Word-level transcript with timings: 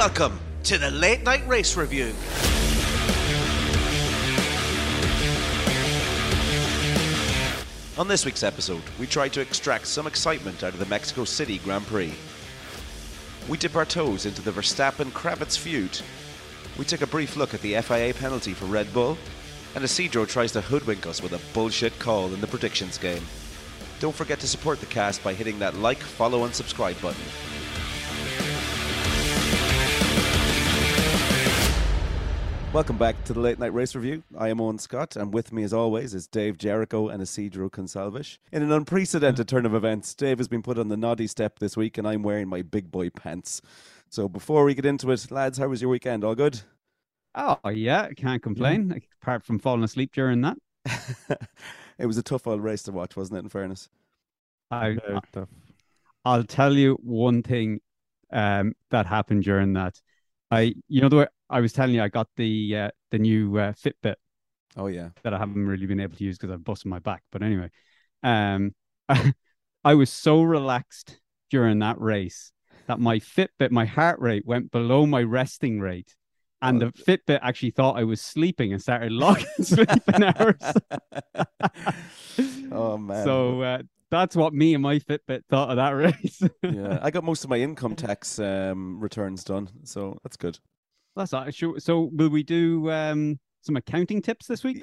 Welcome 0.00 0.40
to 0.62 0.78
the 0.78 0.90
Late 0.90 1.24
Night 1.24 1.46
Race 1.46 1.76
Review. 1.76 2.14
On 7.98 8.08
this 8.08 8.24
week's 8.24 8.42
episode, 8.42 8.80
we 8.98 9.06
try 9.06 9.28
to 9.28 9.42
extract 9.42 9.86
some 9.86 10.06
excitement 10.06 10.64
out 10.64 10.72
of 10.72 10.78
the 10.78 10.86
Mexico 10.86 11.26
City 11.26 11.58
Grand 11.58 11.86
Prix. 11.86 12.14
We 13.46 13.58
dip 13.58 13.76
our 13.76 13.84
toes 13.84 14.24
into 14.24 14.40
the 14.40 14.52
Verstappen 14.52 15.10
Kravitz 15.10 15.58
feud. 15.58 16.00
We 16.78 16.86
take 16.86 17.02
a 17.02 17.06
brief 17.06 17.36
look 17.36 17.52
at 17.52 17.60
the 17.60 17.78
FIA 17.82 18.14
penalty 18.14 18.54
for 18.54 18.64
Red 18.64 18.90
Bull, 18.94 19.18
and 19.74 19.84
Isidro 19.84 20.24
tries 20.24 20.52
to 20.52 20.62
hoodwink 20.62 21.06
us 21.06 21.22
with 21.22 21.34
a 21.34 21.52
bullshit 21.52 21.98
call 21.98 22.32
in 22.32 22.40
the 22.40 22.46
predictions 22.46 22.96
game. 22.96 23.22
Don't 23.98 24.16
forget 24.16 24.40
to 24.40 24.48
support 24.48 24.80
the 24.80 24.86
cast 24.86 25.22
by 25.22 25.34
hitting 25.34 25.58
that 25.58 25.74
like, 25.74 25.98
follow, 26.00 26.44
and 26.44 26.54
subscribe 26.54 26.98
button. 27.02 27.20
Welcome 32.72 32.98
back 32.98 33.24
to 33.24 33.32
the 33.32 33.40
Late 33.40 33.58
Night 33.58 33.74
Race 33.74 33.96
Review. 33.96 34.22
I 34.38 34.48
am 34.48 34.60
Owen 34.60 34.78
Scott, 34.78 35.16
and 35.16 35.34
with 35.34 35.52
me, 35.52 35.64
as 35.64 35.72
always, 35.72 36.14
is 36.14 36.28
Dave 36.28 36.56
Jericho 36.56 37.08
and 37.08 37.20
Isidro 37.20 37.68
Consalvish. 37.68 38.38
In 38.52 38.62
an 38.62 38.70
unprecedented 38.70 39.48
turn 39.48 39.66
of 39.66 39.74
events, 39.74 40.14
Dave 40.14 40.38
has 40.38 40.46
been 40.46 40.62
put 40.62 40.78
on 40.78 40.86
the 40.86 40.96
naughty 40.96 41.26
step 41.26 41.58
this 41.58 41.76
week, 41.76 41.98
and 41.98 42.06
I'm 42.06 42.22
wearing 42.22 42.48
my 42.48 42.62
big 42.62 42.92
boy 42.92 43.10
pants. 43.10 43.60
So 44.08 44.28
before 44.28 44.62
we 44.62 44.74
get 44.74 44.86
into 44.86 45.10
it, 45.10 45.32
lads, 45.32 45.58
how 45.58 45.66
was 45.66 45.82
your 45.82 45.90
weekend? 45.90 46.22
All 46.22 46.36
good? 46.36 46.60
Oh 47.34 47.58
yeah, 47.70 48.08
can't 48.10 48.40
complain. 48.40 48.90
Yeah. 48.90 49.00
Apart 49.20 49.42
from 49.42 49.58
falling 49.58 49.82
asleep 49.82 50.12
during 50.14 50.40
that, 50.42 50.56
it 51.98 52.06
was 52.06 52.18
a 52.18 52.22
tough 52.22 52.46
old 52.46 52.62
race 52.62 52.84
to 52.84 52.92
watch, 52.92 53.16
wasn't 53.16 53.38
it? 53.38 53.42
In 53.42 53.48
fairness, 53.48 53.88
I, 54.70 54.96
I'll 56.24 56.44
tell 56.44 56.76
you 56.76 57.00
one 57.02 57.42
thing 57.42 57.80
um, 58.32 58.74
that 58.90 59.06
happened 59.06 59.42
during 59.42 59.72
that. 59.72 60.00
I, 60.52 60.74
you 60.88 61.00
know, 61.00 61.08
the 61.08 61.16
way 61.16 61.26
I 61.50 61.60
was 61.60 61.72
telling 61.72 61.94
you, 61.94 62.02
I 62.02 62.08
got 62.08 62.28
the 62.36 62.76
uh, 62.76 62.90
the 63.10 63.18
new 63.18 63.58
uh, 63.58 63.72
Fitbit. 63.72 64.16
Oh 64.76 64.86
yeah, 64.86 65.10
that 65.24 65.34
I 65.34 65.38
haven't 65.38 65.66
really 65.66 65.86
been 65.86 66.00
able 66.00 66.16
to 66.16 66.24
use 66.24 66.38
because 66.38 66.52
I've 66.52 66.64
busted 66.64 66.88
my 66.88 67.00
back. 67.00 67.22
But 67.32 67.42
anyway, 67.42 67.70
um, 68.22 68.74
I 69.84 69.94
was 69.94 70.10
so 70.10 70.42
relaxed 70.42 71.18
during 71.50 71.80
that 71.80 72.00
race 72.00 72.52
that 72.86 73.00
my 73.00 73.18
Fitbit, 73.18 73.70
my 73.70 73.84
heart 73.84 74.20
rate 74.20 74.46
went 74.46 74.70
below 74.70 75.06
my 75.06 75.22
resting 75.22 75.80
rate 75.80 76.14
and 76.62 76.82
oh. 76.82 76.90
the 76.90 77.02
Fitbit 77.02 77.40
actually 77.42 77.70
thought 77.70 77.96
I 77.96 78.04
was 78.04 78.20
sleeping 78.20 78.72
and 78.72 78.80
started 78.80 79.12
logging 79.12 79.46
sleeping 79.60 80.22
hours. 80.22 80.60
oh 82.72 82.98
man! 82.98 83.24
So 83.24 83.62
uh, 83.62 83.78
that's 84.10 84.36
what 84.36 84.52
me 84.52 84.74
and 84.74 84.82
my 84.82 84.98
Fitbit 84.98 85.42
thought 85.48 85.70
of 85.70 85.76
that 85.76 85.90
race. 85.90 86.42
yeah, 86.62 86.98
I 87.02 87.10
got 87.10 87.24
most 87.24 87.44
of 87.44 87.50
my 87.50 87.58
income 87.58 87.96
tax 87.96 88.38
um, 88.38 89.00
returns 89.00 89.44
done, 89.44 89.68
so 89.84 90.18
that's 90.22 90.36
good. 90.36 90.58
That's 91.20 91.32
all. 91.32 91.74
So 91.78 92.10
will 92.12 92.30
we 92.30 92.42
do 92.42 92.90
um, 92.90 93.38
some 93.62 93.76
accounting 93.76 94.22
tips 94.22 94.46
this 94.46 94.64
week? 94.64 94.82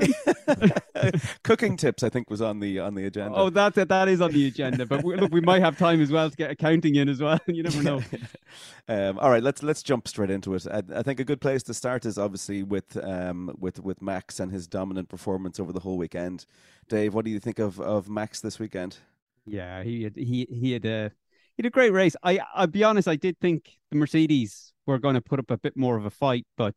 Cooking 1.44 1.78
tips, 1.78 2.04
I 2.04 2.10
think, 2.10 2.30
was 2.30 2.42
on 2.42 2.60
the 2.60 2.80
on 2.80 2.96
the 2.96 3.06
agenda. 3.06 3.38
Oh, 3.38 3.50
that's 3.50 3.78
it. 3.78 3.90
That 3.90 4.08
is 4.08 4.22
on 4.22 4.32
the 4.32 4.48
agenda. 4.48 4.86
But 4.86 5.04
we, 5.04 5.16
look, 5.16 5.32
we 5.32 5.42
might 5.42 5.62
have 5.62 5.78
time 5.78 6.02
as 6.02 6.12
well 6.12 6.30
to 6.30 6.36
get 6.36 6.52
accounting 6.52 6.96
in 6.96 7.10
as 7.10 7.22
well. 7.22 7.40
you 7.48 7.64
never 7.64 7.82
know. 7.84 8.02
um, 8.88 9.18
all 9.20 9.30
right, 9.30 9.44
let's 9.44 9.64
let's 9.64 9.84
jump 9.84 10.08
straight 10.08 10.30
into 10.30 10.54
it. 10.54 10.68
I, 10.68 10.84
I, 10.96 11.04
think 11.04 11.20
a 11.20 11.26
good 11.26 11.42
place 11.42 11.64
to 11.64 11.74
start 11.74 12.06
is 12.06 12.18
obviously 12.18 12.64
with 12.64 13.04
um, 13.04 13.56
with 13.58 13.80
with 13.80 14.02
Max 14.02 14.40
and 14.40 14.52
his 14.52 14.68
dominant 14.68 15.10
performance 15.10 15.60
over 15.60 15.74
the 15.74 15.80
whole 15.80 15.98
weekend. 15.98 16.46
Dave, 16.88 17.14
what 17.14 17.26
do 17.26 17.32
you 17.32 17.40
think 17.40 17.60
of 17.60 17.80
of 17.80 18.10
Max 18.10 18.42
this 18.42 18.60
weekend? 18.60 18.98
Yeah, 19.46 19.84
he 19.84 20.04
had, 20.04 20.16
he 20.16 20.48
he 20.50 20.72
had 20.74 20.86
a 20.86 21.12
he 21.56 21.64
had 21.64 21.66
a 21.66 21.72
great 21.72 21.94
race. 21.94 22.16
I 22.24 22.40
I'll 22.54 22.68
be 22.68 22.84
honest, 22.84 23.08
I 23.08 23.16
did 23.16 23.40
think 23.40 23.78
the 23.90 23.98
Mercedes 23.98 24.74
were 24.88 25.00
going 25.00 25.16
to 25.16 25.22
put 25.22 25.40
up 25.40 25.52
a 25.52 25.58
bit 25.58 25.78
more 25.78 25.98
of 25.98 26.06
a 26.06 26.10
fight, 26.10 26.46
but 26.58 26.76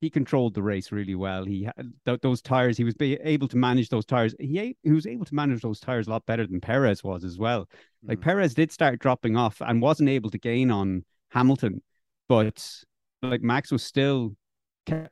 he 0.00 0.10
controlled 0.10 0.54
the 0.54 0.62
race 0.62 0.90
really 0.90 1.14
well. 1.14 1.44
He 1.44 1.62
had 1.62 1.92
th- 2.04 2.20
those 2.22 2.42
tires. 2.42 2.76
He 2.76 2.82
was 2.82 2.96
able 3.00 3.46
to 3.46 3.56
manage 3.56 3.88
those 3.88 4.04
tires. 4.04 4.34
He 4.40 4.76
he 4.82 4.90
was 4.90 5.06
able 5.06 5.24
to 5.26 5.34
manage 5.34 5.62
those 5.62 5.78
tires 5.78 6.08
a 6.08 6.10
lot 6.10 6.26
better 6.26 6.44
than 6.44 6.60
Perez 6.60 7.04
was 7.04 7.22
as 7.22 7.38
well. 7.38 7.68
Mm. 8.04 8.08
Like 8.08 8.20
Perez 8.20 8.54
did 8.54 8.72
start 8.72 8.98
dropping 8.98 9.36
off 9.36 9.60
and 9.60 9.80
wasn't 9.80 10.08
able 10.08 10.30
to 10.30 10.38
gain 10.38 10.72
on 10.72 11.04
Hamilton, 11.30 11.82
but 12.28 12.84
like 13.22 13.42
Max 13.42 13.70
was 13.70 13.84
still, 13.84 14.34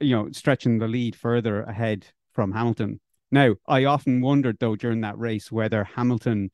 you 0.01 0.17
know, 0.17 0.29
stretching 0.33 0.79
the 0.79 0.89
lead 0.89 1.15
further 1.15 1.63
ahead 1.63 2.09
from 2.33 2.51
Hamilton. 2.51 2.99
Now, 3.31 3.55
I 3.69 3.85
often 3.85 4.21
wondered 4.21 4.57
though 4.59 4.75
during 4.75 5.03
that 5.03 5.17
race 5.17 5.53
whether 5.53 5.85
Hamilton 5.85 6.51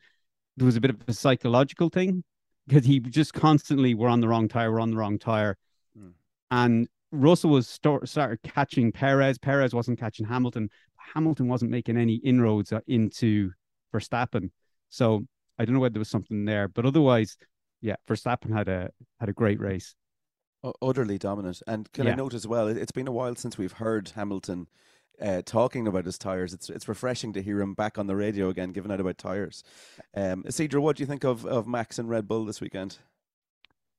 there 0.59 0.66
was 0.66 0.77
a 0.77 0.81
bit 0.81 0.91
of 0.91 0.99
a 1.09 1.15
psychological 1.15 1.89
thing 1.89 2.22
because 2.66 2.84
he 2.84 3.00
just 3.00 3.33
constantly 3.33 3.94
were 3.94 4.09
on 4.09 4.21
the 4.21 4.28
wrong 4.28 4.49
tire, 4.49 4.71
we're 4.71 4.81
on 4.81 4.91
the 4.91 4.97
wrong 4.97 5.19
tire. 5.19 5.56
And 6.51 6.89
Russell 7.12 7.51
was 7.51 7.69
start, 7.69 8.09
started 8.09 8.43
catching 8.43 8.93
Perez. 8.93 9.39
Perez 9.39 9.75
wasn't 9.75 9.99
catching 9.99 10.27
Hamilton. 10.27 10.69
Hamilton 11.15 11.49
wasn't 11.49 11.71
making 11.71 11.97
any 11.97 12.15
inroads 12.17 12.73
uh, 12.73 12.81
into 12.87 13.53
Verstappen. 13.95 14.51
So 14.89 15.27
I 15.59 15.65
don't 15.65 15.75
know 15.75 15.81
whether 15.81 15.95
there 15.95 16.01
was 16.01 16.11
something 16.11 16.45
there, 16.45 16.69
but 16.69 16.84
otherwise, 16.84 17.37
yeah, 17.81 17.97
Verstappen 18.09 18.53
had 18.53 18.69
a 18.69 18.91
had 19.21 19.29
a 19.29 19.33
great 19.33 19.61
race. 19.61 19.95
Utterly 20.83 21.19
dominant. 21.19 21.62
And 21.67 21.91
can 21.93 22.07
yeah. 22.07 22.12
I 22.12 22.17
note 22.17 22.34
as 22.34 22.47
well, 22.47 22.67
it's 22.67 22.93
been 22.93 23.09
a 23.09 23.13
while 23.13 23.37
since 23.37 23.57
we've 23.57 23.73
heard 23.73 24.11
Hamilton 24.11 24.67
uh, 25.21 25.43
talking 25.45 25.87
about 25.87 26.05
his 26.05 26.19
tires. 26.19 26.53
It's 26.53 26.69
it's 26.69 26.89
refreshing 26.89 27.33
to 27.34 27.43
hear 27.43 27.61
him 27.61 27.75
back 27.75 27.99
on 27.99 28.07
the 28.07 28.17
radio 28.17 28.49
again, 28.49 28.73
giving 28.73 28.91
out 28.91 29.01
about 29.01 29.19
tires. 29.19 29.63
Um, 30.15 30.45
Isidro, 30.47 30.81
what 30.81 30.97
do 30.97 31.03
you 31.03 31.07
think 31.07 31.25
of, 31.25 31.47
of 31.47 31.67
Max 31.67 31.99
and 31.99 32.09
Red 32.09 32.27
Bull 32.27 32.45
this 32.45 32.61
weekend? 32.61 32.99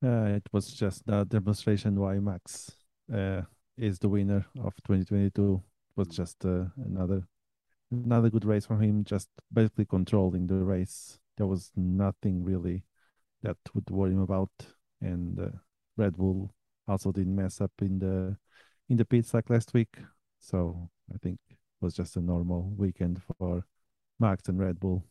Uh, 0.04 0.36
it 0.36 0.44
was 0.52 0.72
just 0.74 1.04
a 1.08 1.26
demonstration 1.26 2.00
why 2.00 2.20
Max 2.20 2.72
uh, 3.14 3.42
is 3.78 3.98
the 3.98 4.10
winner 4.10 4.46
of 4.64 4.76
2022. 4.88 5.56
It 5.56 6.00
was 6.00 6.08
just 6.10 6.46
uh, 6.46 6.66
another 6.86 7.28
another 7.92 8.30
good 8.30 8.46
race 8.46 8.66
for 8.66 8.80
him. 8.80 9.04
Just 9.04 9.30
basically 9.52 9.86
controlling 9.86 10.46
the 10.46 10.56
race. 10.56 11.18
There 11.38 11.48
was 11.48 11.72
nothing 11.76 12.44
really 12.44 12.84
that 13.42 13.58
would 13.74 13.90
worry 13.90 14.12
him 14.12 14.22
about. 14.22 14.52
And 15.02 15.40
uh, 15.40 15.58
Red 15.96 16.16
Bull 16.18 16.52
also 16.88 17.12
didn't 17.12 17.36
mess 17.36 17.60
up 17.60 17.72
in 17.82 17.98
the 18.00 18.38
in 18.90 18.98
the 18.98 19.06
pits 19.06 19.34
like 19.34 19.50
last 19.50 19.74
week. 19.74 19.98
So 20.40 20.90
I 21.14 21.18
think 21.18 21.40
it 21.50 21.58
was 21.82 21.96
just 21.96 22.18
a 22.18 22.22
normal 22.22 22.74
weekend 22.78 23.22
for 23.38 23.66
Max 24.20 24.48
and 24.48 24.60
Red 24.60 24.80
Bull. 24.80 25.04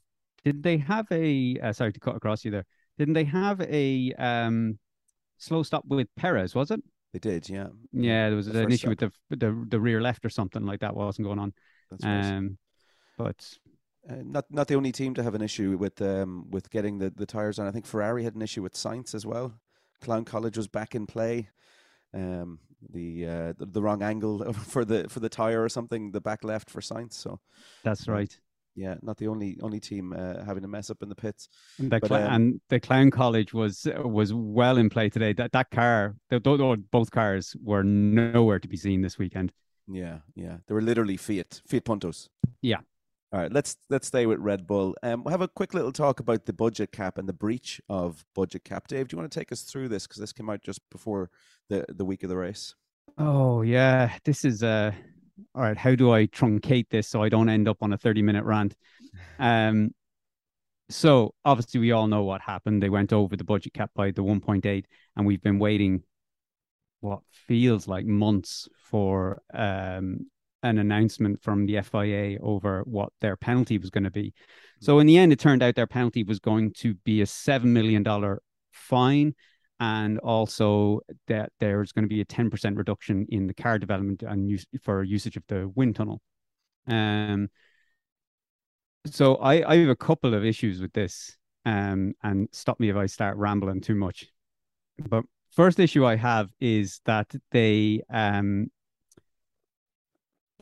Did 0.44 0.62
they 0.62 0.76
have 0.78 1.06
a 1.10 1.58
uh, 1.60 1.72
sorry 1.72 1.92
to 1.92 2.00
cut 2.00 2.14
across 2.14 2.44
you 2.44 2.52
there? 2.52 2.66
Didn't 2.98 3.14
they 3.14 3.24
have 3.24 3.60
a 3.60 4.12
um, 4.14 4.78
slow 5.38 5.62
stop 5.62 5.84
with 5.86 6.08
Perez? 6.16 6.54
Was 6.54 6.70
it? 6.70 6.82
They 7.12 7.18
did, 7.18 7.48
yeah. 7.48 7.68
Yeah, 7.92 8.28
there 8.28 8.36
was 8.36 8.46
the 8.46 8.62
an 8.62 8.72
issue 8.72 8.94
stop. 8.94 9.00
with 9.00 9.12
the, 9.30 9.36
the 9.36 9.66
the 9.70 9.80
rear 9.80 10.00
left 10.00 10.24
or 10.24 10.28
something 10.28 10.64
like 10.64 10.80
that 10.80 10.94
wasn't 10.94 11.26
going 11.26 11.38
on. 11.38 11.52
That's. 11.90 12.04
Um, 12.04 12.58
but 13.16 13.58
uh, 14.08 14.16
not 14.22 14.44
not 14.50 14.68
the 14.68 14.74
only 14.74 14.92
team 14.92 15.14
to 15.14 15.22
have 15.22 15.34
an 15.34 15.42
issue 15.42 15.76
with 15.78 16.00
um 16.02 16.46
with 16.50 16.70
getting 16.70 16.98
the, 16.98 17.10
the 17.10 17.26
tires 17.26 17.58
on. 17.58 17.66
I 17.66 17.70
think 17.70 17.86
Ferrari 17.86 18.24
had 18.24 18.34
an 18.34 18.42
issue 18.42 18.62
with 18.62 18.74
Sainz 18.74 19.14
as 19.14 19.24
well. 19.24 19.54
Clown 20.00 20.24
College 20.24 20.56
was 20.56 20.68
back 20.68 20.94
in 20.94 21.06
play. 21.06 21.48
Um, 22.12 22.60
the 22.92 23.26
uh 23.26 23.52
the, 23.58 23.66
the 23.66 23.82
wrong 23.82 24.02
angle 24.02 24.52
for 24.52 24.84
the 24.84 25.08
for 25.08 25.20
the 25.20 25.28
tire 25.28 25.62
or 25.62 25.68
something. 25.68 26.12
The 26.12 26.20
back 26.20 26.44
left 26.44 26.70
for 26.70 26.80
Sainz. 26.80 27.14
So 27.14 27.40
that's 27.82 28.08
right. 28.08 28.38
Yeah, 28.76 28.96
not 29.00 29.16
the 29.16 29.26
only 29.26 29.58
only 29.62 29.80
team 29.80 30.12
uh, 30.12 30.44
having 30.44 30.62
a 30.62 30.68
mess 30.68 30.90
up 30.90 31.02
in 31.02 31.08
the 31.08 31.14
pits. 31.14 31.48
And 31.78 31.90
the, 31.90 31.98
but, 31.98 32.12
um, 32.12 32.32
and 32.32 32.60
the 32.68 32.78
Clown 32.78 33.10
College 33.10 33.54
was 33.54 33.86
was 34.04 34.34
well 34.34 34.76
in 34.76 34.90
play 34.90 35.08
today. 35.08 35.32
That 35.32 35.52
that 35.52 35.70
car, 35.70 36.14
the, 36.28 36.38
both 36.90 37.10
cars 37.10 37.56
were 37.62 37.82
nowhere 37.82 38.58
to 38.58 38.68
be 38.68 38.76
seen 38.76 39.00
this 39.00 39.18
weekend. 39.18 39.50
Yeah, 39.88 40.18
yeah, 40.34 40.58
they 40.66 40.74
were 40.74 40.82
literally 40.82 41.16
Fiat 41.16 41.62
Fiat 41.66 41.84
Puntos. 41.84 42.28
Yeah. 42.60 42.80
All 43.32 43.40
right, 43.40 43.52
let's 43.52 43.76
let's 43.90 44.06
stay 44.06 44.26
with 44.26 44.38
Red 44.38 44.66
Bull. 44.66 44.94
Um, 45.02 45.24
we'll 45.24 45.32
have 45.32 45.40
a 45.40 45.48
quick 45.48 45.74
little 45.74 45.92
talk 45.92 46.20
about 46.20 46.44
the 46.44 46.52
budget 46.52 46.92
cap 46.92 47.18
and 47.18 47.28
the 47.28 47.32
breach 47.32 47.80
of 47.88 48.24
budget 48.34 48.64
cap. 48.64 48.88
Dave, 48.88 49.08
do 49.08 49.14
you 49.14 49.18
want 49.18 49.30
to 49.30 49.38
take 49.38 49.50
us 49.52 49.62
through 49.62 49.88
this 49.88 50.06
because 50.06 50.20
this 50.20 50.32
came 50.32 50.48
out 50.48 50.62
just 50.62 50.80
before 50.90 51.30
the 51.68 51.84
the 51.88 52.04
week 52.04 52.22
of 52.22 52.28
the 52.28 52.36
race? 52.36 52.74
Oh 53.18 53.62
yeah, 53.62 54.12
this 54.24 54.44
is 54.44 54.62
uh 54.62 54.92
all 55.54 55.62
right, 55.62 55.76
how 55.76 55.94
do 55.94 56.12
I 56.12 56.26
truncate 56.26 56.88
this 56.90 57.08
so 57.08 57.22
I 57.22 57.28
don't 57.28 57.48
end 57.48 57.68
up 57.68 57.78
on 57.82 57.92
a 57.92 57.98
30 57.98 58.22
minute 58.22 58.44
rant? 58.44 58.74
Um, 59.38 59.90
so 60.88 61.34
obviously 61.44 61.80
we 61.80 61.92
all 61.92 62.06
know 62.06 62.24
what 62.24 62.40
happened. 62.40 62.82
They 62.82 62.88
went 62.88 63.12
over 63.12 63.36
the 63.36 63.44
budget 63.44 63.74
cap 63.74 63.90
by 63.94 64.12
the 64.12 64.22
1.8, 64.22 64.84
and 65.16 65.26
we've 65.26 65.42
been 65.42 65.58
waiting 65.58 66.02
what 67.00 67.20
feels 67.30 67.86
like 67.88 68.06
months 68.06 68.68
for 68.90 69.42
um, 69.52 70.26
an 70.62 70.78
announcement 70.78 71.42
from 71.42 71.66
the 71.66 71.80
FIA 71.82 72.38
over 72.40 72.82
what 72.84 73.12
their 73.20 73.36
penalty 73.36 73.78
was 73.78 73.90
going 73.90 74.04
to 74.04 74.10
be. 74.10 74.32
So 74.80 74.98
in 74.98 75.06
the 75.06 75.18
end, 75.18 75.32
it 75.32 75.38
turned 75.38 75.62
out 75.62 75.74
their 75.74 75.86
penalty 75.86 76.22
was 76.22 76.38
going 76.38 76.72
to 76.78 76.94
be 76.94 77.20
a 77.20 77.26
seven 77.26 77.72
million 77.72 78.02
dollar 78.02 78.42
fine 78.72 79.34
and 79.80 80.18
also 80.20 81.00
that 81.28 81.52
there's 81.60 81.92
going 81.92 82.04
to 82.04 82.08
be 82.08 82.20
a 82.20 82.24
10% 82.24 82.76
reduction 82.76 83.26
in 83.28 83.46
the 83.46 83.54
car 83.54 83.78
development 83.78 84.22
and 84.22 84.48
use 84.48 84.66
for 84.82 85.02
usage 85.02 85.36
of 85.36 85.44
the 85.48 85.68
wind 85.74 85.96
tunnel. 85.96 86.20
Um, 86.86 87.48
so 89.06 89.36
I, 89.36 89.68
I 89.68 89.76
have 89.78 89.88
a 89.88 89.96
couple 89.96 90.34
of 90.34 90.44
issues 90.44 90.80
with 90.80 90.92
this, 90.92 91.36
um, 91.64 92.14
and 92.22 92.48
stop 92.52 92.80
me 92.80 92.88
if 92.88 92.96
I 92.96 93.06
start 93.06 93.36
rambling 93.36 93.80
too 93.80 93.94
much. 93.94 94.26
But 94.98 95.24
first 95.52 95.78
issue 95.78 96.04
I 96.04 96.16
have 96.16 96.50
is 96.60 97.00
that 97.04 97.34
they 97.50 98.02
um 98.10 98.70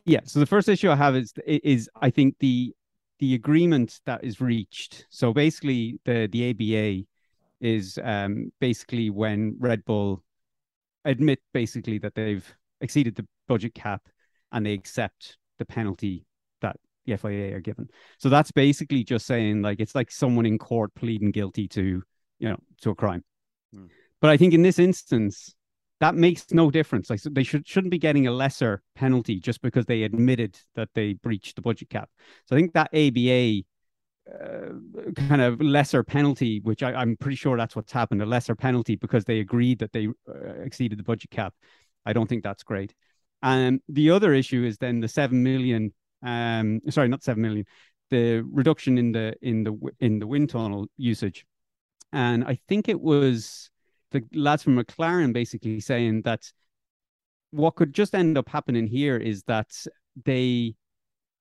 yeah, 0.06 0.20
so 0.24 0.38
the 0.38 0.46
first 0.46 0.68
issue 0.68 0.90
I 0.90 0.96
have 0.96 1.16
is 1.16 1.32
is 1.46 1.88
I 2.00 2.10
think 2.10 2.36
the 2.38 2.74
the 3.20 3.34
agreement 3.34 4.00
that 4.06 4.22
is 4.22 4.40
reached. 4.40 5.06
So 5.10 5.32
basically 5.32 5.98
the 6.04 6.28
the 6.30 6.50
ABA 6.50 7.06
is 7.60 7.98
um 8.02 8.52
basically 8.60 9.10
when 9.10 9.56
Red 9.58 9.84
Bull 9.84 10.22
admit 11.04 11.40
basically 11.52 11.98
that 11.98 12.14
they've 12.14 12.54
exceeded 12.80 13.14
the 13.14 13.26
budget 13.48 13.74
cap 13.74 14.02
and 14.52 14.64
they 14.64 14.72
accept 14.72 15.36
the 15.58 15.64
penalty 15.64 16.26
that 16.60 16.76
the 17.06 17.16
FIA 17.16 17.54
are 17.54 17.60
given. 17.60 17.88
So 18.18 18.28
that's 18.28 18.50
basically 18.50 19.04
just 19.04 19.26
saying 19.26 19.62
like 19.62 19.80
it's 19.80 19.94
like 19.94 20.10
someone 20.10 20.46
in 20.46 20.58
court 20.58 20.94
pleading 20.94 21.30
guilty 21.30 21.68
to, 21.68 22.02
you 22.38 22.48
know, 22.48 22.56
to 22.82 22.90
a 22.90 22.94
crime. 22.94 23.24
Mm. 23.74 23.88
But 24.20 24.30
I 24.30 24.36
think 24.36 24.54
in 24.54 24.62
this 24.62 24.78
instance, 24.78 25.54
that 26.00 26.14
makes 26.14 26.52
no 26.52 26.70
difference. 26.70 27.10
Like 27.10 27.22
they 27.22 27.42
should 27.42 27.66
shouldn't 27.66 27.90
be 27.90 27.98
getting 27.98 28.26
a 28.26 28.32
lesser 28.32 28.82
penalty 28.94 29.38
just 29.38 29.60
because 29.62 29.86
they 29.86 30.02
admitted 30.02 30.58
that 30.74 30.88
they 30.94 31.14
breached 31.14 31.56
the 31.56 31.62
budget 31.62 31.90
cap. 31.90 32.08
So 32.46 32.56
I 32.56 32.58
think 32.58 32.72
that 32.72 32.90
ABA 32.92 33.64
kind 34.26 35.42
of 35.42 35.60
lesser 35.60 36.02
penalty, 36.02 36.60
which 36.60 36.82
I, 36.82 37.00
am 37.02 37.16
pretty 37.16 37.36
sure 37.36 37.56
that's 37.56 37.76
what's 37.76 37.92
happened, 37.92 38.22
a 38.22 38.26
lesser 38.26 38.54
penalty 38.54 38.96
because 38.96 39.24
they 39.24 39.40
agreed 39.40 39.78
that 39.80 39.92
they 39.92 40.08
uh, 40.28 40.62
exceeded 40.62 40.98
the 40.98 41.02
budget 41.02 41.30
cap. 41.30 41.54
I 42.06 42.12
don't 42.12 42.28
think 42.28 42.42
that's 42.42 42.62
great. 42.62 42.94
And 43.42 43.80
the 43.88 44.10
other 44.10 44.32
issue 44.32 44.64
is 44.64 44.78
then 44.78 45.00
the 45.00 45.08
seven 45.08 45.42
million. 45.42 45.92
Um, 46.22 46.80
sorry, 46.88 47.08
not 47.08 47.22
seven 47.22 47.42
million. 47.42 47.66
The 48.10 48.40
reduction 48.50 48.96
in 48.96 49.12
the 49.12 49.34
in 49.42 49.64
the 49.64 49.78
in 50.00 50.18
the 50.18 50.26
wind 50.26 50.50
tunnel 50.50 50.86
usage, 50.96 51.44
and 52.12 52.44
I 52.44 52.58
think 52.68 52.88
it 52.88 53.00
was 53.00 53.70
the 54.12 54.22
lads 54.32 54.62
from 54.62 54.76
McLaren 54.76 55.32
basically 55.32 55.80
saying 55.80 56.22
that 56.22 56.50
what 57.50 57.74
could 57.74 57.92
just 57.92 58.14
end 58.14 58.38
up 58.38 58.48
happening 58.48 58.86
here 58.86 59.16
is 59.16 59.42
that 59.44 59.72
they 60.24 60.74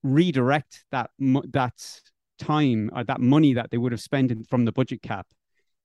redirect 0.04 0.84
that 0.92 1.12
that 1.20 2.02
time 2.40 2.90
or 2.96 3.04
that 3.04 3.22
money 3.22 3.54
that 3.54 3.72
they 3.72 3.78
would 3.78 3.92
have 3.92 4.02
spent 4.02 4.32
in, 4.32 4.44
from 4.44 4.66
the 4.66 4.72
budget 4.72 5.02
cap 5.02 5.28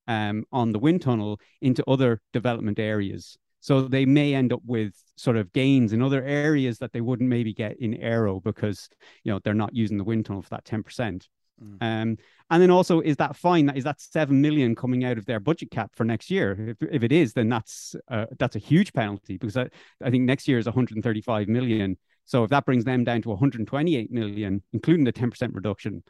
um, 0.07 0.45
on 0.53 0.73
the 0.73 0.79
wind 0.79 1.03
tunnel 1.03 1.41
into 1.61 1.85
other 1.89 2.21
development 2.33 2.79
areas. 2.79 3.37
So 3.61 3.83
they 3.83 4.07
may 4.07 4.35
end 4.35 4.53
up 4.53 4.63
with 4.65 4.95
sort 5.17 5.37
of 5.37 5.53
gains 5.53 5.93
in 5.93 6.01
other 6.01 6.23
areas 6.23 6.79
that 6.79 6.93
they 6.93 7.01
wouldn't 7.01 7.29
maybe 7.29 7.53
get 7.53 7.79
in 7.81 7.95
aero 7.95 8.41
because 8.41 8.89
you 9.25 9.33
know 9.33 9.41
they're 9.43 9.55
not 9.55 9.75
using 9.75 9.99
the 9.99 10.05
wind 10.05 10.27
tunnel 10.27 10.43
for 10.43 10.51
that 10.51 10.65
10%. 10.65 11.27
Mm. 11.63 11.77
Um, 11.81 12.17
and 12.51 12.63
then 12.63 12.71
also, 12.71 13.01
is 13.01 13.17
that 13.17 13.37
fine? 13.37 13.67
That 13.67 13.77
is 13.77 13.85
that 13.85 14.01
seven 14.01 14.41
million 14.41 14.75
coming 14.75 15.05
out 15.05 15.19
of 15.19 15.27
their 15.27 15.41
budget 15.41 15.71
cap 15.71 15.91
for 15.95 16.05
next 16.05 16.31
year? 16.31 16.77
If, 16.81 16.89
if 16.91 17.03
it 17.03 17.13
is, 17.13 17.33
then 17.33 17.49
that's 17.49 17.97
uh, 18.09 18.27
that's 18.39 18.57
a 18.57 18.61
huge 18.61 18.93
penalty 18.93 19.37
because 19.37 19.57
I, 19.57 19.69
I 20.03 20.11
think 20.11 20.25
next 20.25 20.49
year 20.49 20.59
is 20.59 20.67
135 20.67 21.49
million. 21.49 21.97
So 22.25 22.45
if 22.45 22.51
that 22.51 22.67
brings 22.67 22.85
them 22.85 23.05
down 23.05 23.23
to 23.23 23.31
128 23.31 24.11
million, 24.11 24.63
including 24.75 25.05
the 25.05 25.15
10% 25.15 25.55
reduction, 25.55 26.03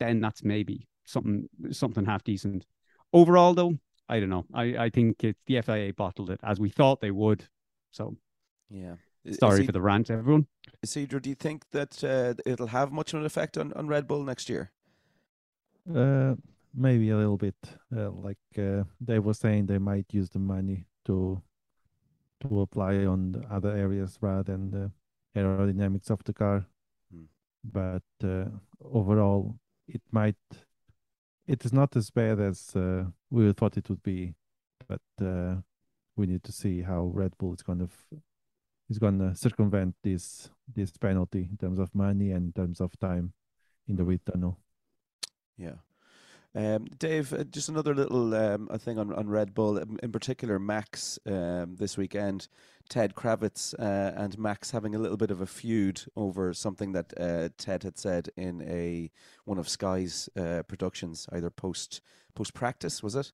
then 0.00 0.20
that's 0.20 0.42
maybe 0.42 0.88
something 1.04 1.48
something 1.70 2.04
half 2.04 2.24
decent. 2.24 2.66
Overall, 3.12 3.54
though, 3.54 3.78
I 4.08 4.20
don't 4.20 4.30
know. 4.30 4.46
I 4.52 4.76
I 4.76 4.90
think 4.90 5.24
it, 5.24 5.36
the 5.46 5.60
FIA 5.62 5.92
bottled 5.94 6.30
it 6.30 6.40
as 6.42 6.60
we 6.60 6.70
thought 6.70 7.00
they 7.00 7.10
would. 7.10 7.46
So 7.90 8.16
yeah, 8.70 8.96
Sorry 9.32 9.60
he, 9.60 9.66
for 9.66 9.72
the 9.72 9.80
rant, 9.80 10.10
everyone. 10.10 10.46
Isidro, 10.82 11.18
do 11.18 11.30
you 11.30 11.34
think 11.34 11.70
that 11.70 12.04
uh, 12.04 12.34
it'll 12.44 12.68
have 12.68 12.92
much 12.92 13.14
of 13.14 13.20
an 13.20 13.26
effect 13.26 13.56
on, 13.56 13.72
on 13.72 13.86
Red 13.86 14.06
Bull 14.06 14.22
next 14.22 14.48
year? 14.48 14.70
Uh, 15.94 16.34
maybe 16.74 17.10
a 17.10 17.16
little 17.16 17.38
bit. 17.38 17.56
Uh, 17.94 18.10
like 18.10 18.38
uh, 18.58 18.84
they 19.00 19.18
were 19.18 19.34
saying, 19.34 19.66
they 19.66 19.78
might 19.78 20.06
use 20.12 20.30
the 20.30 20.38
money 20.38 20.86
to 21.06 21.40
to 22.40 22.60
apply 22.60 23.06
on 23.06 23.46
other 23.50 23.70
areas 23.70 24.18
rather 24.20 24.42
than 24.42 24.70
the 24.70 24.90
aerodynamics 25.34 26.10
of 26.10 26.22
the 26.24 26.32
car. 26.32 26.66
Hmm. 27.10 27.24
But 27.64 28.02
uh, 28.22 28.46
overall, 28.82 29.56
it 29.88 30.02
might. 30.10 30.36
It 31.46 31.64
is 31.64 31.72
not 31.72 31.94
as 31.96 32.10
bad 32.10 32.40
as 32.40 32.74
uh, 32.74 33.04
we 33.30 33.52
thought 33.52 33.76
it 33.76 33.88
would 33.90 34.02
be, 34.02 34.34
but 34.88 35.02
uh, 35.20 35.56
we 36.16 36.26
need 36.26 36.42
to 36.44 36.52
see 36.52 36.82
how 36.82 37.10
Red 37.12 37.36
Bull 37.38 37.52
is 37.54 37.62
going 37.62 37.80
to 37.80 37.88
is 38.88 38.98
going 38.98 39.18
to 39.18 39.34
circumvent 39.34 39.94
this 40.02 40.50
this 40.74 40.90
penalty 40.96 41.48
in 41.50 41.56
terms 41.56 41.78
of 41.78 41.94
money 41.94 42.30
and 42.30 42.46
in 42.46 42.52
terms 42.52 42.80
of 42.80 42.98
time 42.98 43.32
in 43.88 43.96
the 43.96 44.04
wind 44.04 44.20
tunnel. 44.24 44.58
Yeah. 45.56 45.78
Um, 46.54 46.86
Dave, 46.98 47.32
uh, 47.32 47.44
just 47.44 47.68
another 47.68 47.94
little 47.94 48.32
um, 48.34 48.68
thing 48.78 48.98
on, 48.98 49.12
on 49.12 49.28
Red 49.28 49.54
Bull, 49.54 49.78
in 49.78 50.12
particular 50.12 50.58
Max 50.58 51.18
um, 51.26 51.76
this 51.76 51.96
weekend. 51.96 52.48
Ted 52.88 53.14
Kravitz 53.14 53.74
uh, 53.78 54.12
and 54.16 54.38
Max 54.38 54.70
having 54.70 54.94
a 54.94 54.98
little 54.98 55.16
bit 55.16 55.30
of 55.30 55.40
a 55.40 55.46
feud 55.46 56.02
over 56.16 56.52
something 56.52 56.92
that 56.92 57.12
uh, 57.18 57.48
Ted 57.56 57.82
had 57.82 57.98
said 57.98 58.28
in 58.36 58.62
a 58.62 59.10
one 59.46 59.58
of 59.58 59.68
Sky's 59.68 60.28
uh, 60.36 60.62
productions, 60.68 61.26
either 61.32 61.50
post 61.50 62.02
post 62.34 62.54
practice, 62.54 63.02
was 63.02 63.16
it? 63.16 63.32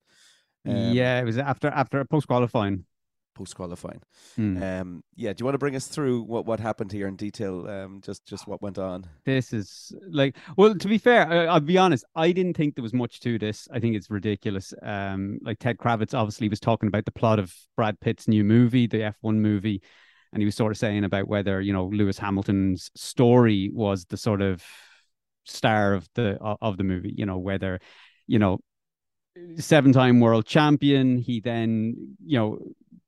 yeah, 0.63 1.19
it 1.19 1.25
was 1.25 1.37
after 1.37 1.67
after 1.67 2.03
post 2.05 2.27
qualifying 2.27 2.85
post 3.33 3.55
qualifying. 3.55 4.01
Mm. 4.37 4.81
Um, 4.81 5.03
yeah, 5.15 5.33
do 5.33 5.41
you 5.41 5.45
want 5.45 5.55
to 5.55 5.59
bring 5.59 5.75
us 5.75 5.87
through 5.87 6.23
what, 6.23 6.45
what 6.45 6.59
happened 6.59 6.91
here 6.91 7.07
in 7.07 7.15
detail? 7.15 7.67
Um, 7.67 8.01
just 8.03 8.25
just 8.25 8.47
what 8.47 8.61
went 8.61 8.77
on. 8.77 9.05
This 9.25 9.53
is 9.53 9.93
like, 10.09 10.37
well, 10.57 10.75
to 10.75 10.87
be 10.87 10.97
fair, 10.97 11.29
I, 11.29 11.53
will 11.53 11.59
be 11.61 11.77
honest. 11.77 12.05
I 12.15 12.31
didn't 12.31 12.55
think 12.55 12.75
there 12.75 12.83
was 12.83 12.93
much 12.93 13.19
to 13.21 13.37
this. 13.39 13.67
I 13.71 13.79
think 13.79 13.95
it's 13.95 14.09
ridiculous. 14.09 14.73
Um, 14.81 15.39
like 15.41 15.59
Ted 15.59 15.77
Kravitz 15.77 16.13
obviously 16.13 16.49
was 16.49 16.59
talking 16.59 16.87
about 16.87 17.05
the 17.05 17.11
plot 17.11 17.39
of 17.39 17.53
Brad 17.75 17.99
Pitt's 17.99 18.27
new 18.27 18.43
movie, 18.43 18.87
the 18.87 19.03
F 19.03 19.17
one 19.21 19.41
movie, 19.41 19.81
and 20.33 20.41
he 20.41 20.45
was 20.45 20.55
sort 20.55 20.71
of 20.71 20.77
saying 20.77 21.03
about 21.03 21.27
whether 21.27 21.61
you 21.61 21.73
know 21.73 21.85
Lewis 21.85 22.17
Hamilton's 22.17 22.91
story 22.95 23.71
was 23.73 24.05
the 24.05 24.17
sort 24.17 24.41
of 24.41 24.63
star 25.45 25.93
of 25.93 26.07
the 26.15 26.37
of 26.39 26.77
the 26.77 26.83
movie. 26.83 27.13
You 27.17 27.25
know 27.25 27.37
whether 27.37 27.79
you 28.27 28.39
know 28.39 28.59
seven 29.57 29.91
time 29.93 30.19
world 30.19 30.45
champion. 30.45 31.17
He 31.17 31.39
then, 31.39 32.15
you 32.23 32.37
know, 32.37 32.59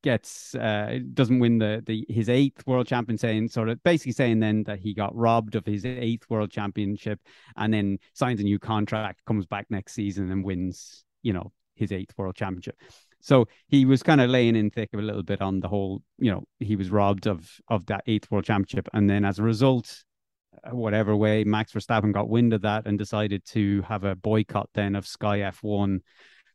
gets 0.03 0.53
uh 0.55 0.99
doesn't 1.13 1.39
win 1.39 1.57
the 1.57 1.81
the 1.87 2.05
his 2.09 2.29
eighth 2.29 2.67
world 2.67 2.85
champion 2.85 3.17
saying 3.17 3.47
sort 3.47 3.69
of 3.69 3.81
basically 3.83 4.11
saying 4.11 4.39
then 4.39 4.63
that 4.63 4.79
he 4.79 4.93
got 4.93 5.15
robbed 5.15 5.55
of 5.55 5.65
his 5.65 5.85
eighth 5.85 6.29
world 6.29 6.51
championship 6.51 7.19
and 7.55 7.73
then 7.73 7.97
signs 8.13 8.39
a 8.39 8.43
new 8.43 8.59
contract 8.59 9.23
comes 9.25 9.45
back 9.45 9.65
next 9.69 9.93
season 9.93 10.29
and 10.29 10.43
wins 10.43 11.05
you 11.23 11.33
know 11.33 11.51
his 11.75 11.91
eighth 11.91 12.13
world 12.17 12.35
championship. 12.35 12.77
So 13.21 13.47
he 13.67 13.85
was 13.85 14.03
kind 14.03 14.19
of 14.19 14.29
laying 14.29 14.55
in 14.55 14.69
thick 14.69 14.89
a 14.93 14.97
little 14.97 15.23
bit 15.23 15.41
on 15.41 15.59
the 15.59 15.67
whole 15.67 16.01
you 16.19 16.29
know 16.29 16.43
he 16.59 16.75
was 16.75 16.89
robbed 16.89 17.25
of 17.25 17.49
of 17.69 17.85
that 17.87 18.03
eighth 18.05 18.29
world 18.29 18.45
championship. 18.45 18.87
And 18.93 19.09
then 19.09 19.25
as 19.25 19.39
a 19.39 19.43
result 19.43 20.03
uh, 20.63 20.75
whatever 20.75 21.15
way 21.15 21.43
max 21.43 21.71
verstappen 21.71 22.13
got 22.13 22.29
wind 22.29 22.53
of 22.53 22.61
that 22.61 22.85
and 22.85 22.99
decided 22.99 23.43
to 23.45 23.81
have 23.83 24.03
a 24.03 24.15
boycott 24.15 24.69
then 24.75 24.95
of 24.95 25.07
sky 25.07 25.39
f1 25.39 25.99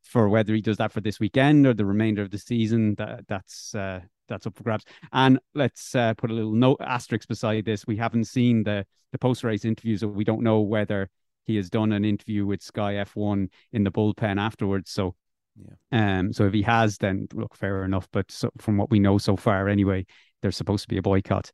for 0.02 0.28
whether 0.28 0.55
he 0.55 0.61
does 0.61 0.78
that 0.78 0.93
for 0.93 1.00
this 1.00 1.21
weekend 1.21 1.67
or 1.67 1.75
the 1.75 1.85
remainder 1.85 2.23
of 2.23 2.31
the 2.31 2.38
season. 2.38 2.95
That 2.97 3.26
that's 3.28 3.75
uh, 3.75 4.00
that's 4.28 4.47
up 4.47 4.57
for 4.57 4.62
grabs. 4.62 4.85
And 5.12 5.38
let's 5.55 5.95
uh, 5.95 6.14
put 6.14 6.31
a 6.31 6.35
little 6.35 6.52
note 6.52 6.78
asterisk 6.81 7.28
beside 7.28 7.64
this. 7.64 7.87
We 7.87 7.97
haven't 7.97 8.25
seen 8.25 8.62
the 8.62 8.87
the 9.12 9.19
post 9.19 9.45
race 9.45 9.64
interviews, 9.64 10.00
so 10.00 10.09
we 10.09 10.25
don't 10.25 10.43
know 10.43 10.61
whether 10.61 11.09
he 11.45 11.57
has 11.57 11.71
done 11.71 11.93
an 11.93 12.05
interview 12.05 12.45
with 12.45 12.62
Sky 12.62 12.95
F1 12.95 13.49
in 13.73 13.85
the 13.85 13.90
bullpen 13.90 14.40
afterwards. 14.40 14.90
So. 14.90 15.14
Yeah. 15.90 16.19
Um. 16.21 16.33
So 16.33 16.47
if 16.47 16.52
he 16.52 16.62
has, 16.62 16.99
then 16.99 17.26
look, 17.35 17.57
fair 17.57 17.83
enough. 17.83 18.07
But 18.12 18.31
so, 18.31 18.49
from 18.59 18.76
what 18.76 18.90
we 18.90 19.00
know 19.00 19.19
so 19.19 19.35
far, 19.35 19.69
anyway, 19.69 20.07
there's 20.40 20.57
supposed 20.57 20.83
to 20.83 20.88
be 20.88 20.99
a 20.99 21.02
boycott. 21.02 21.50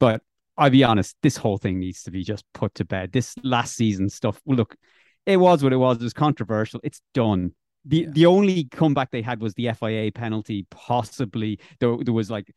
But 0.00 0.22
I'll 0.56 0.70
be 0.70 0.84
honest, 0.84 1.16
this 1.22 1.36
whole 1.36 1.58
thing 1.58 1.78
needs 1.78 2.02
to 2.04 2.10
be 2.10 2.24
just 2.24 2.44
put 2.52 2.74
to 2.76 2.84
bed. 2.84 3.12
This 3.12 3.34
last 3.42 3.74
season 3.74 4.08
stuff. 4.08 4.40
Well, 4.44 4.56
look, 4.56 4.76
it 5.26 5.36
was 5.38 5.62
what 5.62 5.72
it 5.72 5.76
was. 5.76 5.98
It 5.98 6.02
was 6.02 6.12
controversial. 6.12 6.80
It's 6.82 7.00
done 7.14 7.52
the 7.84 7.98
yeah. 7.98 8.06
the 8.10 8.26
only 8.26 8.64
comeback 8.64 9.10
they 9.10 9.22
had 9.22 9.40
was 9.40 9.54
the 9.54 9.72
FIA 9.72 10.12
penalty. 10.12 10.66
Possibly 10.70 11.58
there, 11.80 11.96
there 12.02 12.14
was 12.14 12.30
like 12.30 12.54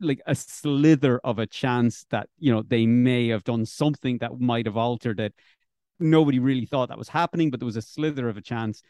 like 0.00 0.20
a 0.26 0.34
slither 0.34 1.20
of 1.24 1.38
a 1.38 1.46
chance 1.46 2.04
that 2.10 2.28
you 2.38 2.52
know 2.52 2.62
they 2.62 2.86
may 2.86 3.28
have 3.28 3.44
done 3.44 3.66
something 3.66 4.18
that 4.18 4.38
might 4.40 4.66
have 4.66 4.76
altered 4.76 5.20
it. 5.20 5.34
Nobody 5.98 6.38
really 6.38 6.66
thought 6.66 6.88
that 6.88 6.98
was 6.98 7.08
happening, 7.08 7.50
but 7.50 7.60
there 7.60 7.66
was 7.66 7.76
a 7.76 7.82
slither 7.82 8.28
of 8.28 8.36
a 8.36 8.42
chance. 8.42 8.82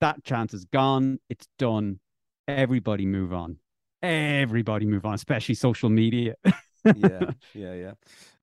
That 0.00 0.22
chance 0.24 0.52
is 0.52 0.64
gone. 0.66 1.18
It's 1.30 1.46
done. 1.58 2.00
Everybody 2.46 3.06
move 3.06 3.32
on. 3.32 3.58
Everybody 4.02 4.84
move 4.84 5.06
on, 5.06 5.14
especially 5.14 5.54
social 5.54 5.88
media. 5.88 6.34
yeah, 6.84 7.30
yeah, 7.54 7.74
yeah. 7.74 7.92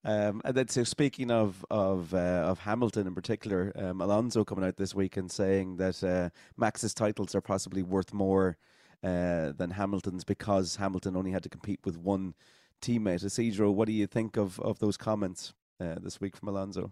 Um, 0.04 0.42
and 0.44 0.56
then, 0.56 0.68
so 0.68 0.84
speaking 0.84 1.30
of 1.30 1.66
of 1.70 2.14
uh, 2.14 2.18
of 2.18 2.60
Hamilton 2.60 3.08
in 3.08 3.16
particular, 3.16 3.72
um, 3.76 4.02
Alonso 4.02 4.44
coming 4.44 4.66
out 4.66 4.78
this 4.78 4.96
week 4.96 5.18
and 5.18 5.32
saying 5.32 5.78
that 5.78 6.04
uh, 6.04 6.30
Max's 6.58 6.94
titles 6.94 7.36
are 7.36 7.42
possibly 7.42 7.84
worth 7.84 8.14
more 8.14 8.58
uh, 9.04 9.52
than 9.52 9.72
Hamilton's 9.72 10.24
because 10.24 10.78
Hamilton 10.78 11.16
only 11.16 11.32
had 11.32 11.44
to 11.44 11.50
compete 11.50 11.80
with 11.86 11.98
one 11.98 12.34
teammate. 12.82 13.24
Isidro, 13.24 13.72
what 13.72 13.88
do 13.88 13.94
you 13.94 14.08
think 14.08 14.38
of 14.38 14.60
of 14.60 14.80
those 14.80 14.98
comments 14.98 15.54
uh, 15.80 15.96
this 16.02 16.20
week 16.20 16.36
from 16.36 16.50
Alonso? 16.50 16.92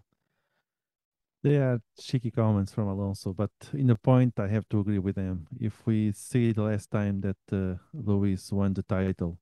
They 1.42 1.56
are 1.56 1.80
cheeky 1.98 2.30
comments 2.30 2.70
from 2.70 2.88
Alonso, 2.88 3.32
but 3.32 3.50
in 3.72 3.88
a 3.88 3.96
point, 3.96 4.38
I 4.38 4.48
have 4.48 4.68
to 4.68 4.80
agree 4.80 4.98
with 4.98 5.14
them. 5.16 5.46
If 5.58 5.86
we 5.86 6.12
see 6.12 6.52
the 6.52 6.64
last 6.64 6.90
time 6.90 7.22
that 7.22 7.38
uh, 7.50 7.78
Lewis 7.94 8.52
won 8.52 8.74
the 8.74 8.82
title, 8.82 9.38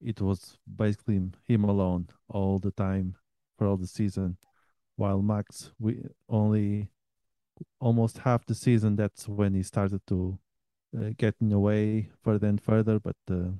it 0.00 0.20
was 0.20 0.58
basically 0.76 1.20
him 1.46 1.64
alone 1.64 2.08
all 2.28 2.58
the 2.58 2.72
time 2.72 3.16
for 3.58 3.66
all 3.66 3.76
the 3.76 3.86
season, 3.86 4.36
while 4.96 5.22
Max 5.22 5.72
we 5.78 6.02
only 6.28 6.90
almost 7.80 8.18
half 8.18 8.44
the 8.46 8.54
season. 8.54 8.96
That's 8.96 9.28
when 9.28 9.54
he 9.54 9.62
started 9.62 10.02
to 10.08 10.38
uh, 10.96 11.10
getting 11.16 11.52
away 11.52 12.10
further 12.22 12.48
and 12.48 12.60
further, 12.60 13.00
but. 13.00 13.16
Uh, 13.30 13.52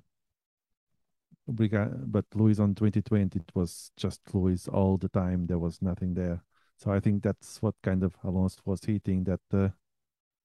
but 1.49 2.25
Lewis 2.35 2.59
on 2.59 2.75
2020, 2.75 3.39
it 3.39 3.53
was 3.55 3.93
just 3.97 4.21
Lewis 4.35 4.67
all 4.67 4.97
the 4.97 5.09
time. 5.09 5.47
There 5.47 5.61
was 5.61 5.81
nothing 5.81 6.13
there. 6.15 6.43
So 6.77 6.91
I 6.91 7.01
think 7.01 7.23
that's 7.23 7.63
what 7.63 7.75
kind 7.83 8.03
of 8.03 8.17
Alonso 8.25 8.61
was 8.65 8.85
hitting 8.85 9.25
that 9.25 9.41
uh, 9.53 9.69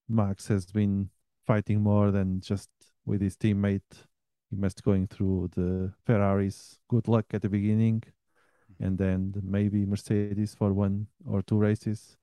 Max 0.07 0.47
has 0.47 0.65
been 0.67 1.09
fighting 1.45 1.81
more 1.81 2.11
than 2.11 2.39
just 2.39 2.69
with 3.05 3.21
his 3.21 3.35
teammate. 3.35 4.05
He 4.51 4.57
must 4.57 4.83
going 4.83 5.07
through 5.07 5.49
the 5.55 5.93
Ferraris. 6.05 6.77
Good 6.89 7.07
luck 7.07 7.25
at 7.33 7.41
the 7.41 7.49
beginning, 7.49 8.03
and 8.79 8.97
then 8.97 9.33
maybe 9.41 9.85
Mercedes 9.85 10.53
for 10.53 10.73
one 10.73 11.07
or 11.25 11.41
two 11.41 11.57
races. 11.57 12.17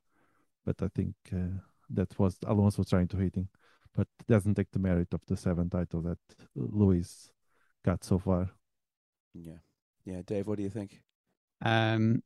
But 0.64 0.76
I 0.82 0.88
think 0.94 1.14
uh, 1.32 1.58
that 1.90 2.18
was 2.18 2.36
Alonso 2.46 2.84
trying 2.84 3.08
to 3.08 3.16
hitting, 3.16 3.48
but 3.96 4.06
doesn't 4.28 4.54
take 4.54 4.70
the 4.70 4.78
merit 4.78 5.08
of 5.14 5.22
the 5.26 5.38
seven 5.38 5.70
titles 5.70 6.04
that 6.04 6.18
Lewis 6.54 7.32
got 7.82 8.04
so 8.04 8.18
far. 8.18 8.50
Yeah, 9.32 9.60
yeah, 10.04 10.20
Dave, 10.26 10.46
what 10.46 10.58
do 10.58 10.62
you 10.62 10.70
think? 10.70 11.00
Um, 11.62 12.22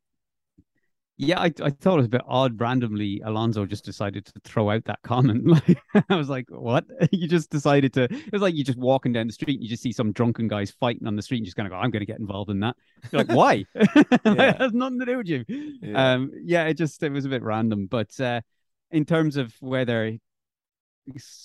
yeah, 1.18 1.40
I, 1.40 1.52
I 1.62 1.70
thought 1.70 1.94
it 1.94 1.98
was 1.98 2.06
a 2.06 2.10
bit 2.10 2.22
odd. 2.26 2.60
Randomly, 2.60 3.20
Alonso 3.24 3.66
just 3.66 3.84
decided 3.84 4.24
to 4.26 4.32
throw 4.44 4.70
out 4.70 4.84
that 4.86 5.02
comment. 5.02 5.44
Like, 5.52 5.78
I 6.08 6.16
was 6.16 6.28
like, 6.28 6.46
"What? 6.48 6.86
you 7.12 7.28
just 7.28 7.50
decided 7.50 7.92
to?" 7.94 8.04
It 8.04 8.32
was 8.32 8.42
like 8.42 8.54
you 8.54 8.64
just 8.64 8.78
walking 8.78 9.12
down 9.12 9.26
the 9.26 9.32
street 9.32 9.54
and 9.54 9.62
you 9.62 9.68
just 9.68 9.82
see 9.82 9.92
some 9.92 10.12
drunken 10.12 10.48
guys 10.48 10.70
fighting 10.70 11.06
on 11.06 11.16
the 11.16 11.22
street 11.22 11.38
and 11.38 11.44
just 11.44 11.56
kind 11.56 11.66
of 11.66 11.72
go, 11.72 11.76
"I'm 11.76 11.90
going 11.90 12.00
to 12.00 12.06
get 12.06 12.18
involved 12.18 12.50
in 12.50 12.60
that." 12.60 12.76
You're 13.10 13.24
like, 13.24 13.36
"Why?" 13.36 13.64
it 13.74 14.56
has 14.56 14.72
nothing 14.72 15.00
to 15.00 15.06
do 15.06 15.18
with 15.18 15.28
you. 15.28 15.44
Yeah. 15.48 16.12
Um, 16.12 16.32
yeah, 16.42 16.64
it 16.64 16.74
just 16.74 17.02
it 17.02 17.12
was 17.12 17.24
a 17.24 17.28
bit 17.28 17.42
random. 17.42 17.86
But 17.86 18.18
uh, 18.18 18.40
in 18.90 19.04
terms 19.04 19.36
of 19.36 19.54
whether 19.60 20.16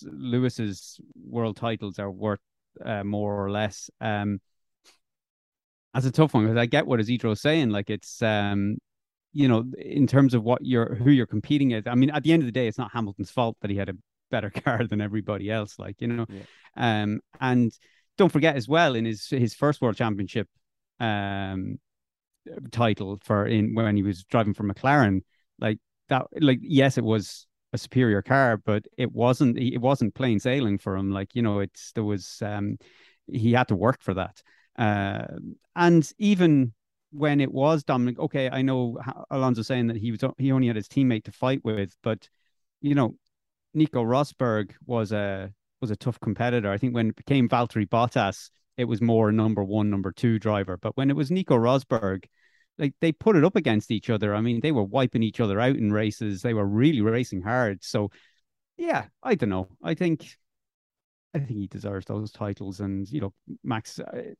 Lewis's 0.04 1.00
world 1.24 1.58
titles 1.58 2.00
are 2.00 2.12
worth 2.12 2.40
uh, 2.84 3.04
more 3.04 3.44
or 3.44 3.52
less, 3.52 3.90
um, 4.00 4.40
that's 5.94 6.06
a 6.06 6.12
tough 6.12 6.34
one 6.34 6.46
because 6.46 6.58
I 6.58 6.68
get 6.68 6.88
what 6.88 7.00
Isidro's 7.00 7.42
saying. 7.42 7.70
Like 7.70 7.90
it's 7.90 8.22
um 8.22 8.78
you 9.34 9.48
know, 9.48 9.66
in 9.78 10.08
terms 10.08 10.34
of 10.34 10.44
what 10.44 10.66
you're 10.66 10.96
who 10.96 11.12
you're 11.12 11.26
competing 11.26 11.74
at. 11.74 11.88
I 11.88 11.96
mean, 11.96 12.10
at 12.10 12.24
the 12.24 12.32
end 12.32 12.44
of 12.44 12.48
the 12.48 12.52
day, 12.52 12.68
it's 12.68 12.78
not 12.78 12.92
Hamilton's 12.92 13.32
fault 13.32 13.58
that 13.62 13.72
he 13.72 13.78
had 13.78 13.90
a 13.90 13.94
better 14.32 14.50
car 14.66 14.86
than 14.88 15.02
everybody 15.02 15.52
else. 15.52 15.78
Like 15.80 16.02
you 16.02 16.08
know, 16.08 16.26
yeah. 16.30 17.04
um, 17.04 17.20
and 17.40 17.72
don't 18.18 18.32
forget 18.32 18.56
as 18.56 18.68
well 18.68 18.96
in 18.96 19.06
his 19.06 19.28
his 19.28 19.54
first 19.54 19.82
world 19.82 19.96
championship 19.96 20.48
um 21.00 21.78
title 22.72 23.20
for 23.24 23.46
in 23.46 23.76
when 23.76 23.96
he 23.96 24.04
was 24.04 24.24
driving 24.24 24.54
for 24.54 24.64
McLaren, 24.64 25.22
like 25.60 25.80
that, 26.10 26.28
like 26.40 26.60
yes, 26.62 26.98
it 26.98 27.04
was 27.04 27.46
a 27.74 27.78
superior 27.78 28.22
car, 28.22 28.58
but 28.58 28.86
it 28.98 29.12
wasn't 29.12 29.58
it 29.58 29.80
wasn't 29.80 30.16
plain 30.16 30.40
sailing 30.40 30.78
for 30.78 30.96
him. 30.96 31.12
Like 31.12 31.36
you 31.36 31.42
know, 31.42 31.60
it's 31.60 31.92
there 31.94 32.04
was 32.04 32.42
um 32.42 32.78
he 33.28 33.54
had 33.54 33.68
to 33.68 33.76
work 33.76 34.02
for 34.02 34.14
that. 34.14 34.42
Uh, 34.78 35.26
and 35.76 36.10
even 36.20 36.74
when 37.18 37.42
it 37.42 37.52
was 37.52 37.84
Dominic, 37.84 38.20
okay, 38.20 38.50
I 38.50 38.62
know 38.62 38.98
Alonso 39.32 39.62
saying 39.62 39.88
that 39.88 39.98
he 39.98 40.12
was 40.12 40.22
he 40.38 40.52
only 40.52 40.68
had 40.68 40.76
his 40.76 40.88
teammate 40.88 41.24
to 41.26 41.32
fight 41.32 41.62
with, 41.64 41.96
but 42.04 42.30
you 42.82 42.96
know, 42.96 43.16
Nico 43.74 44.04
Rosberg 44.04 44.72
was 44.86 45.12
a 45.12 45.52
was 45.82 45.92
a 45.92 45.96
tough 45.96 46.20
competitor. 46.20 46.72
I 46.72 46.78
think 46.78 46.94
when 46.94 47.10
it 47.10 47.16
became 47.16 47.50
Valtteri 47.50 47.88
Bottas, 47.88 48.50
it 48.78 48.86
was 48.86 49.02
more 49.02 49.32
number 49.32 49.64
one, 49.64 49.90
number 49.90 50.12
two 50.12 50.40
driver. 50.40 50.78
But 50.78 50.96
when 50.96 51.10
it 51.10 51.16
was 51.16 51.32
Nico 51.32 51.56
Rosberg, 51.56 52.26
like 52.78 52.94
they 53.02 53.12
put 53.12 53.36
it 53.36 53.44
up 53.44 53.56
against 53.56 53.92
each 53.92 54.10
other. 54.10 54.36
I 54.36 54.42
mean, 54.42 54.60
they 54.62 54.72
were 54.72 54.84
wiping 54.84 55.24
each 55.24 55.40
other 55.40 55.60
out 55.60 55.76
in 55.76 55.92
races. 55.92 56.42
They 56.42 56.54
were 56.54 56.66
really 56.66 57.02
racing 57.02 57.42
hard. 57.42 57.84
So, 57.84 58.12
yeah, 58.78 59.06
I 59.24 59.36
don't 59.36 59.50
know. 59.50 59.68
I 59.84 59.96
think, 59.96 60.38
I 61.34 61.40
think 61.40 61.52
he 61.52 61.68
deserves 61.68 62.06
those 62.06 62.32
titles. 62.32 62.80
And 62.80 63.10
you 63.10 63.22
know, 63.22 63.34
Max, 63.64 64.00
uh, 64.00 64.34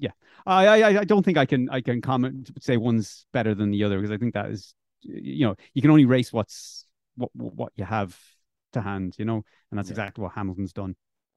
yeah, 0.00 0.10
I, 0.46 0.66
I 0.66 1.00
I 1.00 1.04
don't 1.04 1.22
think 1.22 1.38
I 1.38 1.44
can 1.44 1.68
I 1.68 1.80
can 1.80 2.00
comment 2.00 2.50
say 2.60 2.76
one's 2.76 3.26
better 3.32 3.54
than 3.54 3.70
the 3.70 3.84
other 3.84 3.98
because 3.98 4.10
I 4.10 4.16
think 4.16 4.34
that 4.34 4.50
is 4.50 4.74
you 5.02 5.46
know 5.46 5.54
you 5.74 5.82
can 5.82 5.90
only 5.90 6.06
race 6.06 6.32
what's 6.32 6.86
what 7.16 7.30
what 7.34 7.72
you 7.76 7.84
have 7.84 8.18
to 8.72 8.80
hand, 8.80 9.14
you 9.18 9.24
know, 9.24 9.44
and 9.70 9.78
that's 9.78 9.88
yeah. 9.88 9.92
exactly 9.92 10.22
what 10.22 10.32
Hamilton's 10.32 10.72
done. 10.72 10.96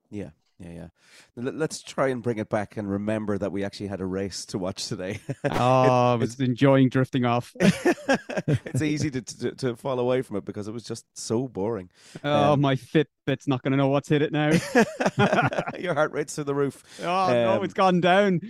Yeah, 0.10 0.30
yeah, 0.64 0.72
yeah. 0.74 0.88
Let's 1.36 1.82
try 1.82 2.10
and 2.10 2.22
bring 2.22 2.38
it 2.38 2.50
back 2.50 2.78
and 2.78 2.90
remember 2.90 3.38
that 3.38 3.52
we 3.52 3.64
actually 3.64 3.88
had 3.88 4.02
a 4.02 4.06
race 4.06 4.46
to 4.48 4.58
watch 4.58 4.88
today. 4.88 5.20
oh, 5.52 6.14
I 6.14 6.16
was 6.16 6.40
enjoying 6.40 6.90
drifting 6.90 7.26
off. 7.26 7.56
it's 7.60 8.82
easy 8.82 9.12
to, 9.12 9.22
to, 9.22 9.52
to 9.56 9.76
fall 9.76 10.00
away 10.00 10.22
from 10.22 10.38
it 10.38 10.46
because 10.46 10.68
it 10.68 10.72
was 10.72 10.84
just 10.84 11.06
so 11.14 11.48
boring. 11.48 11.90
Oh, 12.24 12.54
um, 12.54 12.62
my 12.62 12.76
Fitbit's 12.76 13.48
not 13.48 13.62
going 13.64 13.72
to 13.72 13.78
know 13.78 13.88
what's 13.88 14.10
hit 14.10 14.22
it 14.22 14.32
now. 14.32 14.52
Your 15.80 15.94
heart 15.94 16.12
rate's 16.14 16.36
through 16.36 16.46
the 16.46 16.56
roof. 16.56 16.84
Oh 17.02 17.26
um, 17.26 17.32
no, 17.32 17.64
it's 17.64 17.74
gone 17.74 18.02
down. 18.02 18.42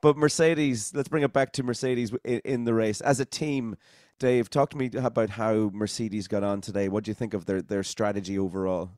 but 0.00 0.16
Mercedes, 0.16 0.92
let's 0.94 1.08
bring 1.08 1.24
it 1.24 1.32
back 1.32 1.52
to 1.54 1.62
Mercedes 1.62 2.12
in, 2.24 2.40
in 2.44 2.64
the 2.64 2.74
race 2.74 3.00
as 3.00 3.20
a 3.20 3.24
team. 3.24 3.76
Dave, 4.18 4.50
talk 4.50 4.70
to 4.70 4.76
me 4.76 4.90
about 4.94 5.30
how 5.30 5.70
Mercedes 5.72 6.28
got 6.28 6.44
on 6.44 6.60
today. 6.60 6.88
What 6.88 7.04
do 7.04 7.10
you 7.10 7.14
think 7.14 7.34
of 7.34 7.46
their 7.46 7.60
their 7.60 7.82
strategy 7.82 8.38
overall? 8.38 8.90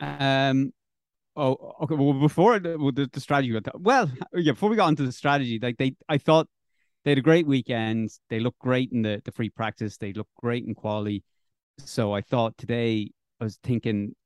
Um, 0.00 0.72
Oh, 1.38 1.76
okay. 1.82 1.94
Well, 1.94 2.14
before 2.14 2.58
the, 2.58 3.08
the, 3.12 3.20
strategy, 3.20 3.56
well, 3.74 4.10
yeah, 4.34 4.52
before 4.52 4.70
we 4.70 4.74
got 4.76 4.88
into 4.88 5.04
the 5.04 5.12
strategy, 5.12 5.60
like 5.62 5.76
they, 5.76 5.94
I 6.08 6.18
thought 6.18 6.48
they 7.04 7.12
had 7.12 7.18
a 7.18 7.22
great 7.22 7.46
weekend. 7.46 8.10
They 8.28 8.40
looked 8.40 8.58
great 8.58 8.90
in 8.90 9.02
the, 9.02 9.22
the 9.24 9.30
free 9.30 9.48
practice. 9.48 9.96
They 9.96 10.12
looked 10.12 10.34
great 10.34 10.64
in 10.66 10.74
quality. 10.74 11.22
So 11.78 12.12
I 12.12 12.22
thought 12.22 12.58
today, 12.58 13.12
I 13.40 13.44
was 13.44 13.56
thinking 13.62 14.16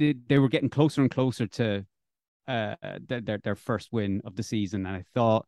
they, 0.00 0.16
they 0.26 0.40
were 0.40 0.48
getting 0.48 0.68
closer 0.68 1.00
and 1.00 1.10
closer 1.12 1.46
to 1.46 1.86
uh 2.48 2.74
their, 3.06 3.20
their, 3.20 3.38
their 3.38 3.54
first 3.54 3.90
win 3.92 4.20
of 4.24 4.34
the 4.34 4.42
season. 4.42 4.86
And 4.86 4.96
I 4.96 5.04
thought, 5.14 5.46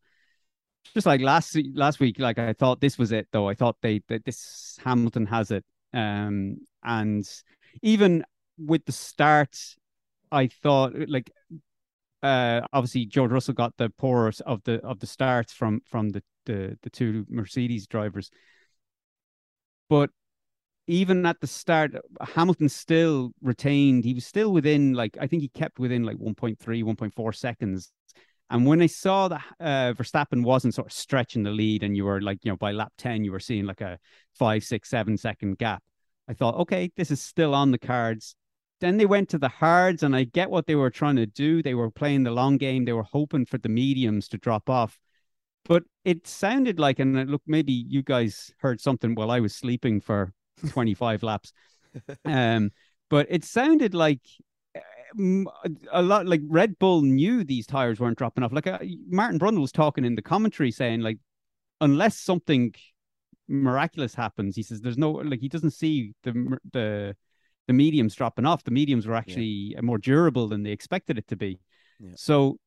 just 0.93 1.05
like 1.05 1.19
last 1.19 1.57
last 1.73 1.99
week, 1.99 2.19
like 2.19 2.39
I 2.39 2.53
thought 2.53 2.79
this 2.79 2.97
was 2.97 3.11
it 3.11 3.27
though. 3.33 3.49
I 3.49 3.53
thought 3.53 3.75
they 3.81 4.01
that 4.07 4.23
this 4.23 4.79
Hamilton 4.81 5.25
has 5.25 5.51
it. 5.51 5.65
Um, 5.93 6.59
and 6.85 7.29
even 7.81 8.23
with 8.57 8.85
the 8.85 8.93
start 8.93 9.57
I 10.33 10.47
thought 10.47 10.93
like 11.07 11.31
uh 12.21 12.61
obviously 12.73 13.05
George 13.05 13.31
Russell 13.31 13.53
got 13.53 13.77
the 13.77 13.89
poorest 13.89 14.41
of 14.41 14.63
the 14.63 14.81
of 14.85 14.99
the 14.99 15.07
starts 15.07 15.53
from 15.53 15.81
from 15.85 16.09
the 16.09 16.23
the, 16.45 16.77
the 16.81 16.89
two 16.89 17.25
Mercedes 17.29 17.87
drivers. 17.87 18.29
But 19.89 20.09
even 20.87 21.25
at 21.25 21.39
the 21.39 21.47
start, 21.47 21.93
Hamilton 22.21 22.67
still 22.67 23.31
retained, 23.41 24.03
he 24.03 24.13
was 24.13 24.25
still 24.25 24.51
within 24.51 24.93
like 24.93 25.17
I 25.19 25.27
think 25.27 25.41
he 25.41 25.49
kept 25.49 25.79
within 25.79 26.03
like 26.03 26.17
1.3, 26.17 26.57
1.4 26.57 27.35
seconds. 27.35 27.91
And 28.49 28.65
when 28.65 28.81
I 28.81 28.87
saw 28.87 29.29
that 29.29 29.43
uh, 29.59 29.93
Verstappen 29.93 30.43
wasn't 30.43 30.75
sort 30.75 30.87
of 30.87 30.93
stretching 30.93 31.43
the 31.43 31.49
lead, 31.49 31.81
and 31.81 31.95
you 31.95 32.05
were 32.05 32.21
like, 32.21 32.39
you 32.43 32.51
know, 32.51 32.57
by 32.57 32.71
lap 32.71 32.91
10, 32.97 33.23
you 33.23 33.31
were 33.31 33.39
seeing 33.39 33.65
like 33.65 33.81
a 33.81 33.97
five, 34.37 34.63
six, 34.63 34.89
seven 34.89 35.17
second 35.17 35.57
gap. 35.57 35.81
I 36.27 36.33
thought, 36.33 36.55
okay, 36.55 36.91
this 36.95 37.09
is 37.09 37.21
still 37.21 37.55
on 37.55 37.71
the 37.71 37.79
cards. 37.79 38.35
Then 38.83 38.97
they 38.97 39.05
went 39.05 39.29
to 39.29 39.37
the 39.37 39.47
hards, 39.47 40.03
and 40.03 40.13
I 40.13 40.25
get 40.25 40.49
what 40.49 40.67
they 40.67 40.75
were 40.75 40.89
trying 40.89 41.15
to 41.15 41.25
do. 41.25 41.63
They 41.63 41.73
were 41.73 41.89
playing 41.89 42.23
the 42.23 42.31
long 42.31 42.57
game. 42.57 42.83
They 42.83 42.91
were 42.91 43.03
hoping 43.03 43.45
for 43.45 43.57
the 43.57 43.69
mediums 43.69 44.27
to 44.27 44.37
drop 44.37 44.69
off. 44.69 44.99
But 45.63 45.83
it 46.03 46.27
sounded 46.27 46.81
like, 46.81 46.99
and 46.99 47.29
look, 47.29 47.43
maybe 47.47 47.71
you 47.71 48.03
guys 48.03 48.51
heard 48.57 48.81
something 48.81 49.15
while 49.15 49.31
I 49.31 49.39
was 49.39 49.55
sleeping 49.55 50.01
for 50.01 50.33
25 50.67 51.23
laps. 51.23 51.53
Um, 52.25 52.71
but 53.09 53.27
it 53.29 53.45
sounded 53.45 53.93
like 53.93 54.19
um, 55.17 55.47
a 55.91 56.01
lot 56.01 56.25
like 56.25 56.41
Red 56.47 56.77
Bull 56.77 57.03
knew 57.03 57.45
these 57.45 57.67
tires 57.67 58.01
weren't 58.01 58.17
dropping 58.17 58.43
off. 58.43 58.51
Like 58.51 58.67
uh, 58.67 58.79
Martin 59.07 59.39
Brundle 59.39 59.61
was 59.61 59.71
talking 59.71 60.03
in 60.03 60.15
the 60.15 60.21
commentary 60.21 60.71
saying, 60.71 61.01
like, 61.01 61.19
unless 61.79 62.17
something 62.17 62.73
miraculous 63.47 64.13
happens, 64.15 64.57
he 64.57 64.63
says 64.63 64.81
there's 64.81 64.97
no 64.97 65.11
like 65.11 65.39
he 65.39 65.47
doesn't 65.47 65.71
see 65.71 66.15
the 66.23 66.57
the 66.73 67.15
the 67.67 67.73
mediums 67.73 68.15
dropping 68.15 68.45
off. 68.45 68.63
The 68.63 68.71
mediums 68.71 69.07
were 69.07 69.15
actually 69.15 69.73
yeah. 69.73 69.81
more 69.81 69.97
durable 69.97 70.47
than 70.47 70.63
they 70.63 70.71
expected 70.71 71.17
it 71.17 71.27
to 71.29 71.35
be. 71.35 71.59
Yeah. 71.99 72.11
So 72.15 72.57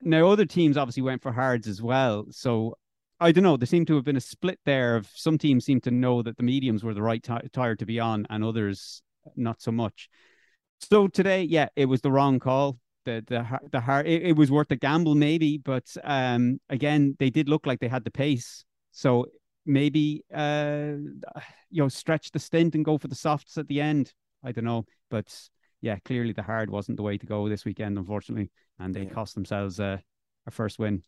now 0.00 0.28
other 0.28 0.46
teams 0.46 0.76
obviously 0.76 1.02
went 1.02 1.22
for 1.22 1.32
hards 1.32 1.66
as 1.68 1.80
well. 1.82 2.26
So 2.30 2.76
I 3.20 3.32
don't 3.32 3.44
know. 3.44 3.56
There 3.56 3.66
seemed 3.66 3.86
to 3.88 3.94
have 3.94 4.04
been 4.04 4.16
a 4.16 4.20
split 4.20 4.58
there. 4.64 4.96
Of 4.96 5.08
some 5.14 5.38
teams 5.38 5.64
seem 5.64 5.80
to 5.82 5.90
know 5.90 6.22
that 6.22 6.36
the 6.36 6.42
mediums 6.42 6.82
were 6.82 6.94
the 6.94 7.02
right 7.02 7.22
t- 7.22 7.48
tire 7.52 7.76
to 7.76 7.86
be 7.86 8.00
on, 8.00 8.26
and 8.28 8.42
others 8.44 9.02
not 9.36 9.62
so 9.62 9.70
much. 9.70 10.08
So 10.80 11.06
today, 11.06 11.42
yeah, 11.42 11.68
it 11.76 11.86
was 11.86 12.00
the 12.00 12.10
wrong 12.10 12.38
call. 12.38 12.78
The 13.04 13.22
the 13.26 13.46
the 13.70 13.80
hard 13.80 14.06
it, 14.06 14.22
it 14.22 14.36
was 14.36 14.50
worth 14.50 14.68
the 14.68 14.76
gamble 14.76 15.14
maybe, 15.14 15.58
but 15.58 15.94
um 16.04 16.58
again 16.70 17.16
they 17.18 17.28
did 17.28 17.50
look 17.50 17.66
like 17.66 17.78
they 17.80 17.88
had 17.88 18.04
the 18.04 18.10
pace. 18.10 18.64
So 18.92 19.26
maybe 19.66 20.24
uh, 20.32 20.94
you 21.70 21.82
know 21.82 21.88
stretch 21.88 22.30
the 22.30 22.38
stint 22.38 22.74
and 22.74 22.84
go 22.84 22.98
for 22.98 23.08
the 23.08 23.14
softs 23.14 23.58
at 23.58 23.68
the 23.68 23.80
end. 23.80 24.12
I 24.44 24.52
don't 24.52 24.64
know, 24.64 24.84
but 25.10 25.34
yeah, 25.80 25.98
clearly 26.04 26.32
the 26.32 26.42
hard 26.42 26.70
wasn't 26.70 26.96
the 26.96 27.02
way 27.02 27.18
to 27.18 27.26
go 27.26 27.48
this 27.48 27.64
weekend, 27.64 27.98
unfortunately, 27.98 28.50
and 28.78 28.94
they 28.94 29.04
Yeah. 29.04 29.10
cost 29.10 29.34
themselves 29.34 29.80
a, 29.80 30.02
a 30.46 30.50
first 30.50 30.78
win. 30.78 31.02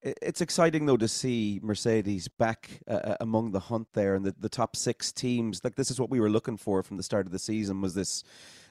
It's 0.00 0.40
exciting 0.40 0.86
though 0.86 0.96
to 0.96 1.08
see 1.08 1.58
Mercedes 1.60 2.28
back 2.28 2.80
uh, 2.86 2.92
uh, 2.94 3.16
among 3.20 3.50
the 3.50 3.58
hunt 3.58 3.88
there 3.94 4.14
and 4.14 4.24
the, 4.24 4.32
the 4.38 4.48
top 4.48 4.76
six 4.76 5.10
teams. 5.12 5.60
Like 5.64 5.74
this 5.74 5.90
is 5.90 5.98
what 5.98 6.08
we 6.10 6.20
were 6.20 6.30
looking 6.30 6.56
for 6.56 6.84
from 6.84 6.98
the 6.98 7.02
start 7.02 7.26
of 7.26 7.32
the 7.32 7.38
season 7.38 7.80
was 7.80 7.94
this 7.94 8.22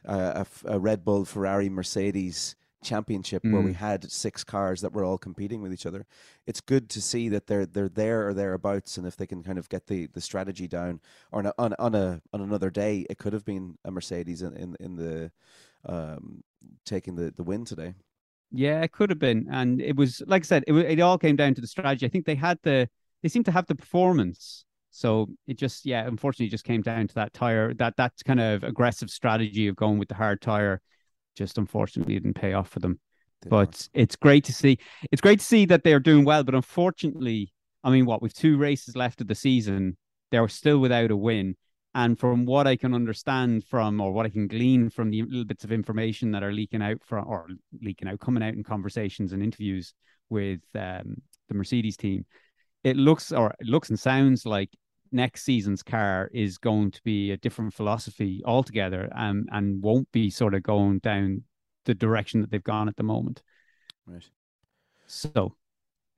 uh, 0.07 0.45
a, 0.65 0.75
a 0.75 0.79
Red 0.79 1.03
Bull, 1.03 1.25
Ferrari, 1.25 1.67
Mercedes 1.67 2.55
championship 2.83 3.43
where 3.43 3.61
we 3.61 3.71
Mm. 3.71 3.75
had 3.75 4.11
six 4.11 4.43
cars 4.43 4.81
that 4.81 4.93
were 4.93 5.03
all 5.03 5.17
competing 5.17 5.61
with 5.61 5.73
each 5.73 5.85
other. 5.85 6.05
It's 6.45 6.61
good 6.61 6.89
to 6.89 7.01
see 7.01 7.29
that 7.29 7.47
they're 7.47 7.65
they're 7.65 7.89
there 7.89 8.27
or 8.27 8.33
thereabouts, 8.33 8.97
and 8.97 9.07
if 9.07 9.15
they 9.17 9.27
can 9.27 9.43
kind 9.43 9.57
of 9.57 9.69
get 9.69 9.87
the, 9.87 10.07
the 10.07 10.21
strategy 10.21 10.67
down, 10.67 11.01
or 11.31 11.39
on 11.39 11.45
a, 11.47 11.53
on, 11.57 11.73
on 11.79 11.95
a 11.95 12.21
on 12.33 12.41
another 12.41 12.69
day, 12.69 13.05
it 13.09 13.17
could 13.17 13.33
have 13.33 13.45
been 13.45 13.77
a 13.85 13.91
Mercedes 13.91 14.41
in 14.41 14.55
in, 14.55 14.75
in 14.79 14.95
the 14.95 15.31
um, 15.85 16.43
taking 16.85 17.15
the, 17.15 17.31
the 17.31 17.43
win 17.43 17.65
today. 17.65 17.95
Yeah, 18.51 18.81
it 18.81 18.91
could 18.93 19.09
have 19.09 19.19
been, 19.19 19.47
and 19.51 19.81
it 19.81 19.95
was 19.97 20.21
like 20.25 20.43
I 20.43 20.45
said, 20.45 20.63
it, 20.67 20.73
it 20.73 20.99
all 21.01 21.17
came 21.17 21.35
down 21.35 21.53
to 21.55 21.61
the 21.61 21.67
strategy. 21.67 22.05
I 22.05 22.09
think 22.09 22.25
they 22.25 22.35
had 22.35 22.57
the, 22.63 22.87
they 23.21 23.29
seemed 23.29 23.45
to 23.45 23.51
have 23.51 23.67
the 23.67 23.75
performance, 23.75 24.63
so 24.89 25.27
it 25.47 25.57
just, 25.57 25.85
yeah, 25.85 26.07
unfortunately, 26.07 26.49
just 26.49 26.63
came 26.63 26.81
down 26.81 27.07
to 27.09 27.15
that 27.15 27.33
tire, 27.33 27.73
that 27.73 27.97
that 27.97 28.13
kind 28.25 28.39
of 28.39 28.63
aggressive 28.63 29.09
strategy 29.09 29.67
of 29.67 29.75
going 29.75 29.99
with 29.99 30.07
the 30.07 30.15
hard 30.15 30.41
tire, 30.41 30.81
just 31.37 31.57
unfortunately 31.57 32.15
didn't 32.15 32.33
pay 32.33 32.53
off 32.53 32.69
for 32.69 32.79
them. 32.79 32.99
But 33.47 33.87
it's 33.93 34.15
great 34.15 34.43
to 34.45 34.53
see. 34.53 34.79
It's 35.11 35.21
great 35.21 35.39
to 35.39 35.45
see 35.45 35.65
that 35.65 35.83
they're 35.83 35.99
doing 35.99 36.25
well, 36.25 36.43
but 36.43 36.55
unfortunately, 36.55 37.53
I 37.83 37.91
mean, 37.91 38.05
what 38.05 38.21
with 38.21 38.33
two 38.33 38.57
races 38.57 38.95
left 38.95 39.21
of 39.21 39.27
the 39.27 39.35
season, 39.35 39.95
they're 40.31 40.47
still 40.47 40.79
without 40.79 41.11
a 41.11 41.15
win. 41.15 41.55
And 41.93 42.19
from 42.19 42.45
what 42.45 42.67
I 42.67 42.75
can 42.75 42.93
understand 42.93 43.63
from, 43.63 44.01
or 44.01 44.11
what 44.11 44.25
I 44.25 44.29
can 44.29 44.47
glean 44.47 44.89
from 44.89 45.09
the 45.09 45.21
little 45.23 45.45
bits 45.45 45.63
of 45.63 45.71
information 45.71 46.31
that 46.31 46.43
are 46.43 46.51
leaking 46.51 46.81
out 46.81 46.97
from, 47.03 47.27
or 47.27 47.47
leaking 47.81 48.07
out, 48.07 48.19
coming 48.19 48.43
out 48.43 48.53
in 48.53 48.63
conversations 48.63 49.33
and 49.33 49.41
interviews 49.41 49.93
with 50.29 50.61
um, 50.75 51.21
the 51.47 51.55
Mercedes 51.55 51.97
team, 51.97 52.25
it 52.83 52.97
looks, 52.97 53.31
or 53.31 53.53
it 53.59 53.67
looks 53.67 53.89
and 53.89 53.99
sounds 53.99 54.45
like 54.45 54.69
next 55.11 55.43
season's 55.43 55.83
car 55.83 56.29
is 56.33 56.57
going 56.57 56.91
to 56.91 57.01
be 57.03 57.31
a 57.31 57.37
different 57.37 57.73
philosophy 57.73 58.41
altogether, 58.45 59.09
um, 59.15 59.45
and 59.51 59.81
won't 59.81 60.11
be 60.11 60.29
sort 60.29 60.53
of 60.53 60.63
going 60.63 60.99
down 60.99 61.43
the 61.85 61.95
direction 61.95 62.41
that 62.41 62.51
they've 62.51 62.63
gone 62.63 62.87
at 62.87 62.95
the 62.95 63.03
moment. 63.03 63.41
right. 64.05 64.29
So, 65.05 65.55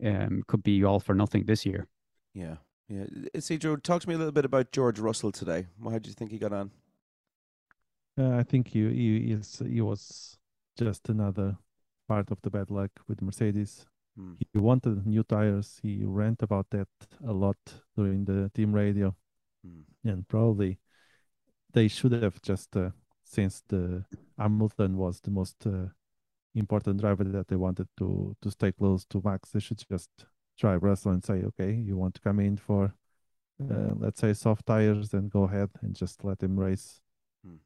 um, 0.03 0.43
could 0.47 0.63
be 0.63 0.83
all 0.83 0.99
for 0.99 1.13
nothing 1.13 1.45
this 1.45 1.65
year. 1.65 1.87
Yeah, 2.33 2.55
yeah. 2.87 3.05
Isidro, 3.33 3.75
talk 3.75 4.01
to 4.01 4.09
me 4.09 4.15
a 4.15 4.17
little 4.17 4.31
bit 4.31 4.45
about 4.45 4.71
George 4.71 4.99
Russell 4.99 5.31
today. 5.31 5.67
How 5.83 5.99
do 5.99 6.09
you 6.09 6.13
think 6.13 6.31
he 6.31 6.39
got 6.39 6.53
on? 6.53 6.71
Uh, 8.17 8.35
I 8.35 8.43
think 8.43 8.67
he 8.67 8.89
he 8.89 9.31
is 9.31 9.61
he 9.65 9.81
was 9.81 10.37
just 10.77 11.09
another 11.09 11.57
part 12.07 12.31
of 12.31 12.41
the 12.41 12.49
bad 12.49 12.71
luck 12.71 12.91
with 13.07 13.21
Mercedes. 13.21 13.85
Hmm. 14.15 14.33
He 14.53 14.59
wanted 14.59 15.05
new 15.05 15.23
tires. 15.23 15.79
He 15.81 16.03
rant 16.03 16.41
about 16.41 16.67
that 16.71 16.87
a 17.25 17.33
lot 17.33 17.57
during 17.95 18.25
the 18.25 18.49
team 18.53 18.73
radio, 18.73 19.15
Hmm. 19.63 19.81
and 20.03 20.27
probably 20.27 20.79
they 21.73 21.87
should 21.87 22.13
have 22.13 22.41
just 22.41 22.75
uh, 22.75 22.91
since 23.23 23.63
the 23.67 24.05
Hamilton 24.37 24.97
was 24.97 25.19
the 25.21 25.31
most 25.31 25.65
uh, 25.67 25.87
important 26.55 26.99
driver 27.01 27.23
that 27.23 27.47
they 27.47 27.55
wanted 27.55 27.87
to 27.97 28.35
to 28.41 28.51
stay 28.51 28.71
close 28.71 29.05
to 29.05 29.21
Max. 29.23 29.51
They 29.51 29.59
should 29.59 29.83
just 29.89 30.09
try 30.57 30.75
Russell 30.75 31.11
and 31.11 31.23
say, 31.23 31.43
okay, 31.43 31.73
you 31.73 31.97
want 31.97 32.15
to 32.15 32.21
come 32.21 32.39
in 32.39 32.57
for 32.57 32.93
uh, 33.61 33.93
let's 33.97 34.21
say 34.21 34.33
soft 34.33 34.65
tires, 34.65 35.09
then 35.09 35.27
go 35.27 35.43
ahead 35.43 35.69
and 35.81 35.95
just 35.95 36.23
let 36.23 36.41
him 36.41 36.57
race. 36.59 37.01
Hmm. 37.43 37.57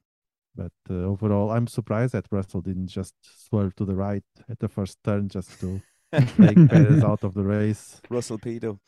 But 0.55 0.73
uh, 0.89 0.93
overall, 1.05 1.51
I'm 1.51 1.67
surprised 1.67 2.13
that 2.13 2.27
Russell 2.31 2.61
didn't 2.61 2.87
just 2.87 3.15
swerve 3.47 3.75
to 3.75 3.85
the 3.85 3.95
right 3.95 4.23
at 4.49 4.59
the 4.59 4.67
first 4.67 4.97
turn 5.03 5.29
just 5.29 5.59
to 5.61 5.81
take 6.41 6.63
Perez 6.67 7.03
out 7.03 7.23
of 7.23 7.33
the 7.33 7.43
race. 7.43 8.01
Russell 8.09 8.37
Pedo. 8.39 8.79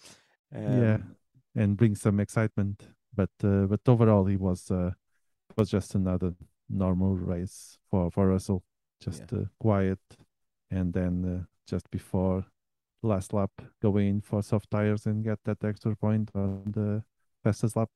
yeah, 0.51 0.95
Um, 0.95 1.15
and 1.55 1.77
bring 1.77 1.95
some 1.95 2.19
excitement. 2.19 2.87
But 3.15 3.31
uh, 3.43 3.65
but 3.65 3.81
overall, 3.87 4.25
he 4.25 4.37
was 4.37 4.71
uh, 4.71 4.91
was 5.57 5.69
just 5.69 5.95
another 5.95 6.35
normal 6.69 7.15
race 7.15 7.77
for 7.89 8.11
for 8.11 8.27
Russell, 8.27 8.63
just 8.99 9.31
uh, 9.33 9.45
quiet, 9.59 9.99
and 10.69 10.93
then 10.93 11.25
uh, 11.25 11.45
just 11.67 11.89
before 11.91 12.45
last 13.03 13.33
lap, 13.33 13.51
go 13.81 13.97
in 13.97 14.21
for 14.21 14.41
soft 14.43 14.69
tires 14.71 15.05
and 15.05 15.23
get 15.23 15.39
that 15.45 15.63
extra 15.63 15.95
point 15.95 16.31
on 16.35 16.63
the 16.71 17.03
fastest 17.43 17.75
lap. 17.75 17.89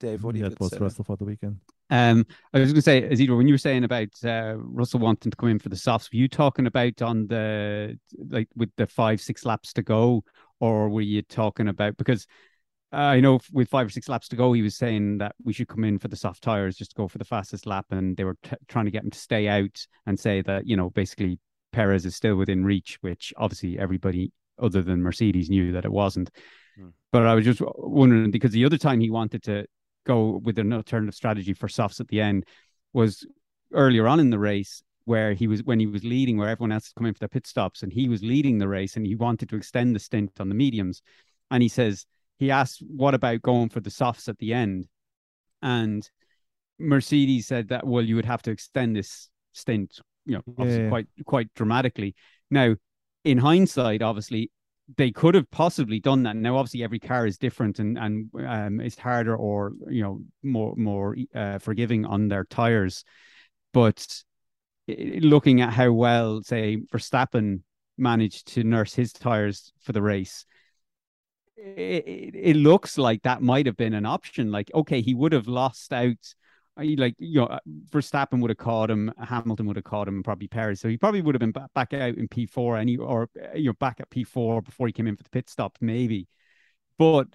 Dave, 0.00 0.22
what 0.22 0.32
do 0.34 0.38
you 0.40 0.48
that 0.48 0.60
was 0.60 0.70
to 0.70 0.76
say 0.76 0.78
there? 0.78 0.84
Russell 0.84 1.04
for 1.04 1.16
the 1.16 1.24
weekend. 1.24 1.60
Um, 1.94 2.26
I 2.52 2.58
was 2.58 2.72
going 2.72 2.76
to 2.76 2.82
say, 2.82 3.08
Isidro, 3.08 3.36
when 3.36 3.46
you 3.46 3.54
were 3.54 3.58
saying 3.58 3.84
about 3.84 4.08
uh, 4.24 4.54
Russell 4.56 4.98
wanting 4.98 5.30
to 5.30 5.36
come 5.36 5.50
in 5.50 5.60
for 5.60 5.68
the 5.68 5.76
softs, 5.76 6.10
were 6.12 6.18
you 6.18 6.26
talking 6.26 6.66
about 6.66 7.00
on 7.02 7.28
the 7.28 7.96
like 8.30 8.48
with 8.56 8.70
the 8.76 8.88
five 8.88 9.20
six 9.20 9.44
laps 9.44 9.72
to 9.74 9.82
go, 9.82 10.24
or 10.58 10.88
were 10.88 11.02
you 11.02 11.22
talking 11.22 11.68
about 11.68 11.96
because 11.96 12.26
I 12.90 13.20
know 13.20 13.38
with 13.52 13.68
five 13.68 13.86
or 13.86 13.90
six 13.90 14.08
laps 14.08 14.26
to 14.28 14.36
go, 14.36 14.52
he 14.52 14.62
was 14.62 14.74
saying 14.74 15.18
that 15.18 15.36
we 15.44 15.52
should 15.52 15.68
come 15.68 15.84
in 15.84 16.00
for 16.00 16.08
the 16.08 16.16
soft 16.16 16.42
tires 16.42 16.76
just 16.76 16.90
to 16.90 16.96
go 16.96 17.06
for 17.06 17.18
the 17.18 17.24
fastest 17.24 17.64
lap, 17.64 17.86
and 17.90 18.16
they 18.16 18.24
were 18.24 18.38
t- 18.42 18.56
trying 18.66 18.86
to 18.86 18.90
get 18.90 19.04
him 19.04 19.10
to 19.10 19.18
stay 19.18 19.46
out 19.46 19.86
and 20.06 20.18
say 20.18 20.42
that 20.42 20.66
you 20.66 20.76
know 20.76 20.90
basically 20.90 21.38
Perez 21.72 22.04
is 22.04 22.16
still 22.16 22.34
within 22.34 22.64
reach, 22.64 22.98
which 23.02 23.32
obviously 23.36 23.78
everybody 23.78 24.32
other 24.60 24.82
than 24.82 25.00
Mercedes 25.00 25.48
knew 25.48 25.70
that 25.70 25.84
it 25.84 25.92
wasn't. 25.92 26.30
Hmm. 26.76 26.88
But 27.12 27.28
I 27.28 27.34
was 27.34 27.44
just 27.44 27.62
wondering 27.76 28.32
because 28.32 28.50
the 28.50 28.64
other 28.64 28.78
time 28.78 28.98
he 28.98 29.10
wanted 29.10 29.44
to 29.44 29.66
go 30.04 30.40
with 30.44 30.58
an 30.58 30.72
alternative 30.72 31.14
strategy 31.14 31.54
for 31.54 31.68
softs 31.68 32.00
at 32.00 32.08
the 32.08 32.20
end 32.20 32.44
was 32.92 33.26
earlier 33.72 34.06
on 34.06 34.20
in 34.20 34.30
the 34.30 34.38
race 34.38 34.82
where 35.04 35.34
he 35.34 35.46
was 35.46 35.62
when 35.62 35.78
he 35.80 35.86
was 35.86 36.04
leading 36.04 36.38
where 36.38 36.48
everyone 36.48 36.72
else 36.72 36.86
is 36.86 36.92
coming 36.92 37.12
for 37.12 37.18
their 37.18 37.28
pit 37.28 37.46
stops 37.46 37.82
and 37.82 37.92
he 37.92 38.08
was 38.08 38.22
leading 38.22 38.58
the 38.58 38.68
race 38.68 38.96
and 38.96 39.06
he 39.06 39.14
wanted 39.14 39.48
to 39.48 39.56
extend 39.56 39.94
the 39.94 39.98
stint 39.98 40.32
on 40.40 40.48
the 40.48 40.54
mediums. 40.54 41.02
And 41.50 41.62
he 41.62 41.68
says 41.68 42.06
he 42.38 42.50
asked 42.50 42.82
what 42.86 43.14
about 43.14 43.42
going 43.42 43.68
for 43.68 43.80
the 43.80 43.90
softs 43.90 44.28
at 44.28 44.38
the 44.38 44.54
end? 44.54 44.88
And 45.62 46.08
mercedes 46.78 47.46
said 47.46 47.68
that 47.68 47.86
well 47.86 48.02
you 48.02 48.16
would 48.16 48.24
have 48.24 48.42
to 48.42 48.50
extend 48.50 48.96
this 48.96 49.28
stint 49.52 50.00
you 50.26 50.34
know 50.34 50.64
Yeah. 50.64 50.88
quite 50.88 51.06
quite 51.24 51.52
dramatically. 51.54 52.14
Now 52.50 52.76
in 53.24 53.38
hindsight 53.38 54.02
obviously 54.02 54.50
they 54.96 55.10
could 55.10 55.34
have 55.34 55.50
possibly 55.50 55.98
done 56.00 56.24
that. 56.24 56.36
Now, 56.36 56.56
obviously, 56.56 56.82
every 56.82 56.98
car 56.98 57.26
is 57.26 57.38
different 57.38 57.78
and 57.78 57.98
and 57.98 58.30
um, 58.46 58.80
harder 58.98 59.36
or 59.36 59.72
you 59.88 60.02
know 60.02 60.20
more 60.42 60.74
more 60.76 61.16
uh, 61.34 61.58
forgiving 61.58 62.04
on 62.04 62.28
their 62.28 62.44
tires. 62.44 63.04
But 63.72 64.22
looking 64.86 65.60
at 65.60 65.72
how 65.72 65.92
well, 65.92 66.42
say, 66.42 66.76
Verstappen 66.92 67.62
managed 67.96 68.48
to 68.54 68.64
nurse 68.64 68.94
his 68.94 69.12
tires 69.12 69.72
for 69.80 69.92
the 69.92 70.02
race, 70.02 70.44
it, 71.56 72.04
it, 72.06 72.34
it 72.34 72.56
looks 72.56 72.98
like 72.98 73.22
that 73.22 73.42
might 73.42 73.66
have 73.66 73.76
been 73.76 73.94
an 73.94 74.06
option. 74.06 74.50
Like, 74.50 74.70
okay, 74.74 75.00
he 75.00 75.14
would 75.14 75.32
have 75.32 75.48
lost 75.48 75.92
out. 75.92 76.34
Like 76.76 77.14
you 77.18 77.40
know, 77.40 77.58
Verstappen 77.90 78.40
would 78.40 78.50
have 78.50 78.58
caught 78.58 78.90
him, 78.90 79.12
Hamilton 79.22 79.66
would 79.66 79.76
have 79.76 79.84
caught 79.84 80.08
him, 80.08 80.16
and 80.16 80.24
probably 80.24 80.48
Perez. 80.48 80.80
So 80.80 80.88
he 80.88 80.96
probably 80.96 81.22
would 81.22 81.34
have 81.34 81.40
been 81.40 81.52
ba- 81.52 81.68
back 81.74 81.92
out 81.94 82.16
in 82.16 82.26
P 82.26 82.46
four, 82.46 82.76
any 82.76 82.96
or 82.96 83.28
uh, 83.40 83.56
you 83.56 83.66
know 83.66 83.74
back 83.74 84.00
at 84.00 84.10
P 84.10 84.24
four 84.24 84.60
before 84.60 84.88
he 84.88 84.92
came 84.92 85.06
in 85.06 85.16
for 85.16 85.22
the 85.22 85.30
pit 85.30 85.48
stop, 85.48 85.78
maybe. 85.80 86.26
But 86.98 87.28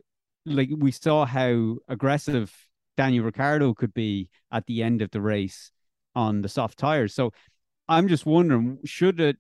like 0.46 0.70
we 0.76 0.92
saw 0.92 1.26
how 1.26 1.78
aggressive 1.88 2.54
Daniel 2.98 3.24
Ricciardo 3.26 3.74
could 3.74 3.94
be 3.94 4.30
at 4.52 4.66
the 4.66 4.84
end 4.84 5.02
of 5.02 5.12
the 5.12 5.22
race 5.22 5.72
on 6.16 6.42
the 6.42 6.50
soft 6.50 6.78
tires. 6.78 7.14
So 7.14 7.32
I'm 7.88 8.10
just 8.10 8.26
wondering, 8.26 8.80
should 8.84 9.22
it 9.22 9.38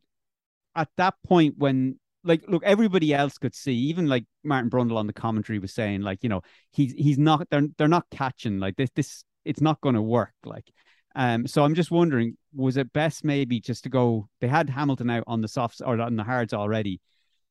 at 0.75 0.89
that 0.97 1.15
point 1.25 1.55
when 1.57 1.99
like 2.23 2.43
look 2.47 2.63
everybody 2.63 3.13
else 3.13 3.37
could 3.37 3.55
see 3.55 3.73
even 3.73 4.07
like 4.07 4.25
Martin 4.43 4.69
Brundle 4.69 4.97
on 4.97 5.07
the 5.07 5.13
commentary 5.13 5.59
was 5.59 5.73
saying 5.73 6.01
like 6.01 6.23
you 6.23 6.29
know 6.29 6.41
he's 6.71 6.93
he's 6.93 7.17
not 7.17 7.49
they're 7.49 7.67
they're 7.77 7.87
not 7.87 8.05
catching 8.11 8.59
like 8.59 8.75
this 8.75 8.89
this 8.95 9.23
it's 9.45 9.61
not 9.61 9.81
going 9.81 9.95
to 9.95 10.01
work 10.01 10.33
like 10.45 10.71
um 11.15 11.47
so 11.47 11.63
I'm 11.63 11.75
just 11.75 11.91
wondering 11.91 12.37
was 12.53 12.77
it 12.77 12.93
best 12.93 13.23
maybe 13.23 13.59
just 13.59 13.83
to 13.83 13.89
go 13.89 14.27
they 14.41 14.47
had 14.47 14.69
Hamilton 14.69 15.09
out 15.09 15.23
on 15.27 15.41
the 15.41 15.47
softs 15.47 15.81
or 15.81 15.99
on 15.99 16.15
the 16.15 16.23
hards 16.23 16.53
already 16.53 17.01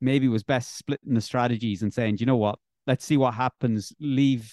maybe 0.01 0.29
was 0.29 0.45
best 0.45 0.77
splitting 0.79 1.15
the 1.15 1.21
strategies 1.21 1.83
and 1.83 1.93
saying 1.93 2.17
"Do 2.17 2.23
you 2.23 2.27
know 2.27 2.37
what 2.37 2.59
let's 2.87 3.05
see 3.05 3.17
what 3.17 3.35
happens 3.35 3.93
leave 4.01 4.53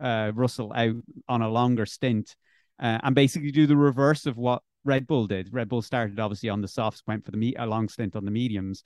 uh 0.00 0.32
Russell 0.34 0.72
out 0.74 0.96
on 1.28 1.42
a 1.42 1.48
longer 1.48 1.86
stint 1.86 2.34
uh, 2.80 2.98
and 3.02 3.14
basically 3.14 3.52
do 3.52 3.66
the 3.66 3.76
reverse 3.76 4.26
of 4.26 4.36
what 4.36 4.62
Red 4.84 5.06
Bull 5.06 5.26
did. 5.26 5.52
Red 5.52 5.68
Bull 5.68 5.82
started 5.82 6.20
obviously 6.20 6.48
on 6.48 6.60
the 6.60 6.68
softs, 6.68 7.02
went 7.06 7.24
for 7.24 7.30
the 7.30 7.36
me- 7.36 7.56
a 7.56 7.66
long 7.66 7.88
stint 7.88 8.16
on 8.16 8.24
the 8.24 8.30
mediums. 8.30 8.82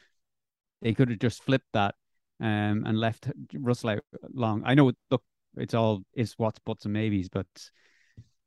They 0.80 0.94
could 0.94 1.10
have 1.10 1.18
just 1.18 1.42
flipped 1.42 1.72
that 1.72 1.94
um, 2.40 2.84
and 2.86 2.98
left 2.98 3.28
Russell 3.54 3.90
out 3.90 4.04
long. 4.32 4.62
I 4.64 4.74
know, 4.74 4.92
look, 5.10 5.22
it's 5.58 5.74
all 5.74 6.02
is 6.14 6.34
what's 6.36 6.58
buts 6.60 6.84
and 6.84 6.94
maybes, 6.94 7.28
but 7.28 7.46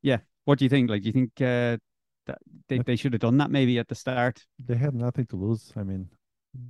yeah, 0.02 0.18
what 0.44 0.58
do 0.58 0.64
you 0.64 0.68
think? 0.68 0.90
Like, 0.90 1.02
do 1.02 1.08
you 1.08 1.12
think 1.12 1.30
uh, 1.40 1.76
that 2.26 2.38
they, 2.68 2.78
they 2.78 2.96
should 2.96 3.12
have 3.12 3.20
done 3.20 3.38
that 3.38 3.50
maybe 3.50 3.78
at 3.78 3.88
the 3.88 3.94
start? 3.94 4.44
They 4.64 4.76
have 4.76 4.94
nothing 4.94 5.26
to 5.26 5.36
lose. 5.36 5.72
I 5.76 5.82
mean, 5.82 6.08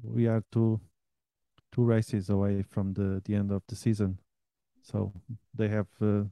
we 0.02 0.26
are 0.26 0.42
two 0.52 0.80
two 1.72 1.84
races 1.84 2.28
away 2.30 2.62
from 2.62 2.92
the 2.92 3.22
the 3.24 3.34
end 3.34 3.50
of 3.50 3.62
the 3.68 3.76
season, 3.76 4.18
so 4.82 5.12
they 5.54 5.68
have 5.68 5.88
uh, 6.00 6.24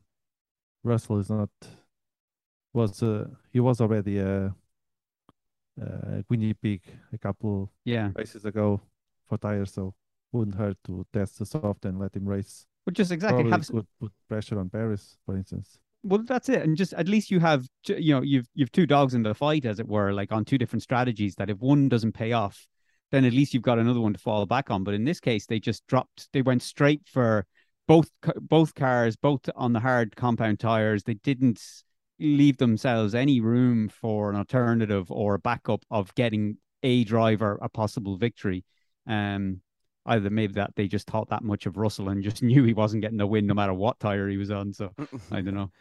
Russell 0.84 1.18
is 1.18 1.30
not 1.30 1.50
was 2.72 3.02
uh, 3.02 3.26
he 3.52 3.60
was 3.60 3.80
already 3.80 4.18
a, 4.18 4.54
a 5.80 6.22
guinea 6.30 6.54
pig 6.54 6.82
a 7.12 7.18
couple 7.18 7.70
Yeah. 7.84 8.10
races 8.14 8.44
ago 8.44 8.80
for 9.28 9.38
tires, 9.38 9.72
so 9.72 9.94
wouldn't 10.32 10.56
hurt 10.56 10.76
to 10.84 11.04
test 11.12 11.38
the 11.38 11.46
soft 11.46 11.84
and 11.84 11.98
let 11.98 12.14
him 12.14 12.28
race. 12.28 12.66
Just 12.90 13.12
exactly 13.12 13.44
Probably 13.44 13.50
have 13.52 13.66
could 13.68 13.86
put 14.00 14.12
pressure 14.28 14.58
on 14.58 14.70
Perez, 14.70 15.16
for 15.26 15.36
instance. 15.36 15.78
well 16.02 16.22
that's 16.24 16.48
it 16.48 16.62
and 16.62 16.76
just 16.76 16.94
at 16.94 17.08
least 17.08 17.30
you 17.30 17.40
have 17.40 17.66
you 17.86 18.14
know 18.14 18.22
you've 18.22 18.48
you've 18.54 18.72
two 18.72 18.86
dogs 18.86 19.12
in 19.12 19.22
the 19.22 19.34
fight 19.34 19.66
as 19.66 19.78
it 19.78 19.86
were 19.86 20.12
like 20.12 20.32
on 20.32 20.44
two 20.44 20.56
different 20.56 20.82
strategies 20.82 21.34
that 21.34 21.50
if 21.50 21.58
one 21.58 21.88
doesn't 21.90 22.12
pay 22.12 22.32
off 22.32 22.66
then 23.12 23.24
at 23.24 23.32
least 23.32 23.52
you've 23.52 23.62
got 23.62 23.78
another 23.78 24.00
one 24.00 24.12
to 24.12 24.18
fall 24.20 24.46
back 24.46 24.70
on. 24.70 24.84
But 24.84 24.94
in 24.94 25.04
this 25.04 25.20
case 25.20 25.46
they 25.46 25.58
just 25.60 25.86
dropped 25.86 26.28
they 26.32 26.42
went 26.42 26.62
straight 26.62 27.02
for 27.06 27.44
both 27.86 28.10
both 28.40 28.74
cars 28.74 29.16
both 29.16 29.48
on 29.56 29.72
the 29.72 29.80
hard 29.80 30.14
compound 30.16 30.60
tires. 30.60 31.02
They 31.02 31.14
didn't 31.14 31.60
leave 32.18 32.58
themselves 32.58 33.14
any 33.14 33.40
room 33.40 33.88
for 33.88 34.30
an 34.30 34.36
alternative 34.36 35.10
or 35.10 35.34
a 35.34 35.38
backup 35.38 35.82
of 35.90 36.14
getting 36.14 36.56
a 36.82 37.04
driver 37.04 37.58
a 37.60 37.68
possible 37.68 38.16
victory. 38.16 38.64
Um 39.06 39.60
either 40.10 40.30
maybe 40.30 40.52
that 40.54 40.74
they 40.76 40.86
just 40.86 41.06
thought 41.06 41.28
that 41.30 41.42
much 41.42 41.66
of 41.66 41.76
Russell 41.76 42.08
and 42.10 42.22
just 42.22 42.42
knew 42.48 42.64
he 42.64 42.74
wasn't 42.74 43.02
getting 43.02 43.18
the 43.18 43.26
win 43.26 43.46
no 43.46 43.54
matter 43.54 43.74
what 43.74 43.98
tire 43.98 44.28
he 44.28 44.36
was 44.36 44.50
on 44.50 44.72
so 44.72 44.92
I 45.32 45.40
don't 45.40 45.54
know 45.54 45.70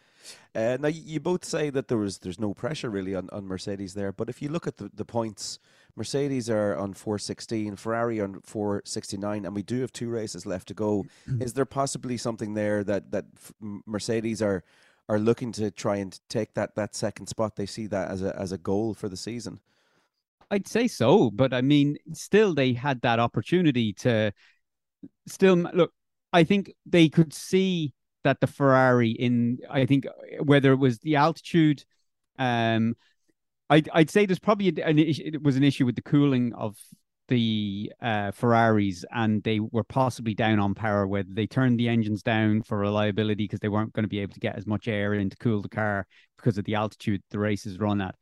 Uh, 0.54 0.76
now 0.80 0.88
you 0.88 1.20
both 1.20 1.44
say 1.44 1.70
that 1.70 1.88
there 1.88 1.98
was 1.98 2.18
there's 2.18 2.38
no 2.38 2.52
pressure 2.52 2.90
really 2.90 3.14
on, 3.14 3.28
on 3.30 3.46
Mercedes 3.46 3.94
there, 3.94 4.12
but 4.12 4.28
if 4.28 4.42
you 4.42 4.48
look 4.48 4.66
at 4.66 4.78
the, 4.78 4.90
the 4.92 5.04
points, 5.04 5.58
Mercedes 5.96 6.50
are 6.50 6.76
on 6.76 6.92
416, 6.92 7.76
Ferrari 7.76 8.20
on 8.20 8.40
469, 8.42 9.44
and 9.44 9.54
we 9.54 9.62
do 9.62 9.80
have 9.80 9.92
two 9.92 10.08
races 10.08 10.46
left 10.46 10.68
to 10.68 10.74
go. 10.74 11.06
Is 11.40 11.54
there 11.54 11.64
possibly 11.64 12.16
something 12.16 12.54
there 12.54 12.82
that 12.84 13.12
that 13.12 13.26
Mercedes 13.60 14.42
are 14.42 14.64
are 15.08 15.18
looking 15.18 15.52
to 15.52 15.70
try 15.70 15.96
and 15.96 16.18
take 16.28 16.54
that 16.54 16.74
that 16.74 16.94
second 16.94 17.28
spot? 17.28 17.56
They 17.56 17.66
see 17.66 17.86
that 17.86 18.10
as 18.10 18.22
a 18.22 18.36
as 18.36 18.50
a 18.52 18.58
goal 18.58 18.94
for 18.94 19.08
the 19.08 19.16
season. 19.16 19.60
I'd 20.50 20.68
say 20.68 20.88
so, 20.88 21.30
but 21.30 21.54
I 21.54 21.62
mean, 21.62 21.96
still 22.12 22.54
they 22.54 22.72
had 22.72 23.02
that 23.02 23.20
opportunity 23.20 23.92
to 23.94 24.32
still 25.26 25.56
look. 25.56 25.92
I 26.32 26.44
think 26.44 26.74
they 26.86 27.08
could 27.08 27.32
see 27.32 27.94
that 28.24 28.40
the 28.40 28.46
Ferrari 28.46 29.10
in. 29.10 29.58
I 29.70 29.86
think 29.86 30.06
whether 30.42 30.72
it 30.72 30.78
was 30.78 30.98
the 30.98 31.16
altitude, 31.16 31.84
um, 32.38 32.96
I'd 33.68 33.88
I'd 33.92 34.10
say 34.10 34.26
there's 34.26 34.38
probably 34.38 34.68
an. 34.68 34.98
It 34.98 35.42
was 35.42 35.56
an 35.56 35.64
issue 35.64 35.86
with 35.86 35.96
the 35.96 36.02
cooling 36.02 36.52
of 36.54 36.76
the 37.28 37.92
uh, 38.02 38.32
Ferraris, 38.32 39.04
and 39.12 39.42
they 39.44 39.60
were 39.60 39.84
possibly 39.84 40.34
down 40.34 40.58
on 40.58 40.74
power. 40.74 41.06
Whether 41.06 41.30
they 41.32 41.46
turned 41.46 41.78
the 41.78 41.88
engines 41.88 42.22
down 42.24 42.62
for 42.62 42.76
reliability 42.78 43.44
because 43.44 43.60
they 43.60 43.68
weren't 43.68 43.92
going 43.92 44.04
to 44.04 44.08
be 44.08 44.20
able 44.20 44.34
to 44.34 44.40
get 44.40 44.56
as 44.56 44.66
much 44.66 44.88
air 44.88 45.14
in 45.14 45.30
to 45.30 45.36
cool 45.36 45.62
the 45.62 45.68
car 45.68 46.06
because 46.36 46.58
of 46.58 46.64
the 46.64 46.74
altitude 46.74 47.22
the 47.30 47.38
races 47.38 47.78
run 47.78 48.00
at 48.00 48.16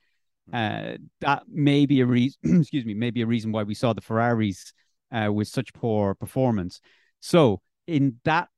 uh, 0.52 0.92
that 1.20 1.42
may 1.48 1.86
be 1.86 2.00
a 2.00 2.06
reason. 2.06 2.38
excuse 2.60 2.84
me, 2.84 2.94
maybe 2.94 3.22
a 3.22 3.26
reason 3.26 3.52
why 3.52 3.62
we 3.62 3.74
saw 3.74 3.92
the 3.92 4.00
Ferraris 4.00 4.72
uh, 5.12 5.30
with 5.32 5.48
such 5.48 5.72
poor 5.72 6.14
performance. 6.14 6.80
So 7.20 7.60
in 7.86 8.16
that 8.24 8.48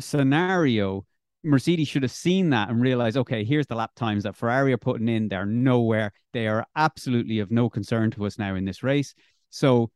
scenario, 0.00 1.06
Mercedes 1.42 1.88
should 1.88 2.02
have 2.02 2.12
seen 2.12 2.50
that 2.50 2.68
and 2.68 2.82
realized, 2.82 3.16
okay, 3.16 3.44
here's 3.44 3.66
the 3.66 3.74
lap 3.74 3.92
times 3.96 4.24
that 4.24 4.36
Ferrari 4.36 4.72
are 4.72 4.78
putting 4.78 5.08
in. 5.08 5.28
They're 5.28 5.46
nowhere. 5.46 6.12
They 6.32 6.46
are 6.48 6.66
absolutely 6.76 7.38
of 7.38 7.50
no 7.50 7.70
concern 7.70 8.10
to 8.12 8.26
us 8.26 8.38
now 8.38 8.54
in 8.54 8.64
this 8.64 8.82
race. 8.82 9.14
So 9.48 9.90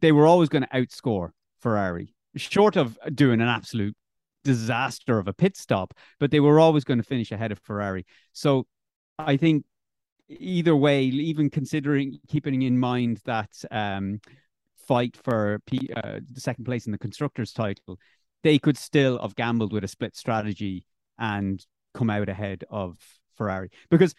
they 0.00 0.12
were 0.12 0.26
always 0.26 0.48
going 0.48 0.62
to 0.62 0.68
outscore 0.68 1.30
Ferrari, 1.60 2.14
short 2.36 2.76
of 2.76 2.98
doing 3.14 3.40
an 3.40 3.48
absolute 3.48 3.96
disaster 4.44 5.18
of 5.18 5.28
a 5.28 5.32
pit 5.32 5.56
stop, 5.56 5.94
but 6.18 6.30
they 6.30 6.40
were 6.40 6.58
always 6.58 6.84
going 6.84 6.98
to 6.98 7.04
finish 7.04 7.32
ahead 7.32 7.52
of 7.52 7.58
Ferrari. 7.60 8.06
So 8.32 8.66
I 9.18 9.36
think 9.36 9.64
either 10.28 10.74
way, 10.76 11.04
even 11.04 11.50
considering 11.50 12.18
keeping 12.28 12.62
in 12.62 12.78
mind 12.78 13.20
that 13.24 13.50
um, 13.70 14.20
fight 14.86 15.16
for 15.16 15.60
P, 15.66 15.88
uh, 15.96 16.20
the 16.30 16.40
second 16.40 16.64
place 16.64 16.86
in 16.86 16.92
the 16.92 16.98
constructors' 16.98 17.52
title, 17.52 17.98
they 18.42 18.58
could 18.58 18.76
still 18.76 19.18
have 19.20 19.36
gambled 19.36 19.72
with 19.72 19.84
a 19.84 19.88
split 19.88 20.16
strategy 20.16 20.86
and 21.18 21.64
come 21.94 22.10
out 22.10 22.28
ahead 22.28 22.64
of 22.70 22.96
Ferrari 23.36 23.70
because 23.90 24.14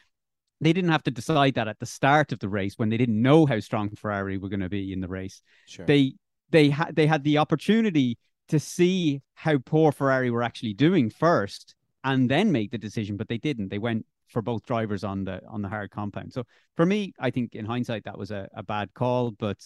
they 0.62 0.74
didn't 0.74 0.92
have 0.92 1.04
to 1.04 1.12
decide 1.12 1.56
that 1.56 1.68
at 1.68 1.80
the 1.80 1.86
start 1.86 2.32
of 2.32 2.40
the 2.40 2.50
race 2.50 2.76
when 2.78 2.90
they 2.90 2.98
didn't 2.98 3.22
know 3.22 3.46
how 3.46 3.60
strong 3.60 3.90
Ferrari 3.90 4.38
were 4.38 4.50
going 4.50 4.60
to 4.60 4.70
be 4.70 4.94
in 4.94 5.02
the 5.02 5.08
race. 5.08 5.42
Sure. 5.68 5.86
They 5.86 6.14
they 6.50 6.70
had 6.70 6.96
they 6.96 7.08
had 7.08 7.24
the 7.24 7.38
opportunity 7.40 8.18
to 8.50 8.60
see 8.60 9.22
how 9.34 9.58
poor 9.58 9.92
Ferrari 9.92 10.30
were 10.30 10.44
actually 10.44 10.74
doing 10.74 11.10
first 11.10 11.76
and 12.04 12.30
then 12.30 12.52
make 12.52 12.72
the 12.72 12.78
decision, 12.78 13.18
but 13.18 13.28
they 13.28 13.38
didn't. 13.38 13.70
They 13.70 13.80
went 13.80 14.06
for 14.34 14.42
both 14.42 14.66
drivers 14.66 15.04
on 15.04 15.24
the 15.24 15.42
on 15.48 15.62
the 15.62 15.70
hard 15.70 15.92
compound. 15.92 16.34
So 16.34 16.44
for 16.76 16.86
me, 16.86 17.14
I 17.20 17.30
think 17.30 17.56
in 17.56 17.66
hindsight 17.66 18.04
that 18.06 18.18
was 18.18 18.32
a, 18.32 18.50
a 18.54 18.64
bad 18.64 18.94
call, 18.94 19.32
but 19.32 19.64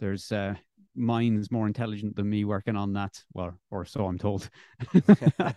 there's 0.00 0.32
uh, 0.32 0.54
minds 0.96 1.50
more 1.50 1.66
intelligent 1.66 2.16
than 2.16 2.28
me 2.28 2.44
working 2.44 2.76
on 2.76 2.94
that. 2.94 3.22
Well, 3.32 3.54
or 3.70 3.84
so 3.84 4.06
I'm 4.06 4.18
told. 4.18 4.48
Um, 4.94 5.04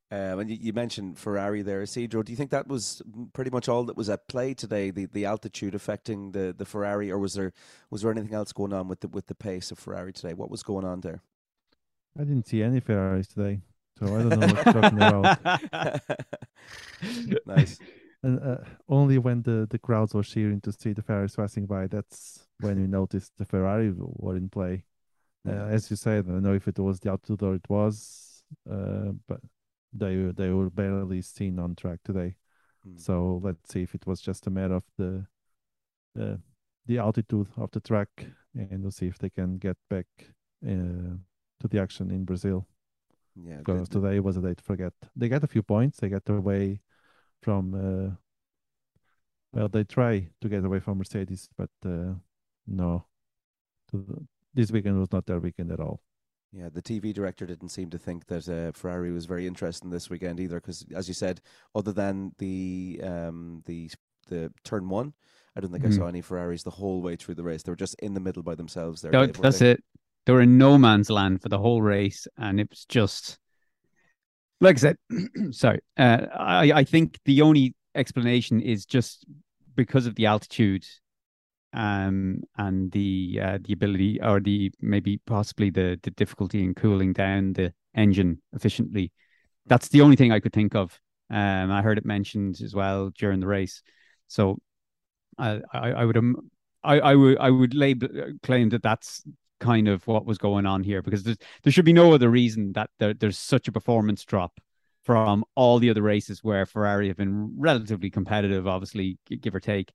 and 0.10 0.50
you, 0.50 0.56
you 0.60 0.72
mentioned 0.72 1.18
Ferrari 1.18 1.62
there, 1.62 1.82
Isidro. 1.82 2.22
Do 2.22 2.32
you 2.32 2.36
think 2.36 2.50
that 2.50 2.66
was 2.66 3.02
pretty 3.34 3.50
much 3.50 3.68
all 3.68 3.84
that 3.84 3.96
was 3.96 4.08
at 4.08 4.26
play 4.26 4.54
today? 4.54 4.90
The 4.90 5.06
the 5.06 5.26
altitude 5.26 5.74
affecting 5.74 6.32
the, 6.32 6.54
the 6.56 6.64
Ferrari, 6.64 7.10
or 7.10 7.18
was 7.18 7.34
there 7.34 7.52
was 7.90 8.02
there 8.02 8.10
anything 8.10 8.34
else 8.34 8.52
going 8.52 8.72
on 8.72 8.88
with 8.88 9.00
the 9.00 9.08
with 9.08 9.26
the 9.26 9.34
pace 9.34 9.70
of 9.70 9.78
Ferrari 9.78 10.12
today? 10.12 10.34
What 10.34 10.50
was 10.50 10.62
going 10.62 10.84
on 10.84 11.02
there? 11.02 11.22
I 12.18 12.24
didn't 12.24 12.46
see 12.48 12.62
any 12.62 12.80
Ferraris 12.80 13.28
today, 13.28 13.60
so 13.98 14.06
I 14.06 14.22
don't 14.22 14.38
know 14.40 14.46
what 14.46 14.64
you're 14.64 14.74
talking 14.74 14.98
about. 15.02 16.00
nice. 17.46 17.78
And 18.22 18.40
uh, 18.40 18.56
only 18.88 19.18
when 19.18 19.42
the, 19.42 19.66
the 19.70 19.78
crowds 19.78 20.14
were 20.14 20.22
cheering 20.22 20.60
to 20.62 20.72
see 20.72 20.92
the 20.92 21.02
Ferraris 21.02 21.36
passing 21.36 21.66
by, 21.66 21.86
that's 21.86 22.46
when 22.60 22.80
we 22.80 22.86
noticed 22.86 23.32
the 23.38 23.44
Ferrari 23.44 23.92
were 23.96 24.36
in 24.36 24.48
play. 24.48 24.84
Uh, 25.46 25.66
as 25.70 25.88
you 25.90 25.96
said, 25.96 26.26
I 26.26 26.32
don't 26.32 26.42
know 26.42 26.54
if 26.54 26.66
it 26.68 26.78
was 26.78 27.00
the 27.00 27.10
altitude 27.10 27.42
or 27.42 27.54
it 27.54 27.68
was, 27.68 28.42
uh, 28.70 29.12
but 29.28 29.40
they 29.92 30.16
were- 30.16 30.32
they 30.32 30.50
were 30.50 30.68
barely 30.68 31.22
seen 31.22 31.58
on 31.58 31.74
track 31.74 32.00
today. 32.04 32.36
Mm. 32.86 33.00
So 33.00 33.40
let's 33.42 33.72
see 33.72 33.82
if 33.82 33.94
it 33.94 34.06
was 34.06 34.20
just 34.20 34.46
a 34.46 34.50
matter 34.50 34.74
of 34.74 34.84
the 34.96 35.26
uh, 36.20 36.36
the 36.86 36.98
altitude 36.98 37.48
of 37.56 37.70
the 37.70 37.80
track, 37.80 38.26
and 38.54 38.82
we'll 38.82 38.90
see 38.90 39.06
if 39.06 39.18
they 39.18 39.30
can 39.30 39.58
get 39.58 39.76
back 39.88 40.06
uh, 40.66 41.16
to 41.60 41.68
the 41.68 41.80
action 41.80 42.10
in 42.10 42.24
Brazil. 42.24 42.66
Yeah, 43.40 43.58
Because 43.58 43.88
the- 43.88 44.00
today 44.00 44.20
was 44.20 44.36
a 44.36 44.40
day 44.42 44.54
to 44.54 44.64
forget. 44.64 44.92
They 45.14 45.28
got 45.28 45.44
a 45.44 45.46
few 45.46 45.62
points. 45.62 45.98
They 45.98 46.08
got 46.08 46.28
away 46.28 46.80
from. 47.42 47.74
Uh, 47.74 48.16
well, 49.52 49.68
they 49.68 49.84
try 49.84 50.28
to 50.40 50.48
get 50.48 50.64
away 50.64 50.80
from 50.80 50.98
Mercedes, 50.98 51.48
but 51.56 51.70
uh, 51.84 52.14
no, 52.66 53.06
this 54.54 54.70
weekend 54.70 54.98
was 54.98 55.12
not 55.12 55.26
their 55.26 55.40
weekend 55.40 55.72
at 55.72 55.80
all. 55.80 56.00
Yeah, 56.52 56.68
the 56.70 56.82
TV 56.82 57.12
director 57.14 57.46
didn't 57.46 57.68
seem 57.70 57.90
to 57.90 57.98
think 57.98 58.26
that 58.26 58.48
uh, 58.48 58.72
Ferrari 58.72 59.12
was 59.12 59.26
very 59.26 59.46
interesting 59.46 59.90
this 59.90 60.08
weekend 60.10 60.40
either, 60.40 60.56
because 60.60 60.84
as 60.94 61.06
you 61.08 61.14
said, 61.14 61.40
other 61.74 61.92
than 61.92 62.32
the 62.38 63.00
um, 63.02 63.62
the 63.66 63.90
the 64.28 64.52
turn 64.64 64.88
one, 64.88 65.14
I 65.56 65.60
don't 65.60 65.72
think 65.72 65.84
I 65.84 65.88
Mhm. 65.88 65.96
saw 65.96 66.06
any 66.06 66.20
Ferraris 66.20 66.62
the 66.62 66.70
whole 66.70 67.00
way 67.00 67.16
through 67.16 67.34
the 67.36 67.42
race. 67.42 67.62
They 67.62 67.72
were 67.72 67.76
just 67.76 67.94
in 68.00 68.14
the 68.14 68.20
middle 68.20 68.42
by 68.42 68.54
themselves. 68.54 69.00
There, 69.00 69.10
That- 69.12 69.34
that's 69.34 69.62
it. 69.62 69.82
They 70.28 70.34
were 70.34 70.42
in 70.42 70.58
no 70.58 70.76
man's 70.76 71.08
land 71.08 71.40
for 71.40 71.48
the 71.48 71.58
whole 71.58 71.80
race, 71.80 72.28
and 72.36 72.60
it 72.60 72.68
was 72.68 72.84
just 72.84 73.38
like 74.60 74.76
I 74.76 74.78
said. 74.78 74.96
sorry, 75.52 75.80
uh, 75.96 76.26
I 76.34 76.72
I 76.72 76.84
think 76.84 77.18
the 77.24 77.40
only 77.40 77.74
explanation 77.94 78.60
is 78.60 78.84
just 78.84 79.24
because 79.74 80.04
of 80.04 80.16
the 80.16 80.26
altitude, 80.26 80.84
um, 81.72 82.42
and 82.58 82.92
the 82.92 83.40
uh, 83.42 83.58
the 83.64 83.72
ability 83.72 84.20
or 84.20 84.38
the 84.38 84.70
maybe 84.82 85.16
possibly 85.24 85.70
the 85.70 85.98
the 86.02 86.10
difficulty 86.10 86.62
in 86.62 86.74
cooling 86.74 87.14
down 87.14 87.54
the 87.54 87.72
engine 87.94 88.42
efficiently. 88.52 89.10
That's 89.64 89.88
the 89.88 90.02
only 90.02 90.16
thing 90.16 90.30
I 90.30 90.40
could 90.40 90.52
think 90.52 90.74
of. 90.74 91.00
Um, 91.30 91.72
I 91.72 91.80
heard 91.80 91.96
it 91.96 92.04
mentioned 92.04 92.60
as 92.62 92.74
well 92.74 93.12
during 93.18 93.40
the 93.40 93.46
race, 93.46 93.80
so 94.26 94.58
I 95.38 95.62
I, 95.72 95.92
I 95.92 96.04
would 96.04 96.18
um, 96.18 96.50
I, 96.84 97.00
I 97.00 97.14
would 97.14 97.38
I 97.38 97.48
would 97.48 97.72
label 97.72 98.08
claim 98.42 98.68
that 98.68 98.82
that's 98.82 99.22
kind 99.60 99.88
of 99.88 100.06
what 100.06 100.26
was 100.26 100.38
going 100.38 100.66
on 100.66 100.82
here 100.82 101.02
because 101.02 101.22
there's, 101.22 101.38
there 101.62 101.72
should 101.72 101.84
be 101.84 101.92
no 101.92 102.12
other 102.12 102.28
reason 102.30 102.72
that 102.72 102.90
there, 102.98 103.14
there's 103.14 103.38
such 103.38 103.68
a 103.68 103.72
performance 103.72 104.24
drop 104.24 104.60
from 105.04 105.44
all 105.54 105.78
the 105.78 105.90
other 105.90 106.02
races 106.02 106.44
where 106.44 106.66
Ferrari 106.66 107.08
have 107.08 107.16
been 107.16 107.54
relatively 107.58 108.10
competitive, 108.10 108.66
obviously 108.66 109.18
give 109.26 109.54
or 109.54 109.60
take, 109.60 109.92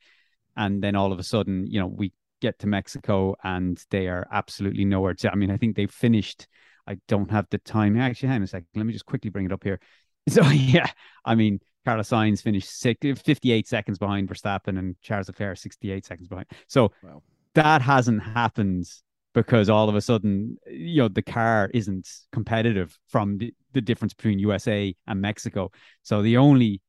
and 0.56 0.82
then 0.84 0.96
all 0.96 1.12
of 1.12 1.20
a 1.20 1.24
sudden, 1.24 1.68
you 1.68 1.80
know, 1.80 1.88
we 1.88 2.14
get 2.42 2.60
to 2.60 2.68
Mexico 2.68 3.36
and 3.44 3.84
they 3.90 4.08
are 4.08 4.28
absolutely 4.32 4.86
nowhere 4.86 5.14
to. 5.14 5.32
I 5.32 5.36
mean, 5.36 5.52
I 5.52 5.58
think 5.58 5.76
they 5.76 5.86
finished. 5.86 6.48
I 6.88 6.98
don't 7.08 7.32
have 7.32 7.48
the 7.50 7.58
time. 7.60 7.98
Actually, 7.98 8.30
hang 8.30 8.38
on 8.38 8.44
a 8.44 8.48
second. 8.48 8.68
Let 8.76 8.86
me 8.86 8.94
just 8.94 9.06
quickly 9.06 9.30
bring 9.30 9.46
it 9.46 9.52
up 9.52 9.64
here. 9.64 9.80
So 10.30 10.42
yeah, 10.46 10.90
I 11.26 11.36
mean, 11.36 11.60
Carlos 11.84 12.10
Sainz 12.10 12.42
finished 12.42 12.70
six, 12.70 12.98
58 13.02 13.68
seconds 13.68 13.98
behind 13.98 14.30
Verstappen 14.30 14.80
and 14.80 14.96
Charles 15.02 15.28
Leclerc 15.28 15.58
68 15.58 16.06
seconds 16.06 16.30
behind. 16.30 16.48
So 16.68 16.94
Wow. 17.04 17.22
that 17.56 17.82
hasn't 17.82 18.24
happened 18.24 18.90
because 19.34 19.70
all 19.70 19.90
of 19.90 19.96
a 19.96 20.02
sudden, 20.02 20.58
you 20.68 21.02
know, 21.02 21.08
the 21.08 21.22
car 21.22 21.70
isn't 21.74 22.08
competitive 22.32 22.98
from 23.08 23.38
the, 23.38 23.54
the 23.74 23.82
difference 23.82 24.14
between 24.14 24.40
USA 24.40 24.96
and 25.08 25.22
Mexico. 25.22 25.72
So 26.04 26.22
the 26.22 26.38
only 26.38 26.82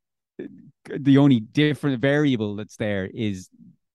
the 0.98 1.18
only 1.18 1.40
different 1.40 2.00
variable 2.00 2.56
that's 2.56 2.76
there 2.76 3.08
is 3.14 3.48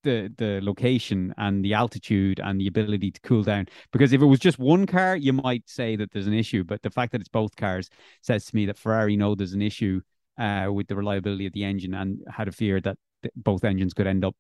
the 0.04 0.34
the 0.38 0.60
location 0.64 1.34
and 1.38 1.64
the 1.64 1.74
altitude 1.74 2.40
and 2.40 2.60
the 2.60 2.68
ability 2.68 3.12
to 3.12 3.22
cool 3.22 3.44
down. 3.44 3.68
Because 3.92 4.14
if 4.14 4.22
it 4.22 4.26
was 4.26 4.40
just 4.40 4.58
one 4.58 4.86
car, 4.86 5.16
you 5.16 5.34
might 5.34 5.70
say 5.70 5.96
that 5.98 6.12
there's 6.12 6.28
an 6.28 6.34
issue. 6.34 6.64
But 6.64 6.82
the 6.82 6.90
fact 6.90 7.12
that 7.12 7.22
it's 7.22 7.30
both 7.30 7.56
cars 7.56 7.90
says 8.22 8.46
to 8.46 8.56
me 8.56 8.66
that 8.68 8.78
Ferrari 8.78 9.18
know 9.18 9.36
there's 9.36 9.54
an 9.54 9.62
issue 9.62 10.02
uh, 10.38 10.68
with 10.72 10.88
the 10.88 10.96
reliability 10.96 11.46
of 11.46 11.54
the 11.54 11.66
engine 11.66 11.94
and 11.94 12.22
had 12.32 12.48
a 12.48 12.52
fear 12.52 12.80
that 12.82 12.98
th- 13.22 13.34
both 13.36 13.64
engines 13.64 13.94
could 13.94 14.08
end 14.08 14.24
up 14.24 14.36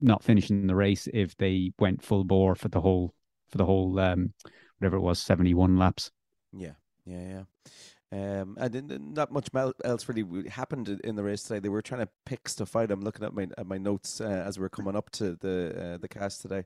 not 0.00 0.22
finishing 0.22 0.66
the 0.66 0.74
race 0.74 1.08
if 1.12 1.36
they 1.36 1.72
went 1.78 2.02
full 2.02 2.24
bore 2.24 2.54
for 2.54 2.68
the 2.68 2.80
whole 2.80 3.12
for 3.50 3.58
the 3.58 3.64
whole 3.64 3.98
um 3.98 4.32
whatever 4.78 4.96
it 4.96 5.00
was 5.00 5.18
71 5.18 5.76
laps 5.76 6.10
Yeah, 6.52 6.72
yeah, 7.04 7.20
yeah. 7.28 7.42
Um, 8.12 8.56
and 8.60 9.12
not 9.12 9.32
much 9.32 9.48
else 9.84 10.08
really 10.08 10.48
happened 10.48 10.88
in- 11.02 11.16
the 11.16 11.24
race 11.24 11.42
today. 11.42 11.58
They 11.58 11.68
were 11.68 11.82
trying 11.82 12.02
to 12.02 12.08
pick 12.24 12.48
stuff 12.48 12.76
out. 12.76 12.92
I'm 12.92 13.00
looking 13.00 13.24
at 13.24 13.34
my 13.34 13.48
at 13.58 13.66
my 13.66 13.76
notes 13.78 14.20
uh, 14.20 14.44
as 14.46 14.56
we 14.56 14.62
we're 14.62 14.68
coming 14.68 14.94
up 14.94 15.10
to 15.12 15.34
the 15.34 15.94
uh, 15.94 15.98
the 15.98 16.06
cast 16.06 16.40
today, 16.40 16.64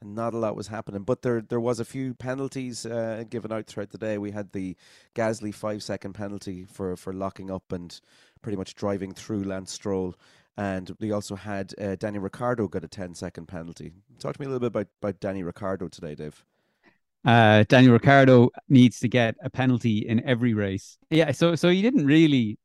and 0.00 0.14
not 0.14 0.32
a 0.32 0.38
lot 0.38 0.56
was 0.56 0.68
happening. 0.68 1.02
But 1.02 1.20
there 1.20 1.42
there 1.42 1.60
was 1.60 1.80
a 1.80 1.84
few 1.84 2.14
penalties 2.14 2.86
uh, 2.86 3.24
given 3.28 3.52
out 3.52 3.66
throughout 3.66 3.90
the 3.90 3.98
day. 3.98 4.16
We 4.16 4.30
had 4.30 4.52
the 4.52 4.74
Gasly 5.14 5.52
five 5.54 5.82
second 5.82 6.14
penalty 6.14 6.64
for 6.64 6.96
for 6.96 7.12
locking 7.12 7.50
up 7.50 7.72
and 7.72 8.00
pretty 8.40 8.56
much 8.56 8.74
driving 8.74 9.12
through 9.12 9.44
Lance 9.44 9.72
Stroll. 9.72 10.14
And 10.58 10.90
we 11.00 11.12
also 11.12 11.34
had 11.36 11.74
uh, 11.80 11.96
Danny 11.96 12.18
Ricciardo 12.18 12.66
got 12.68 12.84
a 12.84 12.88
10 12.88 13.14
second 13.14 13.46
penalty. 13.46 13.92
Talk 14.18 14.34
to 14.36 14.40
me 14.40 14.46
a 14.46 14.48
little 14.48 14.60
bit 14.60 14.68
about, 14.68 14.86
about 15.02 15.20
Danny 15.20 15.42
Ricciardo 15.42 15.88
today, 15.88 16.14
Dave. 16.14 16.44
uh 17.24 17.64
daniel 17.68 17.92
Ricciardo 17.92 18.50
needs 18.68 19.00
to 19.00 19.08
get 19.08 19.34
a 19.42 19.50
penalty 19.50 19.98
in 20.06 20.22
every 20.24 20.54
race 20.54 20.96
yeah 21.10 21.32
so 21.32 21.56
so 21.56 21.68
he 21.68 21.82
didn't 21.82 22.06
really 22.06 22.56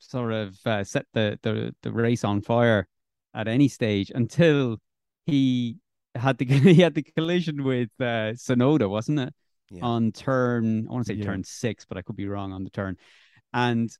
sort 0.00 0.32
of 0.32 0.58
uh, 0.66 0.82
set 0.84 1.06
the, 1.12 1.38
the 1.42 1.72
the 1.82 1.92
race 1.92 2.24
on 2.24 2.40
fire 2.40 2.88
at 3.34 3.46
any 3.46 3.68
stage 3.68 4.10
until 4.14 4.78
he 5.26 5.76
had 6.16 6.38
the 6.38 6.44
he 6.74 6.80
had 6.82 6.94
the 6.94 7.02
collision 7.02 7.62
with 7.62 7.90
uh 8.00 8.34
Tsunoda 8.34 8.88
wasn't 8.90 9.20
it 9.20 9.34
Yeah. 9.70 9.84
on 9.84 10.10
turn 10.12 10.86
I 10.88 10.92
want 10.92 11.06
to 11.06 11.12
say 11.12 11.18
Yeah. 11.18 11.26
turn 11.26 11.44
six, 11.44 11.84
but 11.84 11.96
I 11.98 12.02
could 12.02 12.16
be 12.16 12.26
wrong 12.26 12.52
on 12.52 12.64
the 12.64 12.70
turn. 12.70 12.96
And 13.52 13.90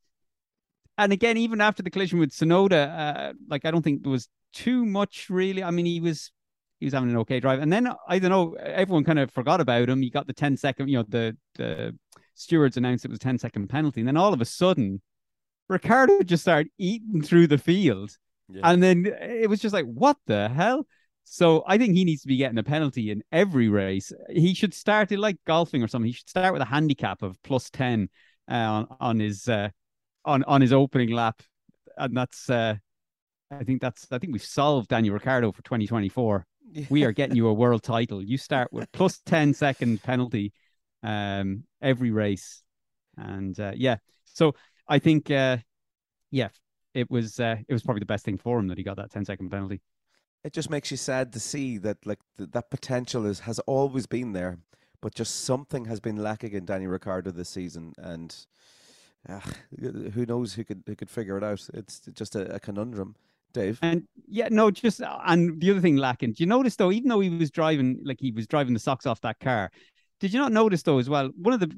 and 0.98 1.12
again, 1.12 1.36
even 1.36 1.60
after 1.60 1.82
the 1.82 1.90
collision 1.90 2.18
with 2.18 2.30
Tsunoda, 2.30 2.98
uh, 2.98 3.32
like 3.48 3.64
I 3.64 3.70
don't 3.70 3.82
think 3.82 4.02
there 4.02 4.10
was 4.10 4.28
too 4.52 4.84
much 4.84 5.30
really. 5.30 5.62
I 5.62 5.70
mean, 5.70 5.86
he 5.86 6.00
was 6.00 6.32
he 6.80 6.86
was 6.86 6.92
having 6.92 7.10
an 7.10 7.16
okay 7.18 7.38
drive, 7.38 7.60
and 7.60 7.72
then 7.72 7.88
I 8.08 8.18
don't 8.18 8.30
know, 8.30 8.54
everyone 8.54 9.04
kind 9.04 9.20
of 9.20 9.30
forgot 9.30 9.60
about 9.60 9.88
him. 9.88 10.02
He 10.02 10.10
got 10.10 10.26
the 10.26 10.32
10 10.32 10.56
second, 10.56 10.88
you 10.88 10.98
know, 10.98 11.04
the 11.08 11.36
the 11.54 11.96
stewards 12.34 12.76
announced 12.76 13.04
it 13.04 13.10
was 13.10 13.20
10 13.20 13.38
second 13.38 13.68
penalty, 13.68 14.00
and 14.00 14.08
then 14.08 14.16
all 14.16 14.34
of 14.34 14.40
a 14.40 14.44
sudden, 14.44 15.00
Ricciardo 15.68 16.22
just 16.24 16.42
started 16.42 16.70
eating 16.78 17.22
through 17.22 17.46
the 17.46 17.58
field. 17.58 18.16
Yeah. 18.48 18.62
And 18.64 18.82
then 18.82 19.06
it 19.06 19.48
was 19.48 19.60
just 19.60 19.74
like, 19.74 19.84
what 19.84 20.16
the 20.26 20.48
hell? 20.48 20.86
So 21.24 21.62
I 21.66 21.76
think 21.76 21.94
he 21.94 22.04
needs 22.04 22.22
to 22.22 22.28
be 22.28 22.38
getting 22.38 22.56
a 22.56 22.62
penalty 22.62 23.10
in 23.10 23.22
every 23.30 23.68
race. 23.68 24.10
He 24.30 24.54
should 24.54 24.72
start 24.72 25.12
it 25.12 25.18
like 25.18 25.36
golfing 25.46 25.82
or 25.82 25.88
something. 25.88 26.06
He 26.06 26.14
should 26.14 26.30
start 26.30 26.54
with 26.54 26.62
a 26.62 26.66
handicap 26.66 27.22
of 27.22 27.40
plus 27.42 27.68
ten 27.70 28.08
uh, 28.50 28.54
on 28.54 28.86
on 28.98 29.20
his 29.20 29.46
uh, 29.46 29.68
on 30.28 30.44
on 30.44 30.60
his 30.60 30.72
opening 30.72 31.10
lap, 31.10 31.42
and 31.96 32.16
that's 32.16 32.48
uh, 32.50 32.76
I 33.50 33.64
think 33.64 33.80
that's 33.80 34.06
I 34.12 34.18
think 34.18 34.32
we've 34.32 34.42
solved 34.42 34.88
Daniel 34.88 35.14
Ricciardo 35.14 35.50
for 35.52 35.62
2024. 35.62 36.46
We 36.90 37.04
are 37.04 37.12
getting 37.12 37.36
you 37.36 37.48
a 37.48 37.54
world 37.62 37.82
title. 37.82 38.22
You 38.22 38.36
start 38.36 38.72
with 38.72 38.92
plus 38.92 39.20
10 39.24 39.54
second 39.54 40.02
penalty 40.02 40.52
um, 41.02 41.64
every 41.80 42.10
race, 42.10 42.62
and 43.16 43.58
uh, 43.58 43.72
yeah. 43.74 43.96
So 44.24 44.54
I 44.86 44.98
think 44.98 45.30
uh, 45.30 45.58
yeah, 46.30 46.48
it 46.94 47.10
was 47.10 47.40
uh, 47.40 47.56
it 47.66 47.72
was 47.72 47.82
probably 47.82 48.00
the 48.00 48.06
best 48.06 48.24
thing 48.24 48.38
for 48.38 48.58
him 48.58 48.68
that 48.68 48.78
he 48.78 48.84
got 48.84 48.96
that 48.98 49.10
10 49.10 49.24
second 49.24 49.50
penalty. 49.50 49.80
it 50.44 50.52
just 50.52 50.70
makes 50.70 50.90
you 50.90 50.96
sad 50.96 51.32
to 51.32 51.40
see 51.40 51.78
that 51.78 51.98
like 52.06 52.20
th- 52.36 52.50
that 52.52 52.70
potential 52.70 53.26
is 53.26 53.40
has 53.40 53.58
always 53.60 54.06
been 54.06 54.32
there, 54.32 54.58
but 55.00 55.14
just 55.14 55.44
something 55.44 55.86
has 55.86 56.00
been 56.00 56.16
lacking 56.16 56.52
in 56.52 56.64
Danny 56.66 56.86
Ricciardo 56.86 57.30
this 57.30 57.48
season, 57.48 57.92
and 57.98 58.46
uh, 59.28 59.40
who 59.80 60.26
knows 60.26 60.54
who 60.54 60.64
could 60.64 60.82
who 60.86 60.96
could 60.96 61.10
figure 61.10 61.36
it 61.36 61.44
out? 61.44 61.66
It's 61.74 62.00
just 62.12 62.34
a, 62.36 62.54
a 62.54 62.60
conundrum, 62.60 63.14
Dave. 63.52 63.78
And 63.82 64.04
yeah, 64.26 64.48
no, 64.50 64.70
just 64.70 65.00
and 65.04 65.60
the 65.60 65.70
other 65.70 65.80
thing 65.80 65.96
lacking. 65.96 66.32
Do 66.32 66.42
you 66.42 66.46
notice 66.46 66.76
though, 66.76 66.92
even 66.92 67.08
though 67.08 67.20
he 67.20 67.30
was 67.30 67.50
driving 67.50 68.00
like 68.04 68.18
he 68.20 68.30
was 68.30 68.46
driving 68.46 68.74
the 68.74 68.80
socks 68.80 69.06
off 69.06 69.20
that 69.22 69.38
car, 69.40 69.70
did 70.20 70.32
you 70.32 70.38
not 70.40 70.52
notice 70.52 70.82
though 70.82 70.98
as 70.98 71.08
well? 71.10 71.30
One 71.36 71.54
of 71.54 71.60
the 71.60 71.70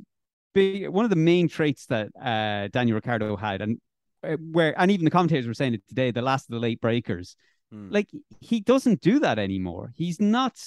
big, 0.54 0.88
one 0.88 1.04
of 1.04 1.10
the 1.10 1.16
main 1.16 1.48
traits 1.48 1.86
that 1.86 2.08
uh, 2.20 2.68
Daniel 2.68 2.94
Ricciardo 2.96 3.36
had, 3.36 3.60
and 3.62 3.80
uh, 4.22 4.36
where 4.52 4.78
and 4.80 4.90
even 4.90 5.04
the 5.04 5.10
commentators 5.10 5.46
were 5.46 5.54
saying 5.54 5.74
it 5.74 5.82
today, 5.88 6.10
the 6.10 6.22
last 6.22 6.48
of 6.48 6.54
the 6.54 6.60
late 6.60 6.80
breakers, 6.80 7.36
Hmm. 7.72 7.88
like 7.90 8.08
he 8.40 8.58
doesn't 8.58 9.00
do 9.00 9.20
that 9.20 9.38
anymore. 9.38 9.92
He's 9.94 10.20
not 10.20 10.58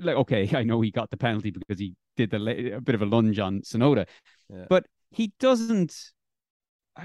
like 0.00 0.16
okay, 0.16 0.50
I 0.56 0.62
know 0.64 0.80
he 0.80 0.90
got 0.90 1.10
the 1.10 1.16
penalty 1.16 1.50
because 1.50 1.78
he 1.78 1.94
did 2.16 2.30
the 2.30 2.74
a 2.76 2.80
bit 2.80 2.94
of 2.94 3.02
a 3.02 3.06
lunge 3.06 3.38
on 3.38 3.60
Tsunoda, 3.60 4.06
Yeah. 4.50 4.64
but 4.68 4.86
he 5.16 5.32
doesn't. 5.40 6.12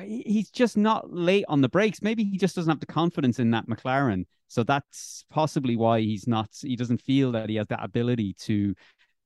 He's 0.06 0.50
just 0.50 0.78
not 0.78 1.12
late 1.14 1.46
on 1.48 1.62
the 1.62 1.70
brakes. 1.70 2.02
Maybe 2.02 2.24
he 2.24 2.38
just 2.38 2.56
doesn't 2.56 2.70
have 2.70 2.80
the 2.80 2.86
confidence 2.86 3.40
in 3.40 3.52
that 3.52 3.68
McLaren, 3.68 4.26
so 4.48 4.64
that's 4.64 5.26
possibly 5.30 5.76
why 5.76 6.02
he's 6.02 6.28
not. 6.28 6.50
He 6.62 6.76
doesn't 6.76 7.02
feel 7.02 7.32
that 7.34 7.50
he 7.50 7.56
has 7.56 7.68
that 7.68 7.84
ability 7.84 8.36
to 8.42 8.76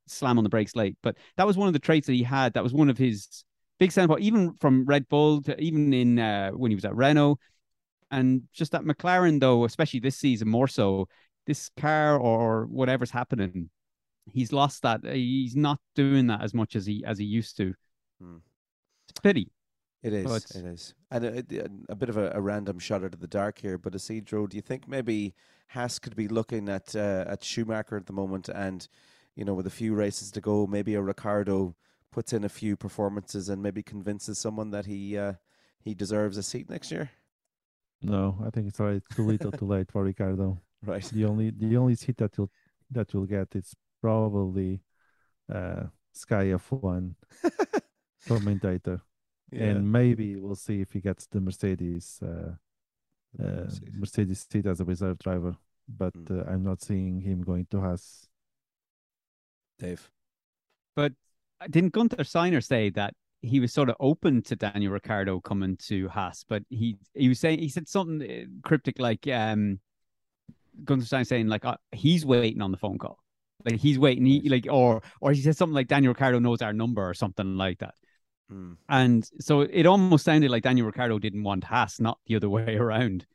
slam 0.07 0.37
on 0.37 0.43
the 0.43 0.49
brakes 0.49 0.75
late. 0.75 0.97
But 1.01 1.17
that 1.37 1.47
was 1.47 1.57
one 1.57 1.67
of 1.67 1.73
the 1.73 1.79
traits 1.79 2.07
that 2.07 2.13
he 2.13 2.23
had. 2.23 2.53
That 2.53 2.63
was 2.63 2.73
one 2.73 2.89
of 2.89 2.97
his 2.97 3.43
big 3.79 3.91
selling 3.91 4.21
even 4.21 4.53
from 4.53 4.85
Red 4.85 5.07
Bull, 5.09 5.41
to 5.43 5.59
even 5.59 5.93
in 5.93 6.19
uh, 6.19 6.51
when 6.51 6.71
he 6.71 6.75
was 6.75 6.85
at 6.85 6.95
Renault, 6.95 7.39
and 8.11 8.43
just 8.53 8.71
that 8.71 8.83
McLaren 8.83 9.39
though, 9.39 9.65
especially 9.65 9.99
this 9.99 10.17
season 10.17 10.47
more 10.47 10.67
so. 10.67 11.07
This 11.47 11.69
car 11.77 12.17
or 12.17 12.65
whatever's 12.65 13.11
happening, 13.11 13.69
he's 14.31 14.51
lost 14.51 14.81
that. 14.81 15.05
He's 15.05 15.55
not 15.55 15.79
doing 15.93 16.27
that 16.27 16.41
as 16.41 16.55
much 16.55 16.75
as 16.75 16.87
he 16.87 17.03
as 17.05 17.19
he 17.19 17.25
used 17.25 17.57
to. 17.57 17.73
Hmm. 18.19 18.37
Pity. 19.25 19.49
It 20.03 20.13
is. 20.13 20.55
It 20.55 20.65
is. 20.65 20.93
And 21.09 21.25
a, 21.25 21.37
a, 21.39 21.69
a 21.89 21.95
bit 21.95 22.09
of 22.09 22.17
a, 22.17 22.29
a 22.35 22.41
random 22.41 22.77
shot 22.77 23.03
out 23.03 23.15
of 23.15 23.21
the 23.21 23.27
dark 23.27 23.57
here, 23.57 23.79
but 23.79 23.95
Isidro, 23.95 24.45
do 24.45 24.55
you 24.55 24.61
think 24.61 24.87
maybe 24.87 25.33
Haas 25.69 25.97
could 25.97 26.15
be 26.15 26.27
looking 26.27 26.69
at 26.69 26.95
uh, 26.95 27.25
at 27.27 27.43
Schumacher 27.43 27.97
at 27.97 28.05
the 28.05 28.13
moment, 28.13 28.49
and 28.49 28.87
you 29.35 29.43
know, 29.43 29.55
with 29.55 29.65
a 29.65 29.71
few 29.71 29.95
races 29.95 30.29
to 30.29 30.41
go, 30.41 30.67
maybe 30.67 30.93
a 30.93 31.01
Ricciardo 31.01 31.75
puts 32.11 32.33
in 32.33 32.43
a 32.43 32.49
few 32.49 32.77
performances 32.77 33.49
and 33.49 33.63
maybe 33.63 33.81
convinces 33.81 34.37
someone 34.37 34.69
that 34.69 34.85
he 34.85 35.17
uh, 35.17 35.33
he 35.79 35.95
deserves 35.95 36.37
a 36.37 36.43
seat 36.43 36.69
next 36.69 36.91
year? 36.91 37.09
No, 38.03 38.37
I 38.45 38.51
think 38.51 38.67
it's 38.67 38.79
already 38.79 39.01
too 39.15 39.25
little, 39.25 39.51
too 39.51 39.65
late 39.65 39.91
for 39.91 40.03
Ricciardo. 40.03 40.61
Right. 40.85 41.03
The 41.03 41.25
only 41.25 41.49
the 41.49 41.77
only 41.77 41.95
seat 41.95 42.17
that 42.17 42.37
you'll 42.37 42.51
that 42.91 43.11
you'll 43.11 43.25
get 43.25 43.55
is 43.55 43.73
probably 44.01 44.81
uh, 45.51 45.85
Sky 46.13 46.53
F1 46.53 47.15
commentator, 48.27 49.01
Yeah. 49.55 49.67
and 49.69 49.91
maybe 49.91 50.35
we'll 50.35 50.55
see 50.55 50.81
if 50.81 50.91
he 50.91 50.99
gets 51.01 51.27
the 51.27 51.39
Mercedes 51.41 52.19
uh, 52.21 52.55
uh, 53.39 53.43
Mercedes. 53.43 53.95
Mercedes 53.97 54.47
seat 54.51 54.65
as 54.65 54.79
a 54.79 54.85
reserve 54.85 55.19
driver. 55.19 55.55
But 55.87 56.13
Mm. 56.13 56.39
uh, 56.47 56.51
I'm 56.51 56.63
not 56.63 56.81
seeing 56.81 57.21
him 57.21 57.41
going 57.43 57.67
to 57.71 57.79
Haas. 57.79 58.27
Dave. 59.79 60.09
But 60.95 61.13
didn't 61.69 61.93
Gunther 61.93 62.23
Steiner 62.23 62.61
say 62.61 62.89
that 62.91 63.13
he 63.41 63.59
was 63.59 63.71
sort 63.73 63.89
of 63.89 63.95
open 63.99 64.41
to 64.43 64.55
Daniel 64.55 64.93
Ricciardo 64.93 65.39
coming 65.41 65.77
to 65.87 66.07
Haas? 66.09 66.43
But 66.47 66.63
he 66.69 66.97
he 67.13 67.27
was 67.29 67.39
saying 67.39 67.59
he 67.59 67.69
said 67.69 67.87
something 67.87 68.21
uh, 68.29 68.45
cryptic 68.67 68.99
like 68.99 69.27
um 69.27 69.79
Gunther 70.83 71.05
Steiner 71.05 71.25
saying 71.25 71.47
like 71.47 71.65
uh, 71.65 71.77
he's 71.91 72.25
waiting 72.25 72.61
on 72.61 72.71
the 72.71 72.77
phone 72.77 72.97
call, 72.97 73.19
like 73.63 73.79
he's 73.79 73.99
waiting, 73.99 74.25
he, 74.25 74.49
like 74.49 74.67
or 74.69 75.01
or 75.21 75.33
he 75.33 75.41
said 75.41 75.55
something 75.57 75.75
like 75.75 75.87
Daniel 75.87 76.13
Ricciardo 76.13 76.39
knows 76.39 76.61
our 76.61 76.73
number 76.73 77.07
or 77.07 77.13
something 77.13 77.57
like 77.57 77.79
that. 77.79 77.95
Mm. 78.51 78.77
And 78.89 79.29
so 79.39 79.61
it 79.61 79.85
almost 79.85 80.25
sounded 80.25 80.51
like 80.51 80.63
Daniel 80.63 80.85
Ricciardo 80.85 81.17
didn't 81.19 81.43
want 81.43 81.63
Haas, 81.63 81.99
not 81.99 82.19
the 82.27 82.35
other 82.35 82.49
way 82.49 82.75
around. 82.77 83.25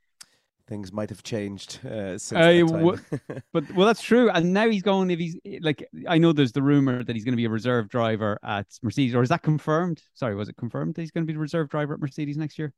Things 0.68 0.92
might 0.92 1.11
have 1.11 1.25
changed 1.25 1.81
uh, 1.85 2.16
since 2.16 2.33
Uh, 2.33 2.53
that 2.53 2.64
wha- 2.66 2.96
time. 2.96 3.42
But 3.53 3.70
well, 3.75 3.88
that's 3.88 4.03
true. 4.03 4.31
And 4.31 4.53
now 4.53 4.68
he's 4.70 4.83
going. 4.83 5.11
If 5.11 5.18
he's 5.18 5.37
like, 5.62 5.85
I 6.07 6.18
know 6.18 6.33
there's 6.33 6.53
the 6.53 6.62
rumor 6.62 7.03
that 7.03 7.16
he's 7.16 7.25
going 7.25 7.33
to 7.33 7.37
be 7.37 7.46
a 7.46 7.51
reserve 7.51 7.88
driver 7.88 8.38
at 8.44 8.66
Mercedes, 8.81 9.14
or 9.16 9.23
is 9.25 9.31
that 9.31 9.42
confirmed? 9.42 10.01
Sorry, 10.14 10.37
was 10.37 10.49
it 10.49 10.57
confirmed 10.57 10.94
that 10.94 11.01
he's 11.01 11.11
going 11.11 11.25
to 11.25 11.27
be 11.27 11.33
the 11.33 11.40
reserve 11.40 11.68
driver 11.70 11.94
at 11.94 12.01
Mercedes 12.01 12.37
next 12.37 12.57
year? 12.57 12.73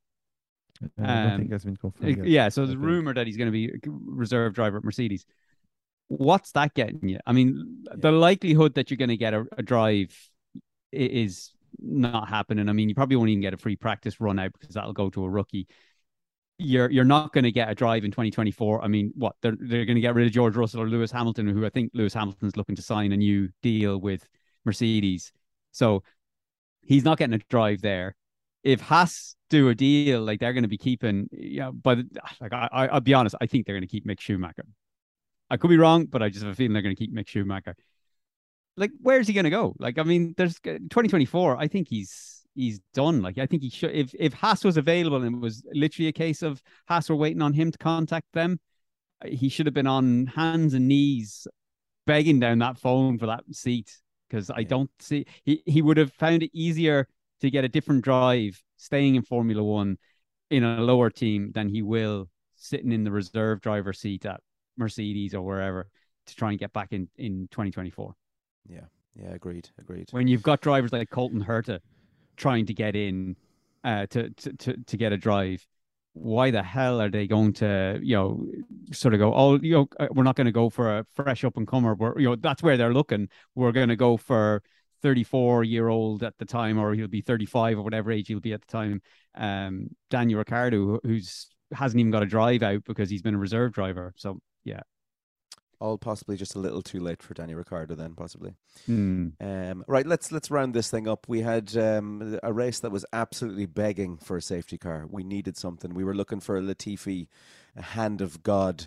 Uh, 0.82 1.02
I 1.02 1.06
don't 1.06 1.32
Um, 1.34 1.38
think 1.40 1.52
has 1.52 1.64
been 1.64 1.74
Uh, 1.74 1.80
confirmed. 1.82 2.16
yet. 2.16 2.26
yeah. 2.28 2.48
So 2.48 2.62
I 2.62 2.64
there's 2.64 2.76
a 2.76 2.78
rumor 2.78 3.12
that 3.12 3.26
he's 3.26 3.36
going 3.36 3.48
to 3.48 3.52
be 3.52 3.66
a 3.66 3.72
reserve 3.86 4.54
driver 4.54 4.78
at 4.78 4.84
Mercedes. 4.84 5.26
What's 6.08 6.52
that 6.52 6.72
getting 6.72 7.06
you? 7.06 7.18
I 7.26 7.32
mean, 7.32 7.84
the 7.94 8.10
likelihood 8.10 8.72
that 8.76 8.90
you're 8.90 8.96
going 8.96 9.10
to 9.10 9.18
get 9.18 9.34
a, 9.34 9.44
a 9.58 9.62
drive 9.62 10.16
is 10.92 11.52
not 11.82 12.28
happening. 12.28 12.68
I 12.68 12.72
mean, 12.72 12.88
you 12.88 12.94
probably 12.94 13.16
won't 13.16 13.30
even 13.30 13.42
get 13.42 13.54
a 13.54 13.58
free 13.58 13.76
practice 13.76 14.20
run 14.20 14.38
out 14.38 14.52
because 14.58 14.74
that'll 14.74 14.92
go 14.92 15.10
to 15.10 15.24
a 15.24 15.30
rookie. 15.30 15.66
you're 16.58 16.90
you're 16.90 17.04
not 17.04 17.32
going 17.32 17.44
to 17.44 17.52
get 17.52 17.70
a 17.70 17.74
drive 17.74 18.04
in 18.04 18.10
2024. 18.10 18.82
I 18.84 18.88
mean, 18.88 19.12
what 19.16 19.36
they're 19.42 19.56
they're 19.58 19.84
going 19.84 19.96
to 19.96 20.00
get 20.00 20.14
rid 20.14 20.26
of 20.26 20.32
George 20.32 20.56
Russell 20.56 20.82
or 20.82 20.88
Lewis 20.88 21.10
Hamilton, 21.10 21.48
who 21.48 21.66
I 21.66 21.70
think 21.70 21.90
Lewis 21.94 22.14
Hamilton's 22.14 22.56
looking 22.56 22.76
to 22.76 22.82
sign 22.82 23.12
a 23.12 23.16
new 23.16 23.48
deal 23.62 23.98
with 24.00 24.28
Mercedes. 24.64 25.32
So 25.72 26.02
he's 26.82 27.04
not 27.04 27.18
getting 27.18 27.34
a 27.34 27.38
drive 27.50 27.82
there. 27.82 28.16
If 28.62 28.80
Haas 28.80 29.36
do 29.50 29.68
a 29.70 29.74
deal, 29.74 30.22
like 30.22 30.40
they're 30.40 30.52
going 30.52 30.62
to 30.64 30.68
be 30.68 30.78
keeping, 30.78 31.28
yeah. 31.32 31.70
But 31.72 31.98
like 32.40 32.52
I, 32.52 32.68
I, 32.72 32.88
I'll 32.88 33.00
be 33.00 33.14
honest, 33.14 33.36
I 33.40 33.46
think 33.46 33.66
they're 33.66 33.74
going 33.76 33.82
to 33.82 33.88
keep 33.88 34.06
Mick 34.06 34.20
Schumacher. 34.20 34.64
I 35.50 35.56
could 35.56 35.68
be 35.70 35.78
wrong, 35.78 36.06
but 36.06 36.22
I 36.22 36.28
just 36.28 36.44
have 36.44 36.52
a 36.52 36.56
feeling 36.56 36.72
they're 36.72 36.82
going 36.82 36.96
to 36.96 37.00
keep 37.00 37.14
Mick 37.14 37.28
Schumacher. 37.28 37.76
Like, 38.76 38.90
where's 39.00 39.26
he 39.26 39.34
going 39.34 39.44
to 39.44 39.50
go? 39.50 39.74
Like, 39.78 39.98
I 39.98 40.02
mean, 40.02 40.34
there's 40.36 40.56
uh, 40.66 40.78
2024. 40.90 41.56
I 41.58 41.68
think 41.68 41.88
he's 41.88 42.42
he's 42.54 42.80
done. 42.94 43.22
Like, 43.22 43.38
I 43.38 43.46
think 43.46 43.62
he 43.62 43.70
should. 43.70 43.92
If 43.92 44.14
if 44.18 44.32
Haas 44.32 44.64
was 44.64 44.76
available 44.76 45.22
and 45.22 45.36
it 45.36 45.40
was 45.40 45.62
literally 45.72 46.08
a 46.08 46.12
case 46.12 46.42
of 46.42 46.62
Haas 46.88 47.08
were 47.08 47.16
waiting 47.16 47.42
on 47.42 47.52
him 47.52 47.70
to 47.70 47.78
contact 47.78 48.26
them, 48.32 48.58
uh, 49.24 49.28
he 49.28 49.48
should 49.48 49.66
have 49.66 49.74
been 49.74 49.86
on 49.86 50.26
hands 50.26 50.74
and 50.74 50.88
knees 50.88 51.46
begging 52.06 52.40
down 52.40 52.58
that 52.58 52.78
phone 52.78 53.18
for 53.18 53.26
that 53.26 53.44
seat 53.52 53.90
because 54.28 54.50
I 54.50 54.62
don't 54.62 54.90
see 54.98 55.26
he 55.44 55.62
he 55.66 55.82
would 55.82 55.98
have 55.98 56.12
found 56.12 56.42
it 56.42 56.50
easier 56.52 57.06
to 57.40 57.50
get 57.50 57.64
a 57.64 57.68
different 57.68 58.02
drive 58.02 58.60
staying 58.76 59.16
in 59.16 59.22
Formula 59.22 59.62
One 59.62 59.98
in 60.50 60.64
a 60.64 60.80
lower 60.80 61.10
team 61.10 61.52
than 61.52 61.68
he 61.68 61.82
will 61.82 62.28
sitting 62.56 62.92
in 62.92 63.04
the 63.04 63.10
reserve 63.10 63.60
driver 63.60 63.92
seat 63.92 64.24
at 64.24 64.40
Mercedes 64.76 65.34
or 65.34 65.42
wherever 65.42 65.88
to 66.26 66.36
try 66.36 66.50
and 66.50 66.58
get 66.58 66.72
back 66.72 66.92
in 66.92 67.08
in 67.16 67.48
2024. 67.50 68.14
Yeah, 68.68 68.86
yeah, 69.14 69.30
agreed, 69.30 69.68
agreed. 69.78 70.08
When 70.10 70.28
you've 70.28 70.42
got 70.42 70.60
drivers 70.60 70.92
like 70.92 71.10
Colton 71.10 71.44
Herta 71.44 71.80
trying 72.36 72.66
to 72.66 72.74
get 72.74 72.96
in 72.96 73.36
uh, 73.84 74.06
to, 74.06 74.30
to 74.30 74.52
to 74.52 74.76
to 74.76 74.96
get 74.96 75.12
a 75.12 75.16
drive, 75.16 75.66
why 76.14 76.50
the 76.50 76.62
hell 76.62 77.00
are 77.00 77.08
they 77.10 77.26
going 77.26 77.52
to 77.54 77.98
you 78.02 78.16
know 78.16 78.46
sort 78.92 79.14
of 79.14 79.20
go 79.20 79.32
oh 79.34 79.58
you 79.60 79.72
know 79.72 79.88
uh, 79.98 80.08
we're 80.10 80.22
not 80.22 80.36
going 80.36 80.46
to 80.46 80.52
go 80.52 80.68
for 80.68 80.98
a 80.98 81.06
fresh 81.14 81.44
up 81.44 81.56
and 81.56 81.66
comer 81.66 81.94
we're 81.94 82.18
you 82.18 82.28
know 82.28 82.36
that's 82.36 82.62
where 82.62 82.76
they're 82.76 82.92
looking. 82.92 83.28
We're 83.54 83.72
going 83.72 83.88
to 83.88 83.96
go 83.96 84.16
for 84.16 84.62
34 85.02 85.64
year 85.64 85.88
old 85.88 86.22
at 86.22 86.38
the 86.38 86.44
time 86.44 86.78
or 86.78 86.94
he'll 86.94 87.08
be 87.08 87.22
35 87.22 87.78
or 87.78 87.82
whatever 87.82 88.12
age 88.12 88.28
he'll 88.28 88.40
be 88.40 88.52
at 88.52 88.60
the 88.60 88.66
time. 88.66 89.02
Um 89.34 89.88
Daniel 90.10 90.38
Ricciardo 90.38 91.00
who's 91.02 91.48
hasn't 91.72 91.98
even 92.00 92.12
got 92.12 92.22
a 92.22 92.26
drive 92.26 92.62
out 92.62 92.84
because 92.84 93.08
he's 93.08 93.22
been 93.22 93.34
a 93.34 93.38
reserve 93.38 93.72
driver. 93.72 94.12
So 94.16 94.38
yeah 94.64 94.82
all 95.82 95.98
possibly 95.98 96.36
just 96.36 96.54
a 96.54 96.60
little 96.60 96.80
too 96.80 97.00
late 97.00 97.22
for 97.22 97.34
Danny 97.34 97.54
Ricciardo 97.54 97.96
then 97.96 98.14
possibly. 98.14 98.54
Hmm. 98.86 99.28
Um, 99.40 99.84
right, 99.88 100.06
let's 100.06 100.30
let's 100.30 100.50
round 100.50 100.74
this 100.74 100.90
thing 100.90 101.08
up. 101.08 101.28
We 101.28 101.40
had 101.40 101.76
um, 101.76 102.38
a 102.42 102.52
race 102.52 102.78
that 102.80 102.92
was 102.92 103.04
absolutely 103.12 103.66
begging 103.66 104.16
for 104.16 104.36
a 104.36 104.42
safety 104.42 104.78
car. 104.78 105.06
We 105.10 105.24
needed 105.24 105.56
something. 105.56 105.92
We 105.92 106.04
were 106.04 106.14
looking 106.14 106.40
for 106.40 106.56
a 106.56 106.62
Latifi, 106.62 107.26
a 107.76 107.82
hand 107.82 108.20
of 108.20 108.42
God. 108.42 108.86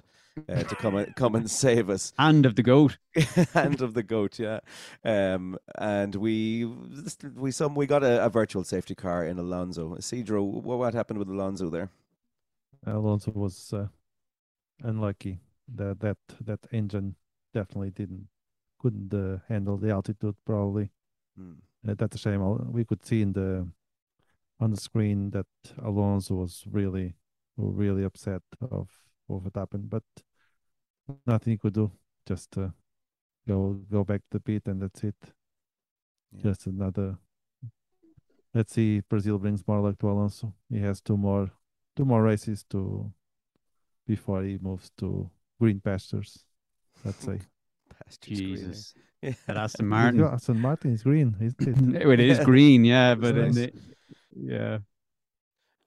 Uh, 0.50 0.64
to 0.64 0.76
come 0.76 0.98
and 0.98 1.16
come 1.16 1.34
and 1.34 1.50
save 1.50 1.90
us, 1.90 2.12
hand 2.20 2.46
of 2.46 2.58
the 2.58 2.62
goat, 2.62 2.98
hand 3.54 3.80
of 3.80 3.94
the 3.94 4.04
goat, 4.04 4.38
yeah. 4.38 4.60
Um, 5.02 5.58
and 5.78 6.14
we 6.14 6.66
we 7.36 7.52
some 7.52 7.74
we 7.74 7.86
got 7.86 8.04
a, 8.04 8.26
a 8.26 8.30
virtual 8.30 8.66
safety 8.66 8.96
car 8.96 9.26
in 9.26 9.40
Alonso. 9.40 9.96
Cedro, 9.96 10.44
what, 10.44 10.78
what 10.78 10.94
happened 10.94 11.20
with 11.20 11.30
Alonso 11.30 11.70
there? 11.70 11.90
Alonso 12.86 13.32
was 13.32 13.72
uh, 13.72 13.88
unlucky 14.84 15.40
that 15.74 16.00
that 16.00 16.18
that 16.42 16.60
engine 16.72 17.16
definitely 17.54 17.92
didn't 17.92 18.28
couldn't 18.80 19.14
uh, 19.14 19.40
handle 19.48 19.78
the 19.78 19.90
altitude 19.90 20.36
probably. 20.46 20.92
Uh, 21.40 21.94
that's 21.96 22.16
a 22.16 22.20
shame. 22.20 22.72
We 22.72 22.86
could 22.86 23.06
see 23.06 23.22
in 23.22 23.34
the 23.34 23.68
on 24.60 24.72
the 24.72 24.78
screen 24.78 25.32
that 25.32 25.48
Alonso 25.82 26.36
was 26.36 26.64
really 26.70 27.16
really 27.58 28.04
upset 28.04 28.42
of 28.62 28.90
of 29.30 29.44
what 29.44 29.56
happened, 29.56 29.90
but 29.90 30.04
nothing 31.26 31.52
he 31.54 31.58
could 31.58 31.74
do. 31.74 31.92
Just 32.28 32.58
uh, 32.58 32.70
go 33.48 33.80
go 33.92 34.04
back 34.04 34.22
to 34.22 34.38
the 34.38 34.40
pit 34.40 34.64
and 34.66 34.82
that's 34.82 35.04
it. 35.04 35.16
Yeah. 36.32 36.44
Just 36.44 36.68
another. 36.68 37.18
Let's 38.54 38.74
see 38.74 38.98
if 38.98 39.10
Brazil 39.10 39.38
brings 39.38 39.68
more 39.68 39.82
luck 39.82 40.00
to 40.00 40.10
Alonso. 40.10 40.54
He 40.70 40.80
has 40.80 41.02
two 41.02 41.18
more 41.18 41.52
two 41.96 42.06
more 42.06 42.24
races 42.24 42.64
to 42.70 43.12
before 44.08 44.44
he 44.44 44.58
moves 44.62 44.92
to 44.98 45.30
green 45.60 45.80
pastures. 45.80 46.44
Let's 47.04 47.24
say. 47.24 47.40
Pastures 48.06 48.38
greener. 48.40 48.58
Jesus 48.58 48.94
Yeah. 49.22 49.34
at 49.48 49.58
Aston 49.58 49.88
Martin 49.88 50.20
got- 50.20 50.34
Aston 50.34 50.60
Martin 50.62 50.94
is 50.94 51.04
green, 51.04 51.36
isn't 51.42 51.96
it? 51.96 52.08
it 52.12 52.20
is 52.20 52.40
green 52.40 52.84
yeah 52.86 53.16
but 53.16 53.36
Nice. 53.36 53.48
in 53.48 53.54
the- 53.56 53.74
yeah 54.36 54.78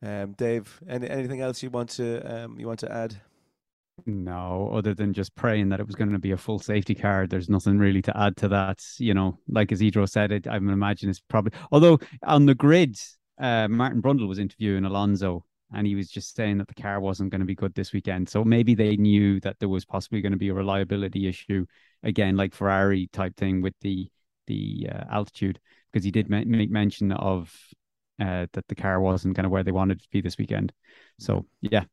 Um, 0.03 0.33
Dave, 0.33 0.81
any, 0.89 1.09
anything 1.09 1.41
else 1.41 1.63
you 1.63 1.71
want 1.71 1.91
to 1.91 2.21
um, 2.25 2.59
you 2.59 2.67
want 2.67 2.81
to 2.81 2.91
add? 2.93 3.15
No, 4.07 4.71
other 4.73 4.95
than 4.95 5.13
just 5.13 5.35
praying 5.35 5.69
that 5.71 5.81
it 5.81 5.87
was 5.87 5.97
going 5.97 6.13
to 6.13 6.19
be 6.21 6.31
a 6.31 6.37
full 6.37 6.59
safety 6.61 6.95
car. 6.95 7.27
There's 7.27 7.49
nothing 7.51 7.79
really 7.79 8.01
to 8.03 8.17
add 8.17 8.37
to 8.39 8.49
that. 8.49 8.81
You 8.99 9.13
know, 9.13 9.39
like 9.49 9.73
Isidro 9.73 10.07
said, 10.07 10.31
it, 10.33 10.47
I 10.47 10.57
imagine 10.57 11.11
it's 11.11 11.21
probably, 11.21 11.53
although 11.73 11.99
on 12.23 12.47
the 12.47 12.55
grid, 12.55 12.97
uh, 13.41 13.67
Martin 13.69 14.01
Brundle 14.01 14.29
was 14.29 14.39
interviewing 14.39 14.85
Alonso 14.85 15.45
and 15.73 15.87
he 15.87 15.95
was 15.95 16.09
just 16.09 16.35
saying 16.35 16.59
that 16.59 16.69
the 16.69 16.81
car 16.83 17.01
wasn't 17.01 17.31
going 17.31 17.41
to 17.41 17.47
be 17.47 17.55
good 17.55 17.75
this 17.75 17.93
weekend. 17.93 18.29
So 18.29 18.45
maybe 18.45 18.75
they 18.75 18.97
knew 18.97 19.41
that 19.41 19.59
there 19.59 19.69
was 19.69 19.85
possibly 19.85 20.21
going 20.21 20.33
to 20.33 20.39
be 20.39 20.49
a 20.49 20.55
reliability 20.55 21.29
issue 21.29 21.67
again, 22.03 22.37
like 22.37 22.55
Ferrari 22.55 23.09
type 23.13 23.37
thing 23.37 23.61
with 23.61 23.75
the, 23.81 24.09
the 24.47 24.89
uh, 24.91 25.05
altitude, 25.11 25.61
because 25.93 26.05
he 26.05 26.11
did 26.11 26.31
make 26.31 26.71
mention 26.71 27.13
of 27.13 27.55
uh, 28.21 28.47
that 28.53 28.67
the 28.69 28.75
car 28.75 29.01
wasn't 29.01 29.37
kind 29.37 29.47
of 29.47 29.53
where 29.53 29.63
they 29.63 29.73
wanted 29.73 29.99
it 29.99 30.05
to 30.05 30.11
be 30.11 30.21
this 30.21 30.39
weekend. 30.39 30.73
So 31.19 31.47
yeah, 31.61 31.85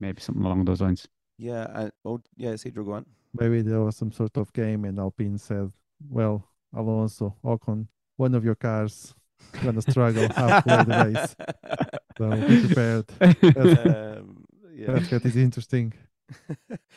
maybe 0.00 0.20
something 0.20 0.44
along 0.44 0.64
those 0.64 0.80
lines. 0.80 1.08
Yeah. 1.38 1.66
And, 1.74 1.92
oh, 2.04 2.20
yeah. 2.36 2.52
Cedro, 2.52 2.84
go 2.84 2.92
on. 2.92 3.06
Maybe 3.32 3.62
there 3.62 3.80
was 3.80 3.96
some 3.96 4.12
sort 4.12 4.36
of 4.36 4.52
game, 4.52 4.84
and 4.84 4.98
Alpine 4.98 5.38
said, 5.38 5.72
"Well, 6.08 6.48
Alonso, 6.72 7.36
Ocon, 7.44 7.88
one 8.16 8.34
of 8.34 8.44
your 8.44 8.54
cars 8.54 9.12
gonna 9.62 9.82
struggle 9.82 10.28
halfway 10.34 10.76
the 10.84 11.12
race, 11.14 11.36
so 12.18 12.48
be 12.48 12.66
prepared." 12.66 13.06
That's, 13.18 13.86
um, 14.18 14.44
yeah. 14.74 14.92
that's 14.92 15.10
what 15.10 15.24
is 15.24 15.36
interesting. 15.36 15.92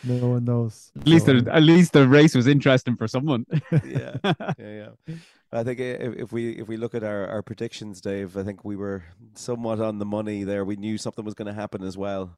No 0.03 0.27
one 0.27 0.45
knows. 0.45 0.91
At 0.99 1.07
least, 1.07 1.25
So, 1.25 1.41
the, 1.41 1.53
at 1.53 1.61
least 1.63 1.93
the 1.93 2.07
race 2.07 2.33
was 2.33 2.47
interesting 2.47 2.95
for 2.95 3.07
someone. 3.07 3.45
yeah, 3.71 4.15
yeah, 4.23 4.53
yeah. 4.57 5.15
I 5.51 5.63
think 5.63 5.79
if, 5.79 6.15
if 6.15 6.31
we 6.31 6.51
if 6.51 6.67
we 6.67 6.77
look 6.77 6.95
at 6.95 7.03
our, 7.03 7.27
our 7.27 7.41
predictions, 7.43 8.01
Dave, 8.01 8.37
I 8.37 8.43
think 8.43 8.63
we 8.63 8.75
were 8.75 9.03
somewhat 9.35 9.79
on 9.79 9.99
the 9.99 10.05
money 10.05 10.43
there. 10.43 10.63
We 10.65 10.75
knew 10.77 10.97
something 10.97 11.25
was 11.25 11.33
going 11.33 11.47
to 11.47 11.53
happen 11.53 11.83
as 11.83 11.97
well. 11.97 12.37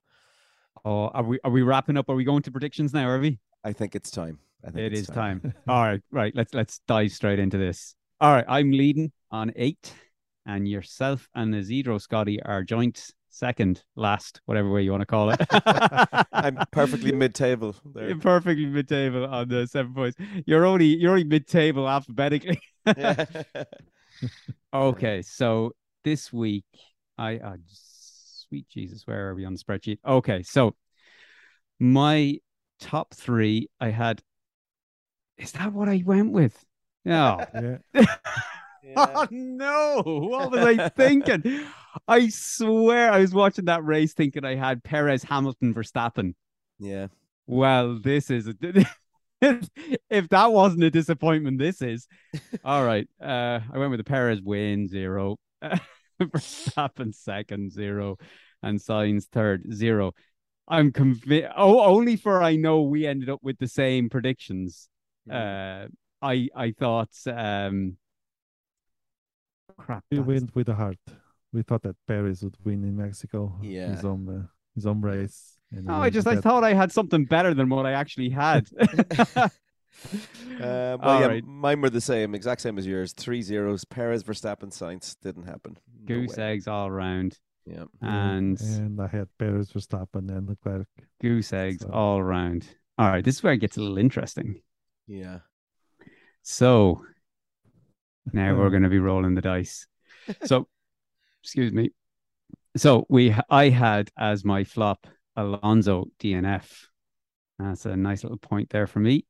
oh, 0.85 1.07
are 1.09 1.23
we 1.23 1.39
are 1.43 1.51
we 1.51 1.61
wrapping 1.61 1.97
up? 1.97 2.09
Are 2.09 2.15
we 2.15 2.23
going 2.23 2.41
to 2.43 2.51
predictions 2.51 2.93
now? 2.93 3.07
Are 3.07 3.19
we? 3.19 3.39
I 3.63 3.73
think 3.73 3.95
it's 3.95 4.11
time. 4.11 4.39
I 4.65 4.71
think 4.71 4.79
It 4.87 4.93
it's 4.93 5.09
is 5.09 5.15
time. 5.15 5.53
All 5.67 5.83
right, 5.83 6.01
right. 6.11 6.35
Let's 6.35 6.53
let's 6.53 6.79
dive 6.87 7.11
straight 7.11 7.39
into 7.39 7.57
this. 7.57 7.95
All 8.19 8.33
right, 8.33 8.45
I'm 8.47 8.71
leading 8.71 9.11
on 9.31 9.51
eight, 9.55 9.93
and 10.45 10.67
yourself 10.67 11.29
and 11.35 11.53
Isidro 11.55 11.97
Scotty 11.97 12.41
are 12.41 12.63
joint 12.63 13.11
second, 13.29 13.83
last, 13.95 14.41
whatever 14.45 14.71
way 14.71 14.81
you 14.81 14.91
want 14.91 15.01
to 15.01 15.05
call 15.05 15.29
it. 15.29 15.39
I'm 16.33 16.59
perfectly 16.71 17.11
mid-table 17.23 17.75
there. 17.93 18.09
You're 18.09 18.17
perfectly 18.17 18.65
mid-table 18.65 19.25
on 19.25 19.47
the 19.47 19.67
seven 19.67 19.93
points. 19.93 20.17
You're 20.45 20.65
only 20.65 20.85
you're 20.85 21.11
only 21.11 21.23
mid-table 21.23 21.87
alphabetically. 21.87 22.59
Yeah. 22.85 23.25
Okay, 24.73 25.21
so 25.21 25.71
this 26.03 26.33
week 26.33 26.65
I 27.17 27.37
uh, 27.37 27.55
sweet 27.67 28.67
Jesus, 28.67 29.07
where 29.07 29.29
are 29.29 29.33
we 29.33 29.45
on 29.45 29.53
the 29.53 29.59
spreadsheet? 29.59 29.99
Okay, 30.05 30.43
so 30.43 30.75
my 31.79 32.39
top 32.81 33.13
three 33.13 33.69
I 33.79 33.89
had. 33.91 34.21
Is 35.37 35.53
that 35.53 35.71
what 35.71 35.87
I 35.87 36.03
went 36.05 36.33
with? 36.33 36.65
No. 37.05 37.45
yeah, 37.93 38.05
Oh 38.95 39.27
no! 39.29 40.01
What 40.05 40.51
was 40.51 40.65
I 40.65 40.89
thinking? 40.89 41.65
I 42.07 42.29
swear 42.29 43.11
I 43.11 43.19
was 43.19 43.33
watching 43.33 43.65
that 43.65 43.83
race 43.83 44.13
thinking 44.13 44.45
I 44.45 44.55
had 44.55 44.83
Perez, 44.83 45.23
Hamilton, 45.23 45.73
Verstappen. 45.73 46.33
yeah. 46.79 47.07
Well, 47.45 47.97
this 47.99 48.29
is 48.29 48.47
a, 48.47 48.53
if 50.09 50.29
that 50.29 50.51
wasn't 50.51 50.83
a 50.83 50.91
disappointment, 50.91 51.57
this 51.57 51.81
is. 51.81 52.07
All 52.63 52.85
right. 52.85 53.07
Uh, 53.21 53.59
I 53.73 53.77
went 53.77 53.91
with 53.91 53.99
the 53.99 54.03
Perez 54.03 54.41
win 54.41 54.87
zero, 54.87 55.37
Verstappen 56.21 57.13
second 57.13 57.71
zero, 57.71 58.17
and 58.61 58.79
Sainz 58.79 59.25
third 59.25 59.73
zero. 59.73 60.13
I'm 60.67 60.91
convinced. 60.91 61.49
Oh, 61.57 61.81
only 61.81 62.15
for 62.15 62.43
I 62.43 62.55
know 62.55 62.83
we 62.83 63.07
ended 63.07 63.29
up 63.29 63.39
with 63.41 63.57
the 63.57 63.67
same 63.67 64.09
predictions. 64.09 64.87
Mm. 65.27 65.85
Uh, 65.85 65.87
I 66.21 66.49
I 66.55 66.71
thought 66.71 67.09
um, 67.27 67.97
crap. 69.79 70.03
we 70.11 70.17
that's- 70.17 70.27
went 70.27 70.55
with 70.55 70.67
the 70.67 70.75
heart. 70.75 70.97
We 71.51 71.63
thought 71.63 71.81
that 71.83 71.95
Perez 72.07 72.43
would 72.43 72.57
win 72.63 72.83
in 72.83 72.95
Mexico. 72.95 73.57
Yeah. 73.61 73.89
his 73.95 74.05
own 74.05 74.21
uh, 74.29 74.47
his 74.75 74.85
own 74.85 75.01
race. 75.01 75.57
and 75.71 75.87
we 75.87 75.93
I 75.93 76.09
just 76.11 76.27
I 76.27 76.35
that. 76.35 76.43
thought 76.43 76.63
I 76.63 76.73
had 76.73 76.91
something 76.91 77.25
better 77.25 77.53
than 77.55 77.69
what 77.69 77.85
I 77.85 77.93
actually 77.93 78.29
had. 78.29 78.67
Uh, 80.61 80.95
well, 80.95 80.99
All 81.01 81.19
yeah, 81.19 81.25
right. 81.27 81.43
mine 81.45 81.81
were 81.81 81.89
the 81.89 81.99
same, 81.99 82.33
exact 82.35 82.61
same 82.61 82.77
as 82.77 82.85
yours. 82.87 83.11
Three 83.13 83.41
zeros. 83.41 83.83
Perez, 83.83 84.23
Verstappen, 84.23 84.69
Sainz 84.71 85.15
didn't 85.21 85.43
happen. 85.43 85.77
No 86.01 86.05
Goose 86.15 86.37
way. 86.37 86.51
eggs 86.51 86.67
all 86.67 86.87
around. 86.87 87.37
Yeah. 87.65 87.85
and 88.01 88.59
and 88.61 89.01
I 89.01 89.07
had 89.07 89.27
Perez, 89.37 89.71
Verstappen, 89.73 90.29
and 90.29 90.47
Leclerc. 90.47 90.87
goose 91.21 91.51
eggs 91.53 91.81
So- 91.81 91.89
all 91.91 92.17
around. 92.19 92.67
All 92.97 93.09
right, 93.09 93.23
this 93.25 93.35
is 93.37 93.43
where 93.43 93.53
it 93.53 93.57
gets 93.57 93.77
a 93.77 93.81
little 93.81 93.97
interesting. 93.97 94.61
Yeah. 95.07 95.39
So 96.43 97.03
now 98.31 98.55
we're 98.55 98.69
going 98.69 98.83
to 98.83 98.89
be 98.89 98.99
rolling 98.99 99.35
the 99.35 99.41
dice. 99.41 99.85
So, 100.45 100.67
excuse 101.43 101.71
me. 101.71 101.89
So 102.77 103.07
we, 103.09 103.35
I 103.49 103.69
had 103.69 104.11
as 104.15 104.45
my 104.45 104.63
flop 104.63 105.07
Alonso 105.35 106.05
DNF. 106.19 106.85
That's 107.57 107.85
a 107.87 107.97
nice 107.97 108.23
little 108.23 108.37
point 108.37 108.69
there 108.69 108.85
for 108.85 108.99
me. 108.99 109.25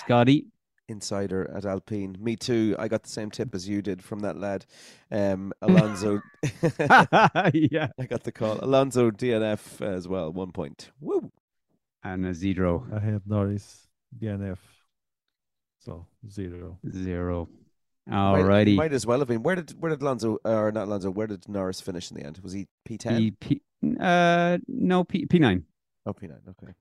Scotty, 0.00 0.46
Insider 0.90 1.50
at 1.56 1.64
Alpine. 1.64 2.16
Me 2.20 2.36
too. 2.36 2.74
I 2.78 2.88
got 2.88 3.04
the 3.04 3.08
same 3.08 3.30
tip 3.30 3.54
as 3.54 3.68
you 3.68 3.80
did 3.80 4.02
from 4.02 4.20
that 4.20 4.36
lad. 4.36 4.66
Um, 5.10 5.52
Alonso. 5.62 6.20
yeah, 7.54 7.88
I 7.98 8.06
got 8.08 8.24
the 8.24 8.32
call. 8.34 8.58
Alonso 8.62 9.10
DNF 9.10 9.80
as 9.80 10.08
well. 10.08 10.32
One 10.32 10.52
point. 10.52 10.90
Woo. 11.00 11.30
and 12.02 12.26
a 12.26 12.34
zero, 12.34 12.86
I 12.92 12.98
had 12.98 13.22
Norris, 13.26 13.86
DNF. 14.20 14.58
So 15.78 16.06
zero. 16.28 16.78
zero. 16.90 17.48
Might- 18.06 18.42
Alrighty. 18.42 18.76
Might 18.76 18.92
as 18.92 19.06
well 19.06 19.18
have 19.20 19.28
been. 19.28 19.42
Where 19.42 19.56
did 19.56 19.70
where 19.80 19.90
did 19.90 20.02
Lonzo 20.02 20.38
or 20.44 20.72
not 20.72 20.88
Lonzo? 20.88 21.10
Where 21.10 21.26
did 21.26 21.48
Norris 21.48 21.80
finish 21.80 22.10
in 22.10 22.16
the 22.16 22.24
end? 22.24 22.38
Was 22.42 22.52
he 22.52 22.66
P 22.84 22.98
ten? 22.98 23.16
P, 23.16 23.30
P, 23.40 23.62
uh, 24.00 24.58
no, 24.66 25.04
P, 25.04 25.26
P9. 25.26 25.62
Oh, 26.06 26.12
P 26.12 26.26
nine. 26.26 26.40
Okay. 26.48 26.72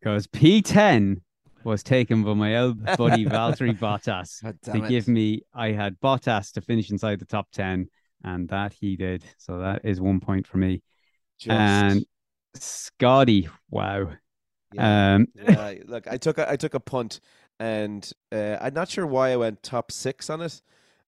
Because 0.00 0.26
P10 0.26 1.20
was 1.64 1.82
taken 1.82 2.22
by 2.22 2.34
my 2.34 2.56
old 2.58 2.84
buddy 2.84 3.24
Valtteri 3.24 3.78
Bottas. 3.78 4.40
To 4.64 4.84
it. 4.84 4.88
give 4.88 5.08
me 5.08 5.42
I 5.54 5.72
had 5.72 5.98
Bottas 6.00 6.52
to 6.52 6.60
finish 6.60 6.90
inside 6.90 7.20
the 7.20 7.24
top 7.24 7.48
10 7.52 7.88
and 8.22 8.48
that 8.48 8.74
he 8.74 8.96
did 8.96 9.24
so 9.38 9.58
that 9.60 9.82
is 9.84 10.00
one 10.00 10.20
point 10.20 10.46
for 10.46 10.58
me 10.58 10.82
Just, 11.38 11.50
and 11.50 12.06
Scotty 12.54 13.48
wow 13.70 14.10
yeah. 14.74 15.14
um 15.14 15.26
yeah, 15.34 15.74
look, 15.86 16.06
I 16.06 16.16
took 16.16 16.38
a, 16.38 16.50
I 16.50 16.56
took 16.56 16.74
a 16.74 16.80
punt, 16.80 17.20
and 17.60 18.10
uh, 18.32 18.56
I'm 18.60 18.74
not 18.74 18.88
sure 18.88 19.06
why 19.06 19.32
I 19.32 19.36
went 19.36 19.62
top 19.62 19.90
six 19.92 20.28
on 20.30 20.40
it. 20.42 20.60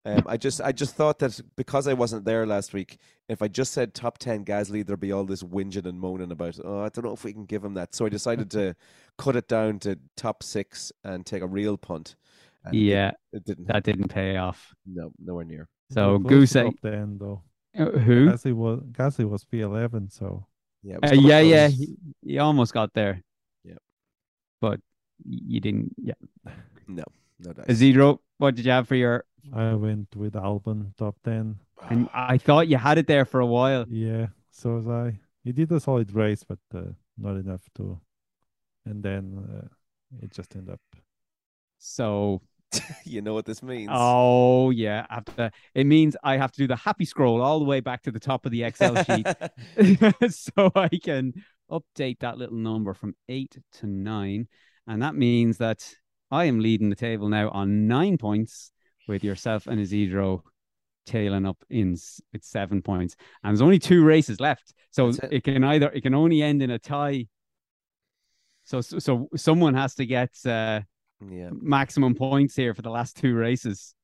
Um, 0.04 0.22
I 0.26 0.36
just 0.36 0.60
I 0.60 0.70
just 0.70 0.94
thought 0.94 1.18
that 1.18 1.40
because 1.56 1.88
I 1.88 1.92
wasn't 1.92 2.24
there 2.24 2.46
last 2.46 2.72
week, 2.72 2.98
if 3.28 3.42
I 3.42 3.48
just 3.48 3.72
said 3.72 3.92
top 3.92 4.18
ten 4.18 4.44
Gasly, 4.44 4.86
there'd 4.86 5.00
be 5.00 5.10
all 5.10 5.24
this 5.24 5.42
whinging 5.42 5.84
and 5.84 5.98
moaning 5.98 6.30
about. 6.30 6.58
Oh, 6.64 6.80
I 6.84 6.88
don't 6.90 7.04
know 7.04 7.12
if 7.12 7.24
we 7.24 7.32
can 7.32 7.44
give 7.44 7.64
him 7.64 7.74
that. 7.74 7.92
So 7.94 8.06
I 8.06 8.08
decided 8.08 8.48
to 8.52 8.76
cut 9.18 9.34
it 9.34 9.48
down 9.48 9.80
to 9.80 9.98
top 10.16 10.44
six 10.44 10.92
and 11.02 11.26
take 11.26 11.42
a 11.42 11.46
real 11.48 11.76
punt. 11.76 12.14
And 12.64 12.74
yeah 12.74 13.12
it, 13.32 13.44
didn't. 13.44 13.66
that 13.68 13.82
didn't 13.82 14.08
pay 14.08 14.36
off 14.36 14.74
no, 14.86 15.10
nowhere 15.24 15.44
near. 15.44 15.68
so 15.90 16.18
Close 16.20 16.28
goose 16.30 16.52
to 16.52 16.60
egg 16.60 16.64
top 16.66 16.74
ten 16.92 17.18
though. 17.18 17.42
uh, 17.78 17.90
who 17.98 18.28
Gasly 18.30 18.52
was 18.52 18.80
Gasly 18.92 19.28
was 19.28 19.44
P11, 19.44 20.12
so 20.12 20.46
Yeah, 20.84 20.98
uh, 21.02 21.14
yeah 21.14 21.40
yeah 21.40 21.68
he, 21.68 21.96
he 22.22 22.38
almost 22.38 22.72
got 22.74 22.92
there 22.94 23.22
Yep. 23.64 23.78
but 24.60 24.80
y- 24.80 24.85
you 25.24 25.60
didn't 25.60 25.94
yeah 25.98 26.14
No, 26.86 27.04
no 27.40 27.52
dice. 27.52 27.66
a 27.68 27.74
zero 27.74 28.20
what 28.38 28.54
did 28.54 28.64
you 28.64 28.70
have 28.72 28.88
for 28.88 28.96
your 28.96 29.24
I 29.54 29.74
went 29.74 30.14
with 30.16 30.34
Albon 30.34 30.94
top 30.96 31.16
ten. 31.24 31.56
and 31.88 32.08
I 32.12 32.38
thought 32.38 32.68
you 32.68 32.76
had 32.78 32.98
it 32.98 33.06
there 33.06 33.24
for 33.24 33.40
a 33.40 33.46
while 33.46 33.86
Yeah, 33.88 34.26
so 34.50 34.74
was 34.76 34.88
I. 34.88 35.18
He 35.44 35.52
did 35.52 35.70
a 35.70 35.78
solid 35.78 36.12
race, 36.12 36.42
but 36.42 36.58
uh, 36.74 36.90
not 37.16 37.36
enough 37.36 37.62
to. 37.76 38.00
And 38.84 39.02
then 39.02 39.38
uh, 39.48 39.68
it 40.22 40.32
just 40.32 40.56
ended 40.56 40.74
up. 40.74 40.80
so 41.78 42.42
you 43.04 43.22
know 43.22 43.32
what 43.34 43.44
this 43.46 43.62
means. 43.62 43.90
Oh 43.92 44.70
yeah, 44.70 45.06
I 45.08 45.14
have 45.14 45.24
to, 45.36 45.50
it 45.74 45.86
means 45.86 46.16
I 46.24 46.36
have 46.36 46.50
to 46.52 46.58
do 46.58 46.66
the 46.66 46.76
happy 46.76 47.04
scroll 47.04 47.40
all 47.40 47.58
the 47.60 47.64
way 47.64 47.80
back 47.80 48.02
to 48.02 48.10
the 48.10 48.20
top 48.20 48.44
of 48.46 48.52
the 48.52 48.64
Excel 48.64 48.96
sheet 49.04 49.26
so 50.30 50.72
I 50.74 50.88
can 50.88 51.32
update 51.70 52.18
that 52.20 52.38
little 52.38 52.56
number 52.56 52.92
from 52.94 53.14
eight 53.28 53.56
to 53.74 53.86
nine, 53.86 54.48
and 54.86 55.02
that 55.02 55.14
means 55.14 55.58
that 55.58 55.88
I 56.30 56.44
am 56.44 56.60
leading 56.60 56.90
the 56.90 56.96
table 56.96 57.28
now 57.28 57.50
on 57.50 57.86
nine 57.86 58.18
points, 58.18 58.72
with 59.08 59.24
yourself 59.24 59.66
and 59.66 59.80
Isidro 59.80 60.42
tailing 61.04 61.46
up 61.46 61.64
in 61.70 61.96
with 62.32 62.42
seven 62.44 62.82
points, 62.82 63.16
and 63.42 63.50
there's 63.50 63.62
only 63.62 63.78
two 63.78 64.04
races 64.04 64.40
left, 64.40 64.74
so 64.90 65.08
it. 65.08 65.20
it 65.30 65.44
can 65.44 65.64
either 65.64 65.90
it 65.90 66.02
can 66.02 66.14
only 66.14 66.42
end 66.42 66.62
in 66.62 66.70
a 66.70 66.78
tie. 66.78 67.26
So 68.64 68.80
so, 68.80 68.98
so 68.98 69.28
someone 69.36 69.74
has 69.74 69.94
to 69.96 70.06
get 70.06 70.30
uh, 70.44 70.80
yeah, 71.28 71.50
maximum 71.52 72.14
points 72.14 72.56
here 72.56 72.74
for 72.74 72.82
the 72.82 72.90
last 72.90 73.16
two 73.16 73.34
races. 73.34 73.94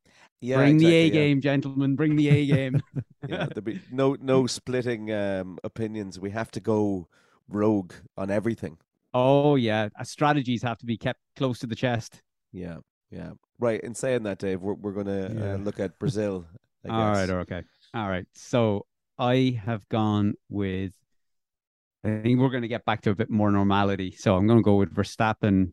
yeah. 0.41 0.57
Bring 0.57 0.79
the 0.79 0.95
A 0.95 1.07
yeah. 1.07 1.11
game, 1.11 1.41
gentlemen. 1.41 1.97
Bring 1.97 2.17
the 2.17 2.29
A 2.29 2.47
game. 2.55 2.81
yeah, 3.29 3.47
there'll 3.47 3.63
be 3.63 3.81
no 3.91 4.17
no 4.21 4.47
splitting 4.47 5.13
um, 5.13 5.59
opinions. 5.65 6.21
We 6.21 6.31
have 6.31 6.51
to 6.53 6.61
go 6.61 7.09
rogue 7.49 7.93
on 8.17 8.31
everything. 8.31 8.79
Oh 9.15 9.57
yeah, 9.57 9.89
Uh, 9.99 10.05
strategies 10.05 10.63
have 10.63 10.79
to 10.79 10.87
be 10.87 10.97
kept 10.97 11.21
close 11.37 11.59
to 11.61 11.67
the 11.67 11.77
chest. 11.77 12.23
Yeah, 12.53 12.79
yeah. 13.11 13.33
Right. 13.59 13.81
In 13.81 13.95
saying 13.95 14.25
that, 14.25 14.39
Dave, 14.39 14.61
we're 14.61 14.75
we're 14.75 14.93
gonna 14.93 15.33
Yeah. 15.35 15.55
uh, 15.55 15.57
look 15.59 15.81
at 15.81 15.99
Brazil. 15.99 16.47
I 16.85 16.89
All 16.91 17.13
right, 17.13 17.31
okay, 17.31 17.63
all 17.95 18.09
right. 18.09 18.27
So 18.35 18.87
I 19.19 19.61
have 19.65 19.89
gone 19.89 20.35
with. 20.49 20.93
I 22.05 22.21
think 22.23 22.41
we're 22.41 22.51
going 22.51 22.63
to 22.63 22.69
get 22.69 22.85
back 22.85 23.03
to 23.03 23.11
a 23.11 23.15
bit 23.15 23.31
more 23.31 23.53
normality. 23.53 24.11
So 24.11 24.35
I'm 24.37 24.49
going 24.49 24.59
to 24.59 24.65
go 24.65 24.75
with 24.75 24.93
Verstappen, 24.93 25.73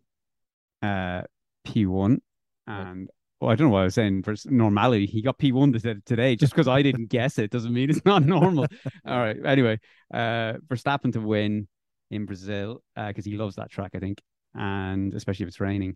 uh, 0.84 1.24
P1, 1.66 2.20
and 2.68 3.10
well, 3.42 3.50
I 3.50 3.56
don't 3.56 3.70
know 3.70 3.74
what 3.74 3.80
I 3.82 3.86
was 3.86 3.96
saying 3.96 4.22
for 4.22 4.36
normality. 4.46 5.08
He 5.08 5.24
got 5.24 5.40
P1 5.40 6.04
today. 6.06 6.36
Just 6.36 6.54
because 6.54 6.68
I 6.68 6.84
didn't 6.84 7.08
guess 7.08 7.40
it 7.40 7.50
doesn't 7.50 7.74
mean 7.74 7.90
it's 7.90 8.06
not 8.06 8.24
normal. 8.24 8.68
All 9.08 9.18
right. 9.18 9.38
Anyway, 9.44 9.80
uh, 10.14 10.54
Verstappen 10.68 11.14
to 11.14 11.20
win 11.22 11.68
in 12.10 12.26
Brazil 12.26 12.82
because 12.96 13.26
he 13.26 13.38
loves 13.38 13.56
that 13.56 13.72
track, 13.72 13.92
I 13.94 14.00
think, 14.00 14.22
and 14.54 15.14
especially 15.14 15.44
if 15.44 15.50
it's 15.50 15.60
raining. 15.60 15.96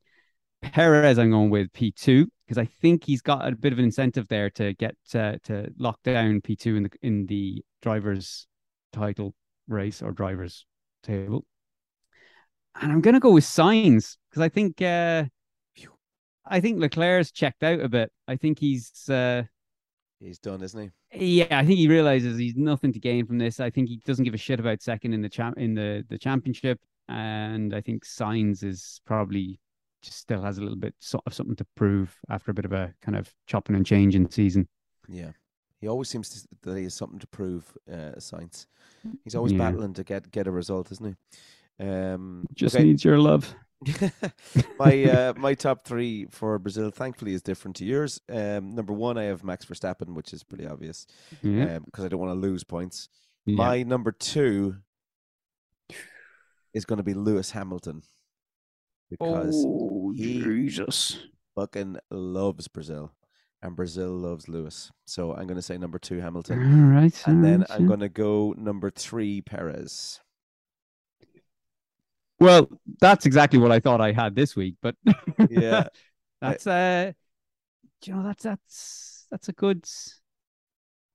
Perez, 0.61 1.19
I'm 1.19 1.31
going 1.31 1.49
with 1.49 1.71
P2 1.73 2.25
because 2.45 2.57
I 2.57 2.65
think 2.65 3.03
he's 3.03 3.21
got 3.21 3.47
a 3.47 3.55
bit 3.55 3.73
of 3.73 3.79
an 3.79 3.85
incentive 3.85 4.27
there 4.29 4.49
to 4.51 4.73
get 4.73 4.95
uh, 5.13 5.33
to 5.43 5.69
lock 5.77 6.01
down 6.03 6.41
P2 6.41 6.77
in 6.77 6.83
the 6.83 6.89
in 7.01 7.25
the 7.25 7.63
drivers' 7.81 8.47
title 8.91 9.33
race 9.67 10.01
or 10.01 10.11
drivers' 10.11 10.65
table. 11.03 11.45
And 12.79 12.91
I'm 12.91 13.01
going 13.01 13.13
to 13.13 13.19
go 13.19 13.31
with 13.31 13.43
Sainz 13.43 14.17
because 14.29 14.41
I 14.41 14.49
think 14.49 14.81
uh, 14.81 15.25
I 16.45 16.59
think 16.59 16.79
Leclerc's 16.79 17.31
checked 17.31 17.63
out 17.63 17.79
a 17.79 17.89
bit. 17.89 18.11
I 18.27 18.35
think 18.35 18.59
he's 18.59 19.09
uh, 19.09 19.43
He's 20.23 20.39
done, 20.39 20.61
isn't 20.63 20.91
he? 21.11 21.41
yeah, 21.41 21.59
I 21.59 21.65
think 21.65 21.77
he 21.79 21.87
realizes 21.87 22.37
he's 22.37 22.55
nothing 22.55 22.93
to 22.93 22.99
gain 22.99 23.25
from 23.25 23.37
this. 23.37 23.59
I 23.59 23.69
think 23.69 23.89
he 23.89 23.97
doesn't 24.05 24.23
give 24.23 24.33
a 24.33 24.37
shit 24.37 24.59
about 24.59 24.81
second 24.81 25.13
in 25.13 25.21
the 25.21 25.29
champ 25.29 25.57
in 25.57 25.73
the 25.75 26.05
the 26.07 26.17
championship, 26.17 26.79
and 27.09 27.75
I 27.75 27.81
think 27.81 28.05
Sainz 28.05 28.63
is 28.63 29.01
probably 29.05 29.59
just 30.01 30.17
still 30.17 30.41
has 30.41 30.57
a 30.57 30.61
little 30.61 30.77
bit 30.77 30.93
of 31.25 31.33
something 31.33 31.55
to 31.57 31.65
prove 31.75 32.15
after 32.29 32.51
a 32.51 32.53
bit 32.53 32.65
of 32.65 32.73
a 32.73 32.93
kind 33.01 33.17
of 33.17 33.33
chopping 33.47 33.75
and 33.75 33.85
changing 33.85 34.29
season. 34.29 34.67
Yeah. 35.07 35.31
He 35.79 35.87
always 35.89 36.07
seems 36.09 36.29
to, 36.29 36.47
that 36.61 36.77
he 36.77 36.83
has 36.83 36.93
something 36.93 37.19
to 37.19 37.27
prove. 37.27 37.65
Uh, 37.91 38.15
Sainz. 38.17 38.67
He's 39.25 39.35
always 39.35 39.51
Yeah. 39.51 39.57
battling 39.59 39.93
to 39.95 40.03
get 40.05 40.31
get 40.31 40.47
a 40.47 40.51
result, 40.51 40.91
isn't 40.91 41.17
he? 41.79 41.85
Um, 41.85 42.45
Just 42.53 42.75
okay. 42.75 42.83
needs 42.85 43.03
your 43.03 43.17
love. 43.19 43.53
My 44.79 45.03
uh, 45.03 45.33
my 45.37 45.53
top 45.53 45.85
three 45.85 46.25
for 46.29 46.57
Brazil, 46.59 46.91
thankfully, 46.91 47.33
is 47.33 47.41
different 47.41 47.75
to 47.77 47.85
yours. 47.85 48.19
Um, 48.29 48.75
number 48.75 48.93
one, 48.93 49.17
I 49.17 49.23
have 49.23 49.43
Max 49.43 49.65
Verstappen, 49.65 50.13
which 50.15 50.33
is 50.33 50.43
pretty 50.43 50.65
obvious 50.67 51.05
Yeah, 51.41 51.79
because 51.79 52.05
I 52.05 52.07
don't 52.07 52.19
want 52.19 52.31
to 52.31 52.39
lose 52.39 52.63
points. 52.63 53.09
yeah. 53.45 53.55
My 53.55 53.83
number 53.83 54.11
two 54.11 54.75
is 56.73 56.85
going 56.85 56.97
to 56.97 57.03
be 57.03 57.13
Lewis 57.13 57.51
Hamilton 57.51 58.01
because 59.09 59.63
oh, 59.65 60.11
he- 60.15 60.41
Jesus. 60.41 61.19
fucking 61.55 61.97
loves 62.09 62.67
Brazil 62.67 63.11
and 63.61 63.75
Brazil 63.75 64.09
loves 64.11 64.49
Lewis. 64.49 64.91
So 65.05 65.33
I'm 65.33 65.45
going 65.45 65.55
to 65.55 65.61
say 65.61 65.77
number 65.77 65.99
two 65.99 66.19
Hamilton, 66.19 66.91
right, 66.93 67.13
and 67.27 67.43
then 67.43 67.53
all 67.53 67.59
right, 67.59 67.71
I'm 67.71 67.81
yeah. 67.83 67.87
going 67.87 67.99
to 68.01 68.09
go 68.09 68.53
number 68.57 68.89
three 68.89 69.41
Perez. 69.41 70.19
Well, 72.39 72.69
that's 72.99 73.25
exactly 73.25 73.59
what 73.59 73.71
I 73.71 73.79
thought 73.79 74.01
I 74.01 74.11
had 74.11 74.35
this 74.35 74.55
week, 74.55 74.75
but 74.81 74.95
Yeah, 75.49 75.87
that's 76.41 76.67
uh, 76.67 77.13
do 78.01 78.11
you 78.11 78.17
know 78.17 78.23
that's 78.23 78.43
that's 78.43 79.27
that's 79.31 79.49
a 79.49 79.53
good. 79.53 79.83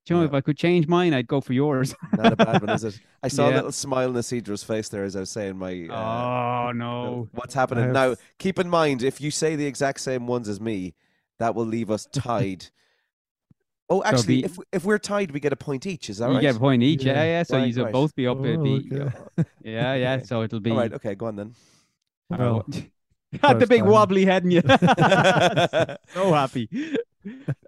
Do 0.06 0.14
you 0.14 0.16
know 0.16 0.22
Yeah. 0.22 0.28
if 0.28 0.34
I 0.34 0.40
could 0.40 0.56
change 0.56 0.88
mine, 0.88 1.12
I'd 1.12 1.26
go 1.26 1.40
for 1.42 1.52
yours. 1.52 1.94
not 2.16 2.32
a 2.32 2.36
bad 2.36 2.62
one, 2.62 2.70
is 2.70 2.84
it? 2.84 2.98
I 3.22 3.28
saw 3.28 3.50
a 3.50 3.52
little 3.52 3.72
smile 3.72 4.08
on 4.08 4.16
Isidro's 4.16 4.64
face 4.64 4.88
there 4.88 5.04
as 5.04 5.14
I 5.16 5.20
was 5.20 5.30
saying 5.30 5.58
my. 5.58 5.86
Uh, 5.90 6.68
oh 6.68 6.72
no! 6.72 7.28
What's 7.32 7.52
happening 7.54 7.92
now? 7.92 8.14
Keep 8.38 8.58
in 8.58 8.70
mind, 8.70 9.02
if 9.02 9.20
you 9.20 9.30
say 9.30 9.54
the 9.54 9.66
exact 9.66 10.00
same 10.00 10.26
ones 10.26 10.48
as 10.48 10.60
me, 10.60 10.94
that 11.38 11.54
will 11.54 11.66
leave 11.66 11.90
us 11.90 12.06
tied. 12.10 12.66
Oh, 13.90 14.02
actually, 14.04 14.42
be- 14.42 14.44
if 14.44 14.58
if 14.72 14.84
we're 14.84 14.98
tied, 14.98 15.30
we 15.30 15.40
get 15.40 15.52
a 15.52 15.56
point 15.56 15.86
each. 15.86 16.10
Is 16.10 16.18
that 16.18 16.28
you 16.28 16.34
right? 16.34 16.42
get 16.42 16.56
a 16.56 16.58
point 16.58 16.82
each, 16.82 17.04
yeah, 17.04 17.14
Yeah. 17.14 17.24
yeah. 17.24 17.42
So 17.42 17.56
Right, 17.56 17.74
you 17.74 17.84
right. 17.84 17.92
both 17.92 18.14
be 18.14 18.26
up. 18.26 18.38
Oh, 18.38 18.42
be, 18.42 18.90
okay. 18.92 19.16
yeah, 19.64 19.94
yeah. 19.94 20.14
Okay. 20.16 20.24
So 20.24 20.42
it'll 20.42 20.60
be 20.60 20.70
All 20.70 20.76
right. 20.76 20.92
Okay. 20.92 21.14
Go 21.14 21.26
on 21.26 21.36
then. 21.36 21.54
Well, 22.28 22.66
Had 23.42 23.56
the 23.60 23.66
first 23.66 23.68
big 23.70 23.80
time. 23.80 23.90
wobbly 23.90 24.24
head 24.24 24.44
in 24.44 24.50
you. 24.52 24.62
so 26.14 26.32
happy. 26.32 26.68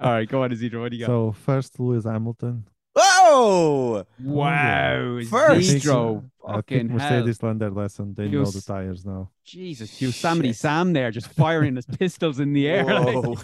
All 0.00 0.12
right, 0.12 0.28
go 0.28 0.42
on, 0.42 0.52
Isidro. 0.52 0.82
What 0.82 0.90
do 0.90 0.96
you 0.96 1.06
got? 1.06 1.10
so 1.10 1.32
first 1.32 1.78
Lewis 1.80 2.04
Hamilton. 2.04 2.64
Oh! 2.96 4.04
Whoa! 4.22 4.34
Wow, 4.34 5.20
First. 5.28 5.70
Zedro, 5.70 6.24
I 6.46 6.54
fucking 6.56 6.88
think 6.88 7.00
hell. 7.00 7.10
Mercedes 7.10 7.42
learned 7.42 7.60
their 7.60 7.70
lesson. 7.70 8.14
They 8.14 8.28
know 8.28 8.44
the 8.44 8.60
tires 8.60 9.04
now. 9.06 9.30
Jesus, 9.44 10.00
Yosemite 10.02 10.48
Shit. 10.48 10.56
Sam 10.56 10.92
there 10.92 11.10
just 11.10 11.28
firing 11.28 11.76
his 11.76 11.86
pistols 11.86 12.40
in 12.40 12.52
the 12.52 12.68
air. 12.68 12.84
like- 12.84 13.14
Whoa. 13.14 13.36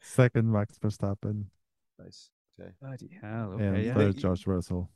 Second, 0.00 0.50
Max 0.50 0.78
Verstappen, 0.78 1.44
nice. 2.06 2.30
Okay. 2.58 2.70
Bloody 2.80 3.10
hell, 3.20 3.52
and 3.52 3.62
okay, 3.76 3.86
yeah. 3.86 3.94
third, 3.94 4.14
You- 4.14 4.20
George 4.22 4.46
Russell. 4.46 4.90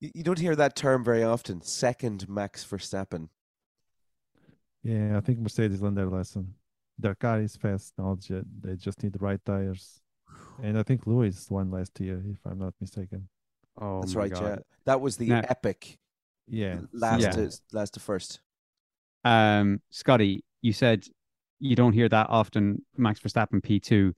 You, 0.00 0.10
you 0.14 0.24
don't 0.24 0.38
hear 0.38 0.56
that 0.56 0.74
term 0.76 1.04
very 1.04 1.22
often. 1.22 1.60
Second 1.62 2.28
Max 2.28 2.64
Verstappen. 2.64 3.28
Yeah, 4.82 5.16
I 5.16 5.20
think 5.20 5.38
Mercedes 5.40 5.80
learned 5.82 5.96
their 5.98 6.06
lesson. 6.08 6.54
Their 6.98 7.14
car 7.14 7.40
is 7.40 7.56
fast 7.56 7.92
now. 7.98 8.16
They 8.62 8.76
just 8.76 9.02
need 9.02 9.12
the 9.12 9.18
right 9.18 9.40
tires. 9.44 10.00
And 10.62 10.78
I 10.78 10.82
think 10.82 11.06
Lewis 11.06 11.48
won 11.50 11.70
last 11.70 11.98
year, 12.00 12.22
if 12.28 12.38
I'm 12.44 12.58
not 12.58 12.74
mistaken. 12.80 13.28
Oh 13.80 14.00
That's 14.00 14.14
my 14.14 14.22
right. 14.22 14.32
God. 14.32 14.42
Yeah, 14.42 14.56
that 14.86 15.00
was 15.00 15.16
the 15.16 15.28
Now- 15.28 15.42
epic 15.48 15.98
Yeah. 16.48 16.80
last 16.92 17.22
Yeah. 17.22 17.30
to 17.32 17.52
last 17.72 17.94
to 17.94 18.00
first. 18.00 18.40
Um, 19.24 19.80
Scotty, 19.90 20.44
you 20.62 20.72
said 20.72 21.04
you 21.60 21.76
don't 21.76 21.92
hear 21.92 22.08
that 22.08 22.28
often. 22.30 22.84
Max 22.96 23.20
Verstappen 23.20 23.60
P2. 23.62 24.14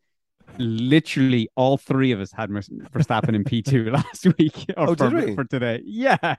Literally, 0.60 1.48
all 1.56 1.76
three 1.76 2.12
of 2.12 2.20
us 2.20 2.32
had 2.32 2.50
Mer- 2.50 2.60
Verstappen 2.60 3.34
in 3.34 3.44
P2 3.44 3.92
last 3.92 4.26
week. 4.38 4.66
Or 4.76 4.90
Oh, 4.90 4.94
for, 4.94 5.10
did 5.10 5.28
we? 5.28 5.34
for 5.34 5.44
today? 5.44 5.82
Yeah, 5.84 6.36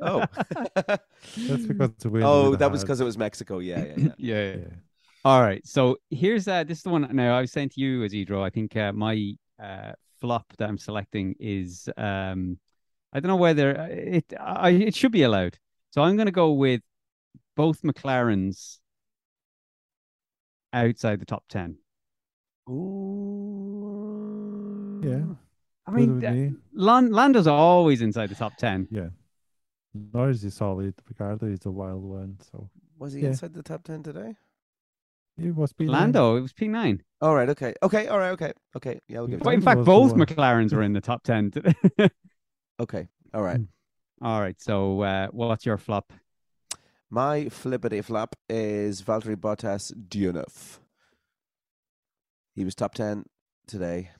Oh, 0.00 0.24
That's 0.74 1.66
because 1.66 1.90
the 1.98 2.08
wind 2.08 2.24
oh, 2.24 2.56
that 2.56 2.70
was 2.70 2.82
because 2.82 3.00
it 3.00 3.04
was 3.04 3.18
Mexico. 3.18 3.58
Yeah, 3.58 3.84
yeah, 3.84 3.94
yeah. 3.96 3.96
yeah. 4.18 4.34
yeah. 4.42 4.56
Yeah. 4.56 4.64
All 5.24 5.42
right. 5.42 5.66
So 5.66 5.98
here's 6.10 6.48
uh 6.48 6.64
this 6.64 6.78
is 6.78 6.84
the 6.84 6.90
one 6.90 7.08
now 7.14 7.36
I 7.36 7.42
was 7.42 7.52
saying 7.52 7.70
to 7.70 7.80
you, 7.80 8.02
Isidro. 8.04 8.42
I 8.42 8.50
think 8.50 8.76
uh, 8.76 8.92
my 8.92 9.34
uh 9.62 9.92
flop 10.20 10.46
that 10.58 10.68
I'm 10.68 10.78
selecting 10.78 11.34
is 11.38 11.88
um 11.96 12.58
I 13.12 13.20
don't 13.20 13.28
know 13.28 13.36
whether 13.36 13.78
uh, 13.78 13.86
it 13.90 14.32
I 14.40 14.70
it 14.70 14.94
should 14.94 15.12
be 15.12 15.22
allowed. 15.22 15.58
So 15.90 16.02
I'm 16.02 16.16
gonna 16.16 16.30
go 16.30 16.52
with 16.52 16.80
both 17.56 17.82
McLarens 17.82 18.78
outside 20.72 21.20
the 21.20 21.26
top 21.26 21.44
ten. 21.48 21.76
Ooh. 22.70 23.39
Yeah. 25.02 25.22
I 25.86 25.90
mean 25.92 26.24
uh, 26.24 26.30
me. 26.30 26.52
Lan- 26.74 27.12
Lando's 27.12 27.46
always 27.46 28.00
inside 28.02 28.28
the 28.30 28.34
top 28.34 28.56
ten. 28.56 28.86
Yeah. 28.90 29.08
Norris 29.94 30.44
is 30.44 30.54
solid. 30.54 30.94
Ricciardo 31.08 31.46
is 31.46 31.64
a 31.66 31.70
wild 31.70 32.04
one. 32.04 32.38
So 32.52 32.70
Was 32.98 33.12
he 33.14 33.22
Yeah. 33.22 33.28
inside 33.28 33.54
the 33.54 33.62
top 33.62 33.82
ten 33.84 34.02
today? 34.02 34.36
he 35.36 35.50
was 35.50 35.72
P9. 35.72 35.88
Lando, 35.88 36.36
it 36.36 36.42
was 36.42 36.52
P 36.52 36.68
nine. 36.68 37.02
All 37.22 37.34
right. 37.34 37.48
Okay. 37.48 37.74
Okay. 37.82 38.06
All 38.08 38.18
right. 38.18 38.30
Okay. 38.32 38.52
Okay. 38.76 39.00
Yeah, 39.08 39.18
I'll 39.18 39.26
give. 39.26 39.40
But 39.40 39.50
to 39.50 39.56
in 39.56 39.62
fact 39.62 39.84
both. 39.84 40.12
McLarens 40.14 40.72
were 40.74 40.82
in 40.82 40.92
the 40.92 41.00
top 41.00 41.22
ten. 41.24 41.50
today. 41.50 41.74
Okay. 42.80 43.08
All 43.34 43.42
right. 43.42 43.60
All 44.22 44.40
right. 44.40 44.56
So 44.60 45.02
uh 45.02 45.28
what's 45.32 45.66
your 45.66 45.76
flop? 45.78 46.12
My 47.10 47.48
flippity 47.48 48.00
flop 48.02 48.36
is 48.48 49.02
Valtteri 49.02 49.36
Bottas 49.36 49.92
DNF. 50.08 50.78
He 52.54 52.64
was 52.64 52.74
top 52.74 52.94
10 52.94 53.24
today. 53.66 54.10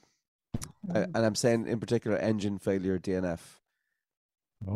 Uh, 0.94 1.06
and 1.14 1.26
I'm 1.26 1.34
saying 1.34 1.66
in 1.66 1.80
particular 1.80 2.16
engine 2.16 2.58
failure 2.58 2.98
DNF. 2.98 3.40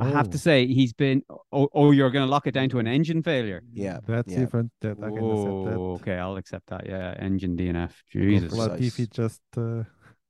I 0.01 0.09
have 0.09 0.31
to 0.31 0.37
Oh, 0.37 0.39
say 0.39 0.67
he's 0.67 0.95
been. 0.95 1.23
Oh, 1.53 1.69
oh, 1.75 1.91
you're 1.91 2.11
going 2.11 2.25
to 2.25 2.31
lock 2.31 2.47
it 2.47 2.53
down 2.53 2.71
to 2.71 2.79
an 2.79 2.87
engine 2.87 3.23
failure. 3.23 3.63
Yeah. 3.73 3.99
That's 4.07 4.33
yeah. 4.33 4.39
different. 4.39 4.73
That 4.81 4.97
I 5.03 5.11
can 5.11 5.31
accept 5.31 5.65
that. 5.67 5.79
Okay, 5.79 6.17
I'll 6.17 6.37
accept 6.37 6.67
that. 6.69 6.87
Yeah, 6.87 7.15
engine 7.19 7.57
DNF. 7.57 7.91
Jesus, 8.11 8.51
Because 8.51 8.79
Jesus. 8.79 8.99
Latifi 8.99 9.11
just 9.11 9.43
uh, 9.59 9.85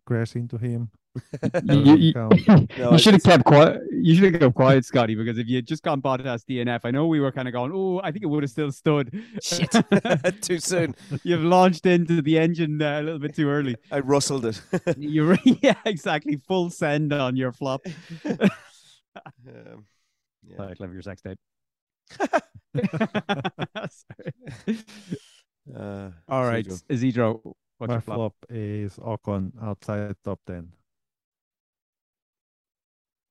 crashed 0.07 0.35
into 0.35 0.59
him. 0.59 0.91
You, 1.65 1.97
you, 1.97 2.13
No, 2.17 2.29
you 2.33 2.99
should 2.99 3.15
have 3.15 3.21
it's- 3.21 3.23
kept 3.23 3.45
quiet. 3.45 3.81
You 3.93 4.15
should 4.17 4.33
have 4.33 4.41
kept 4.41 4.55
quiet, 4.55 4.85
Scotty, 4.85 5.15
because 5.15 5.39
if 5.39 5.47
you 5.49 5.57
had 5.57 5.67
just 5.67 5.83
gone 5.83 6.03
Bottas 6.03 6.45
DNF, 6.45 6.81
I 6.85 6.91
know 6.91 7.07
we 7.07 7.21
were 7.21 7.31
kind 7.33 7.47
of 7.49 7.53
going, 7.55 7.71
oh, 7.75 8.01
I 8.03 8.11
think 8.13 8.25
it 8.25 8.27
would 8.27 8.43
have 8.43 8.51
still 8.51 8.73
stood. 8.73 9.23
Shit. 9.43 9.71
Too 10.43 10.59
soon. 10.59 10.95
You've 11.23 11.43
launched 11.45 11.87
into 11.87 12.21
the 12.21 12.39
engine 12.39 12.83
uh, 12.83 13.01
a 13.01 13.03
little 13.03 13.19
bit 13.21 13.35
too 13.35 13.49
early. 13.49 13.77
I 13.93 14.01
rustled 14.01 14.45
it. 14.47 14.61
You 14.99 15.27
were, 15.27 15.39
yeah, 15.45 15.75
exactly. 15.85 16.37
Full 16.49 16.71
send 16.71 17.13
on 17.13 17.37
your 17.37 17.53
flop. 17.53 17.81
Um, 18.27 19.87
yeah. 20.47 20.57
Sorry, 20.57 20.75
clever 20.77 20.93
your 20.93 21.03
sex 21.03 21.23
tape. 21.23 21.39
Sorry. 23.89 24.79
Uh, 25.75 26.11
All 26.29 26.45
right, 26.45 26.67
Cedro. 26.67 26.83
Isidro, 26.91 27.41
what's 27.79 27.89
My 27.89 27.95
your 27.95 28.01
flop? 28.03 28.17
flop 28.17 28.35
is 28.51 28.97
Ocon 28.97 29.53
outside 29.63 30.15
top 30.25 30.41
10. 30.47 30.69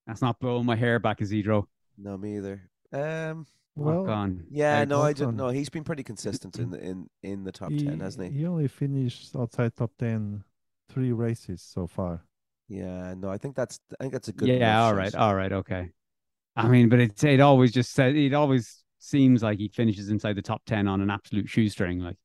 That's 0.07 0.21
not 0.21 0.39
blowing 0.39 0.65
my 0.65 0.75
hair 0.75 0.99
back, 0.99 1.21
Isidro. 1.21 1.67
No, 1.97 2.17
me 2.17 2.37
either. 2.37 2.69
Um, 2.91 3.45
Well, 3.75 4.03
gone. 4.03 4.45
yeah, 4.49 4.83
no, 4.85 5.01
I 5.01 5.13
didn't 5.13 5.35
Ocon. 5.35 5.37
know. 5.37 5.49
He's 5.49 5.69
been 5.69 5.83
pretty 5.83 6.03
consistent 6.03 6.59
in 6.59 6.69
the 6.71 6.79
in 6.79 7.09
in 7.23 7.43
the 7.43 7.51
top 7.51 7.77
ten, 7.77 7.99
hasn't 7.99 8.31
he? 8.31 8.39
He 8.39 8.45
only 8.45 8.67
finished 8.67 9.35
outside 9.35 9.75
top 9.75 9.91
10 9.97 10.43
three 10.89 11.11
races 11.11 11.61
so 11.61 11.87
far. 11.87 12.25
Yeah, 12.67 13.13
no, 13.17 13.29
I 13.29 13.37
think 13.37 13.55
that's 13.55 13.79
I 13.99 14.03
think 14.03 14.13
that's 14.13 14.27
a 14.27 14.33
good. 14.33 14.47
yeah, 14.49 14.55
enough 14.55 14.85
all 14.85 14.91
shot. 14.91 14.97
right, 14.97 15.15
all 15.15 15.35
right, 15.35 15.51
okay. 15.51 15.91
I 16.55 16.67
mean, 16.67 16.89
but 16.89 16.99
it 16.99 17.23
it 17.23 17.39
always 17.39 17.71
just 17.71 17.93
said 17.93 18.15
it 18.15 18.33
always 18.33 18.83
seems 18.99 19.43
like 19.43 19.59
he 19.59 19.67
finishes 19.69 20.09
inside 20.09 20.35
the 20.35 20.41
top 20.41 20.61
ten 20.65 20.87
on 20.87 21.01
an 21.01 21.09
absolute 21.09 21.49
shoestring. 21.49 21.99
Like 21.99 22.17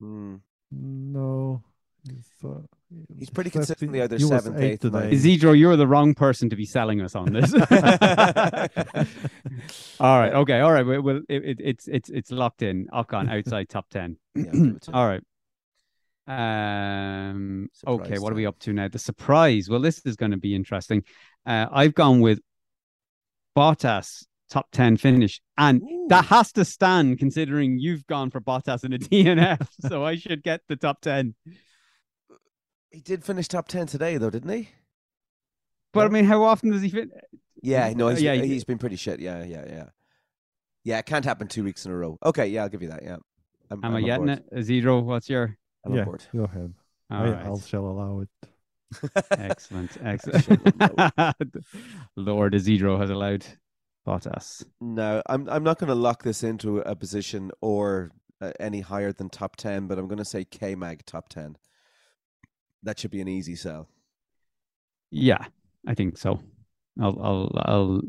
Hmm. 0.00 0.36
No. 0.70 1.62
He's, 2.08 2.28
uh, 2.44 2.58
He's 3.18 3.30
pretty 3.30 3.50
consistently 3.50 4.00
in- 4.00 4.04
either 4.04 4.18
seventh, 4.18 4.58
eighth 4.58 4.64
eighth, 4.64 4.80
today. 4.80 5.12
Isidro, 5.12 5.52
you're 5.52 5.76
the 5.76 5.86
wrong 5.86 6.14
person 6.14 6.50
to 6.50 6.56
be 6.56 6.66
selling 6.66 7.00
us 7.00 7.14
on 7.14 7.32
this. 7.32 7.54
all 10.00 10.18
right, 10.18 10.34
okay, 10.34 10.60
all 10.60 10.72
right. 10.72 10.84
Well, 10.86 11.00
well 11.02 11.20
it, 11.28 11.44
it, 11.44 11.60
it's 11.60 11.88
it's 11.88 12.10
it's 12.10 12.30
locked 12.30 12.62
in. 12.62 12.88
Ocon 12.92 13.30
outside 13.30 13.68
top 13.68 13.88
ten. 13.88 14.16
Yeah, 14.34 14.44
I'll 14.46 14.52
give 14.52 14.76
it 14.76 14.82
to 14.82 14.90
him. 14.92 14.94
all 14.96 15.06
right. 15.06 15.22
Um. 16.26 17.68
okay, 17.86 18.04
Surprise 18.04 18.20
what 18.20 18.32
are 18.32 18.36
we 18.36 18.46
up 18.46 18.58
to 18.60 18.72
now? 18.72 18.88
The 18.88 18.98
surprise. 18.98 19.68
Well, 19.68 19.80
this 19.80 20.04
is 20.04 20.16
going 20.16 20.32
to 20.32 20.36
be 20.36 20.54
interesting. 20.54 21.04
Uh, 21.46 21.66
I've 21.72 21.94
gone 21.94 22.20
with 22.20 22.40
Bottas 23.56 24.24
top 24.50 24.66
ten 24.70 24.96
finish, 24.96 25.40
and 25.56 25.82
that 26.08 26.26
has 26.26 26.52
to 26.52 26.64
stand 26.64 27.18
considering 27.18 27.78
you've 27.78 28.06
gone 28.06 28.30
for 28.30 28.40
Bottas 28.40 28.84
in 28.84 28.92
a 28.92 28.98
DNF. 28.98 29.66
so 29.88 30.04
I 30.04 30.16
should 30.16 30.42
get 30.42 30.60
the 30.68 30.76
top 30.76 31.00
ten. 31.00 31.34
He 32.92 33.00
did 33.00 33.24
finish 33.24 33.48
top 33.48 33.68
ten 33.68 33.86
today, 33.86 34.16
though, 34.18 34.30
didn't 34.30 34.50
he? 34.50 34.68
But 35.92 36.06
I 36.06 36.08
mean, 36.10 36.24
how 36.24 36.42
often 36.42 36.70
does 36.70 36.82
he 36.82 36.88
fit? 36.88 37.10
Yeah, 37.62 37.92
no, 37.94 38.08
he's, 38.08 38.22
yeah, 38.22 38.32
yeah, 38.32 38.42
he- 38.42 38.48
he's 38.54 38.64
been 38.64 38.78
pretty 38.78 38.96
shit. 38.96 39.20
Yeah, 39.20 39.42
yeah, 39.44 39.64
yeah. 39.66 39.84
Yeah, 40.84 40.98
it 40.98 41.06
can't 41.06 41.24
happen 41.24 41.46
two 41.46 41.62
weeks 41.64 41.86
in 41.86 41.92
a 41.92 41.96
row. 41.96 42.18
Okay, 42.24 42.46
yeah, 42.48 42.62
I'll 42.62 42.68
give 42.68 42.82
you 42.82 42.88
that. 42.88 43.02
Yeah, 43.04 43.16
I'm, 43.70 43.78
Am 43.78 43.84
I'm 43.84 43.92
I 43.92 43.96
on 43.98 44.04
getting 44.04 44.26
board. 44.26 44.42
it? 44.52 44.62
Zero. 44.64 45.00
What's 45.00 45.30
your? 45.30 45.56
I'm 45.84 45.94
yeah, 45.94 46.00
on 46.00 46.04
board. 46.06 46.24
go 46.34 46.44
ahead. 46.44 46.74
All 47.10 47.22
I, 47.22 47.30
right. 47.30 47.46
I'll 47.46 47.60
shall 47.60 47.86
allow 47.86 48.20
it. 48.20 48.28
Excellent. 49.30 49.96
Excellent. 50.04 50.74
Lord 52.16 52.54
Isidro 52.54 52.98
has 52.98 53.10
allowed 53.10 53.44
Bottas. 54.06 54.64
No, 54.80 55.22
I'm 55.26 55.48
I'm 55.48 55.62
not 55.62 55.78
going 55.78 55.88
to 55.88 55.94
lock 55.94 56.22
this 56.24 56.42
into 56.42 56.78
a 56.80 56.96
position 56.96 57.52
or 57.60 58.10
uh, 58.40 58.52
any 58.58 58.80
higher 58.80 59.12
than 59.12 59.28
top 59.30 59.56
ten, 59.56 59.86
but 59.86 59.98
I'm 59.98 60.08
going 60.08 60.18
to 60.18 60.24
say 60.24 60.44
K 60.44 60.74
Mag 60.74 61.04
top 61.06 61.28
ten. 61.28 61.56
That 62.82 62.98
should 62.98 63.10
be 63.10 63.20
an 63.20 63.28
easy 63.28 63.56
sell. 63.56 63.88
Yeah, 65.10 65.44
I 65.86 65.94
think 65.94 66.18
so. 66.18 66.40
I'll 67.00 67.18
I'll 67.22 67.52
I'll 67.56 68.00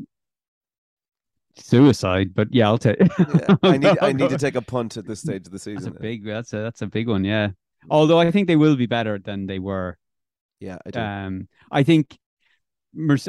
suicide, 1.56 2.34
but 2.34 2.48
yeah, 2.52 2.66
I'll 2.66 2.78
take. 2.78 2.98
Yeah, 3.00 3.56
I 3.62 3.76
need 3.78 3.98
I 4.00 4.12
need 4.12 4.30
to 4.30 4.38
take 4.38 4.54
a 4.56 4.62
punt 4.62 4.96
at 4.96 5.06
this 5.06 5.20
stage 5.20 5.46
of 5.46 5.52
the 5.52 5.58
season. 5.58 5.92
That's 5.92 5.96
a 5.96 6.00
big. 6.00 6.24
That's 6.24 6.52
a 6.52 6.58
that's 6.58 6.82
a 6.82 6.86
big 6.86 7.08
one. 7.08 7.24
Yeah. 7.24 7.50
Although 7.90 8.18
I 8.18 8.30
think 8.30 8.48
they 8.48 8.56
will 8.56 8.76
be 8.76 8.86
better 8.86 9.18
than 9.18 9.46
they 9.46 9.58
were. 9.58 9.98
yeah, 10.58 10.78
I 10.86 10.90
do. 10.90 11.00
Um, 11.00 11.48
I 11.70 11.82
think. 11.82 12.18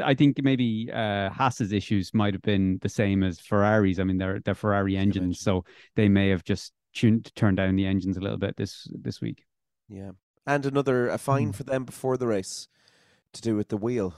I 0.00 0.14
think 0.14 0.40
maybe 0.44 0.88
uh, 0.92 1.28
Haas's 1.28 1.72
issues 1.72 2.14
might 2.14 2.34
have 2.34 2.42
been 2.42 2.78
the 2.82 2.88
same 2.88 3.24
as 3.24 3.40
Ferrari's. 3.40 3.98
I 3.98 4.04
mean, 4.04 4.16
they're 4.16 4.38
they're 4.38 4.54
Ferrari 4.54 4.96
engines, 4.96 5.40
so 5.40 5.64
they 5.96 6.08
may 6.08 6.28
have 6.28 6.44
just 6.44 6.72
tuned 6.94 7.34
turned 7.34 7.56
down 7.56 7.74
the 7.74 7.84
engines 7.84 8.16
a 8.16 8.20
little 8.20 8.38
bit 8.38 8.56
this 8.56 8.86
this 8.92 9.20
week. 9.20 9.44
yeah, 9.88 10.12
and 10.46 10.64
another 10.66 11.08
a 11.08 11.18
fine 11.18 11.46
Hmm. 11.46 11.52
for 11.52 11.64
them 11.64 11.84
before 11.84 12.16
the 12.16 12.26
race 12.26 12.68
to 13.32 13.42
do 13.42 13.56
with 13.56 13.68
the 13.68 13.76
wheel. 13.76 14.14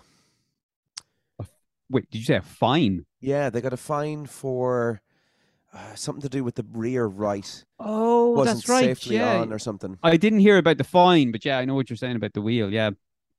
Wait, 1.90 2.10
did 2.10 2.18
you 2.18 2.24
say 2.24 2.36
a 2.36 2.42
fine? 2.42 3.06
Yeah, 3.20 3.48
they 3.48 3.62
got 3.62 3.72
a 3.72 3.76
fine 3.78 4.26
for 4.26 5.00
uh, 5.72 5.94
something 5.94 6.20
to 6.22 6.28
do 6.28 6.44
with 6.44 6.54
the 6.56 6.66
rear 6.72 7.06
right. 7.06 7.64
Oh, 7.78 8.32
Wasn't 8.32 8.58
that's 8.58 8.68
right. 8.68 8.84
safely 8.96 9.16
yeah, 9.16 9.38
on 9.40 9.52
or 9.52 9.58
something. 9.58 9.98
I 10.02 10.18
didn't 10.18 10.40
hear 10.40 10.58
about 10.58 10.76
the 10.78 10.84
fine, 10.84 11.32
but 11.32 11.44
yeah, 11.46 11.58
I 11.58 11.64
know 11.64 11.74
what 11.74 11.88
you're 11.88 11.96
saying 11.96 12.16
about 12.16 12.34
the 12.34 12.42
wheel. 12.42 12.70
Yeah, 12.70 12.90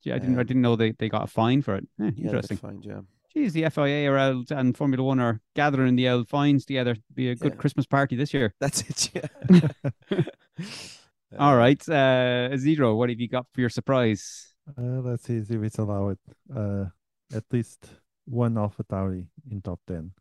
yeah, 0.02 0.16
I 0.16 0.18
didn't. 0.20 0.40
I 0.40 0.44
didn't 0.44 0.64
know 0.64 0.76
they, 0.76 0.92
they 0.94 1.10
got 1.10 1.24
a 1.26 1.28
fine 1.28 1.62
for 1.62 1.76
it. 1.76 1.88
Eh, 2.02 2.12
Yeah, 2.16 2.26
interesting. 2.26 2.58
fined. 2.58 2.86
Yeah. 2.86 3.02
Geez, 3.34 3.54
the 3.54 3.70
FIA 3.70 4.10
are 4.12 4.18
out 4.18 4.50
and 4.50 4.76
Formula 4.76 5.04
One 5.04 5.20
are 5.20 5.40
gathering 5.56 5.96
the 5.96 6.10
old 6.10 6.28
fines 6.28 6.66
together. 6.66 6.96
Be 7.14 7.30
a 7.30 7.36
good 7.36 7.52
Yeah. 7.54 7.58
Christmas 7.60 7.86
party 7.86 8.16
this 8.16 8.34
year. 8.34 8.56
That's 8.60 8.82
it. 8.82 9.12
Yeah. 9.14 9.68
All 11.38 11.54
Uh, 11.54 11.58
right, 11.58 11.90
uh, 11.90 12.58
Zero, 12.58 12.96
what 12.96 13.10
have 13.10 13.20
you 13.20 13.28
got 13.28 13.46
for 13.54 13.62
your 13.62 13.70
surprise? 13.70 14.56
Uh, 14.78 15.02
let's 15.02 15.24
see 15.26 15.38
if 15.38 15.52
it's 15.52 15.78
allowed. 15.78 16.18
Uh, 16.54 16.86
at 17.34 17.44
least 17.52 17.86
one 18.26 18.58
Alpha 18.58 18.84
Tauri 18.84 19.28
in 19.50 19.62
top 19.62 19.80
ten. 19.88 20.12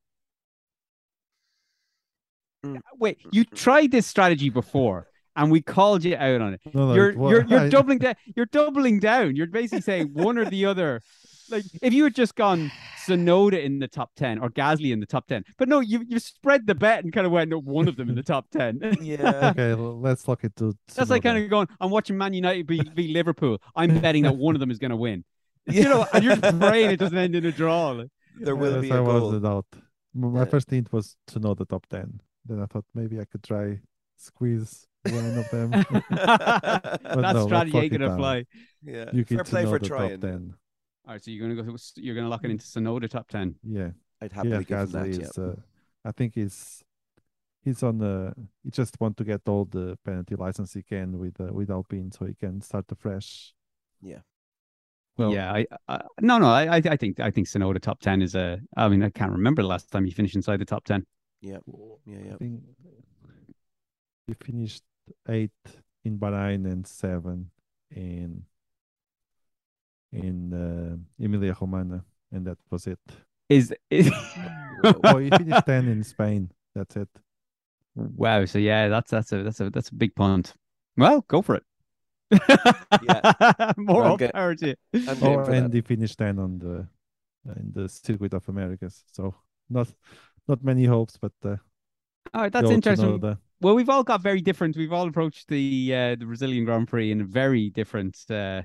Wait, 2.98 3.18
you 3.30 3.44
tried 3.44 3.90
this 3.90 4.06
strategy 4.06 4.50
before, 4.50 5.06
and 5.36 5.50
we 5.50 5.62
called 5.62 6.04
you 6.04 6.16
out 6.16 6.40
on 6.40 6.54
it. 6.54 6.60
No, 6.74 6.88
no, 6.88 6.94
you're 6.94 7.10
it 7.10 7.16
you're 7.16 7.44
you're 7.46 7.60
I- 7.60 7.68
doubling 7.76 7.98
down. 7.98 8.14
You're 8.36 8.46
doubling 8.46 9.00
down. 9.00 9.36
You're 9.36 9.46
basically 9.46 9.80
saying 9.82 10.12
one 10.12 10.36
or 10.38 10.44
the 10.44 10.66
other. 10.66 11.00
Like 11.50 11.64
if 11.82 11.92
you 11.92 12.04
had 12.04 12.14
just 12.14 12.34
gone 12.34 12.70
Tsunoda 13.06 13.62
in 13.62 13.78
the 13.78 13.88
top 13.88 14.10
ten 14.16 14.38
or 14.38 14.50
Gasly 14.50 14.92
in 14.92 15.00
the 15.00 15.06
top 15.06 15.26
ten, 15.26 15.44
but 15.56 15.68
no, 15.68 15.80
you 15.80 16.04
you 16.06 16.18
spread 16.18 16.66
the 16.66 16.74
bet 16.74 17.04
and 17.04 17.12
kind 17.12 17.26
of 17.26 17.32
went 17.32 17.50
no, 17.50 17.58
one 17.60 17.88
of 17.88 17.96
them 17.96 18.08
in 18.08 18.14
the 18.14 18.22
top 18.22 18.50
ten. 18.50 18.80
Yeah. 19.00 19.50
Okay, 19.58 19.70
l- 19.70 19.98
let's 20.00 20.28
look 20.28 20.44
into. 20.44 20.76
That's 20.94 21.10
like 21.10 21.22
kind 21.22 21.42
of 21.42 21.48
going. 21.50 21.68
I'm 21.80 21.90
watching 21.90 22.16
Man 22.18 22.34
United 22.34 22.66
beat, 22.66 22.94
beat 22.94 23.10
Liverpool. 23.10 23.60
I'm 23.74 23.98
betting 24.00 24.24
that 24.24 24.36
one 24.36 24.54
of 24.56 24.60
them 24.60 24.70
is 24.70 24.78
going 24.78 24.90
to 24.90 24.96
win. 24.96 25.24
Yeah. 25.66 25.74
You 25.82 25.88
know, 25.90 26.06
and 26.14 26.24
you're 26.24 26.36
just 26.36 26.58
praying 26.60 26.90
it 26.92 26.96
doesn't 26.98 27.18
end 27.18 27.34
in 27.34 27.44
a 27.44 27.52
draw. 27.52 27.90
like. 27.90 28.08
there 28.40 28.56
will 28.56 28.72
Yes, 28.74 28.82
be 28.82 28.92
I 28.92 28.96
a 28.96 29.02
was 29.02 29.20
goal. 29.22 29.30
the 29.32 29.40
doubt. 29.40 29.66
My 30.14 30.40
Yeah. 30.40 30.44
first 30.46 30.70
hint 30.70 30.90
was 30.92 31.16
to 31.28 31.38
know 31.38 31.52
the 31.54 31.66
top 31.66 31.86
ten. 31.86 32.20
Then 32.46 32.60
I 32.62 32.66
thought 32.66 32.84
maybe 32.94 33.20
I 33.20 33.24
could 33.26 33.42
try 33.42 33.78
squeeze 34.16 34.86
one 35.04 35.38
of 35.38 35.50
them. 35.50 35.70
that 36.10 37.00
no, 37.34 37.46
strategy 37.46 37.72
lock 37.74 37.82
ain't 37.84 37.92
gonna 37.92 38.08
down. 38.08 38.18
fly. 38.18 38.44
Yeah. 38.82 39.10
you 39.12 39.24
Fair 39.24 39.44
play 39.44 39.64
for 39.66 39.78
the 39.78 39.86
trying. 39.86 40.54
Top 41.08 41.14
ten. 41.14 41.14
All 41.14 41.14
right, 41.14 41.24
so 41.24 41.30
you're 41.30 41.48
gonna 41.48 41.62
go. 41.62 41.76
You're 41.96 42.14
gonna 42.14 42.28
lock 42.28 42.44
it 42.44 42.50
into 42.50 42.64
Tsunoda 42.64 43.08
top 43.08 43.28
ten. 43.28 43.54
Yeah, 43.62 43.90
I'd 44.20 44.30
yeah. 44.30 44.36
happily 44.36 44.64
give 44.64 44.78
him 44.78 44.86
Gasly 44.86 44.92
that. 44.92 45.06
is. 45.08 45.32
yeah. 45.36 45.44
Uh, 45.44 45.54
I 46.04 46.12
think 46.12 46.34
he's 46.34 46.84
he's 47.62 47.82
on 47.82 47.98
the. 47.98 48.34
He 48.62 48.70
just 48.70 49.00
want 49.00 49.16
to 49.16 49.24
get 49.24 49.42
all 49.48 49.64
the 49.64 49.98
penalty 50.04 50.36
license 50.36 50.74
he 50.74 50.82
can 50.82 51.18
with 51.18 51.40
uh, 51.40 51.52
with 51.52 51.70
Alpine, 51.70 52.12
so 52.12 52.26
he 52.26 52.34
can 52.34 52.60
start 52.60 52.86
afresh. 52.90 53.54
Yeah. 54.02 54.20
Well, 55.16 55.32
yeah, 55.32 55.52
I, 55.52 55.66
I 55.88 56.02
no, 56.20 56.38
no, 56.38 56.46
I, 56.46 56.76
I 56.76 56.76
I 56.76 56.96
think 56.96 57.18
I 57.18 57.30
think 57.30 57.48
Tsunoda 57.48 57.80
top 57.80 58.00
ten 58.00 58.22
is 58.22 58.34
a. 58.34 58.60
I 58.76 58.88
mean, 58.88 59.02
I 59.02 59.10
can't 59.10 59.32
remember 59.32 59.62
the 59.62 59.68
last 59.68 59.90
time 59.90 60.04
he 60.04 60.12
finished 60.12 60.36
inside 60.36 60.60
the 60.60 60.64
top 60.64 60.84
ten. 60.84 61.04
Yeah. 61.40 61.58
Yeah. 62.06 62.18
Yeah. 62.24 62.34
I 62.34 62.36
think 62.36 62.62
he 64.28 64.34
finished 64.34 64.82
eighth 65.28 65.82
in 66.04 66.18
Bahrain 66.18 66.70
and 66.70 66.86
seven 66.86 67.50
in 67.90 68.44
in 70.12 70.52
uh, 70.54 70.96
Emilia 71.24 71.56
Romagna, 71.60 72.04
and 72.32 72.46
that 72.46 72.58
was 72.70 72.86
it. 72.86 72.98
Is, 73.48 73.74
is 73.90 74.10
oh, 75.04 75.18
he 75.18 75.30
finished 75.30 75.66
ten 75.66 75.88
in 75.88 76.04
Spain. 76.14 76.50
That's 76.74 76.96
it. 76.96 77.08
wow. 77.94 78.44
So 78.44 78.58
yeah, 78.58 78.88
that's 78.88 79.10
that's 79.10 79.32
a 79.32 79.42
that's 79.42 79.60
a 79.60 79.70
that's 79.70 79.88
a 79.88 79.94
big 79.94 80.14
punt. 80.14 80.54
Well, 80.96 81.24
go 81.28 81.42
for 81.42 81.56
it. 81.56 81.64
Yeah. 82.30 83.72
more 83.76 84.04
I'm 84.04 84.10
all 84.12 84.16
get- 84.16 84.34
power 84.34 84.54
to 84.54 84.68
you. 84.68 84.74
Oh, 85.22 85.40
and 85.44 85.66
that. 85.66 85.72
he 85.74 85.80
finished 85.80 86.18
ten 86.18 86.38
on 86.38 86.58
the 86.58 86.86
in 87.56 87.72
the 87.72 87.88
Circuit 87.88 88.34
of 88.34 88.48
Americas. 88.48 89.04
So 89.12 89.34
not 89.70 89.88
not 90.46 90.62
many 90.62 90.84
hopes, 90.84 91.16
but 91.16 91.32
uh, 91.44 91.56
All 92.34 92.42
right, 92.42 92.52
that's 92.52 92.70
interesting. 92.70 93.18
Tsunoda. 93.18 93.38
Well, 93.60 93.74
we've 93.74 93.88
all 93.88 94.04
got 94.04 94.22
very 94.22 94.40
different. 94.40 94.76
We've 94.76 94.92
all 94.92 95.08
approached 95.08 95.48
the 95.48 95.92
uh, 95.94 96.14
the 96.16 96.26
Brazilian 96.26 96.64
Grand 96.64 96.88
Prix 96.88 97.10
in 97.10 97.20
a 97.22 97.24
very 97.24 97.70
different, 97.70 98.16
uh, 98.30 98.62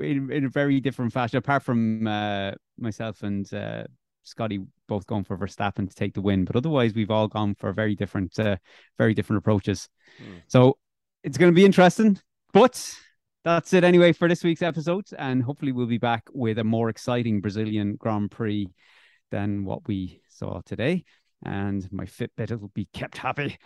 in, 0.00 0.30
in 0.30 0.44
a 0.44 0.48
very 0.48 0.80
different 0.80 1.12
fashion. 1.12 1.38
Apart 1.38 1.62
from 1.62 2.06
uh, 2.06 2.52
myself 2.78 3.22
and 3.22 3.52
uh, 3.52 3.84
Scotty 4.22 4.60
both 4.88 5.06
going 5.06 5.24
for 5.24 5.36
Verstappen 5.36 5.88
to 5.88 5.94
take 5.94 6.14
the 6.14 6.20
win, 6.20 6.44
but 6.44 6.56
otherwise 6.56 6.94
we've 6.94 7.10
all 7.10 7.28
gone 7.28 7.54
for 7.54 7.72
very 7.72 7.94
different, 7.94 8.38
uh, 8.38 8.56
very 8.98 9.14
different 9.14 9.38
approaches. 9.38 9.88
Hmm. 10.18 10.38
So 10.46 10.78
it's 11.24 11.38
going 11.38 11.52
to 11.52 11.56
be 11.56 11.64
interesting. 11.64 12.18
But 12.52 12.94
that's 13.44 13.72
it 13.72 13.82
anyway 13.82 14.12
for 14.12 14.28
this 14.28 14.44
week's 14.44 14.62
episode, 14.62 15.06
and 15.18 15.42
hopefully 15.42 15.72
we'll 15.72 15.86
be 15.86 15.98
back 15.98 16.24
with 16.32 16.58
a 16.58 16.64
more 16.64 16.88
exciting 16.88 17.40
Brazilian 17.40 17.96
Grand 17.96 18.30
Prix 18.30 18.68
than 19.30 19.64
what 19.64 19.88
we 19.88 20.20
saw 20.28 20.60
today. 20.64 21.04
And 21.44 21.90
my 21.92 22.04
Fitbit 22.04 22.50
will 22.60 22.70
be 22.74 22.88
kept 22.92 23.18
happy. 23.18 23.58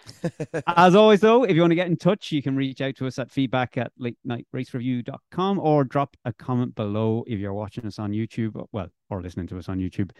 As 0.66 0.94
always, 0.94 1.20
though, 1.20 1.44
if 1.44 1.54
you 1.54 1.60
want 1.60 1.72
to 1.72 1.76
get 1.76 1.88
in 1.88 1.96
touch, 1.96 2.32
you 2.32 2.42
can 2.42 2.56
reach 2.56 2.80
out 2.80 2.96
to 2.96 3.06
us 3.06 3.18
at 3.18 3.30
feedback 3.30 3.76
at 3.76 3.92
late 3.98 4.16
night 4.24 4.46
racereview.com 4.54 5.58
or 5.58 5.84
drop 5.84 6.16
a 6.24 6.32
comment 6.32 6.74
below 6.74 7.24
if 7.26 7.38
you're 7.38 7.52
watching 7.52 7.86
us 7.86 7.98
on 7.98 8.12
YouTube, 8.12 8.64
well, 8.72 8.88
or 9.10 9.20
listening 9.20 9.46
to 9.48 9.58
us 9.58 9.68
on 9.68 9.78
YouTube, 9.78 10.10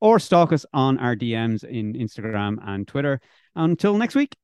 or 0.00 0.18
stalk 0.18 0.52
us 0.52 0.66
on 0.72 0.98
our 0.98 1.14
DMs 1.14 1.62
in 1.62 1.94
Instagram 1.94 2.58
and 2.66 2.88
Twitter. 2.88 3.20
Until 3.54 3.96
next 3.96 4.14
week. 4.16 4.34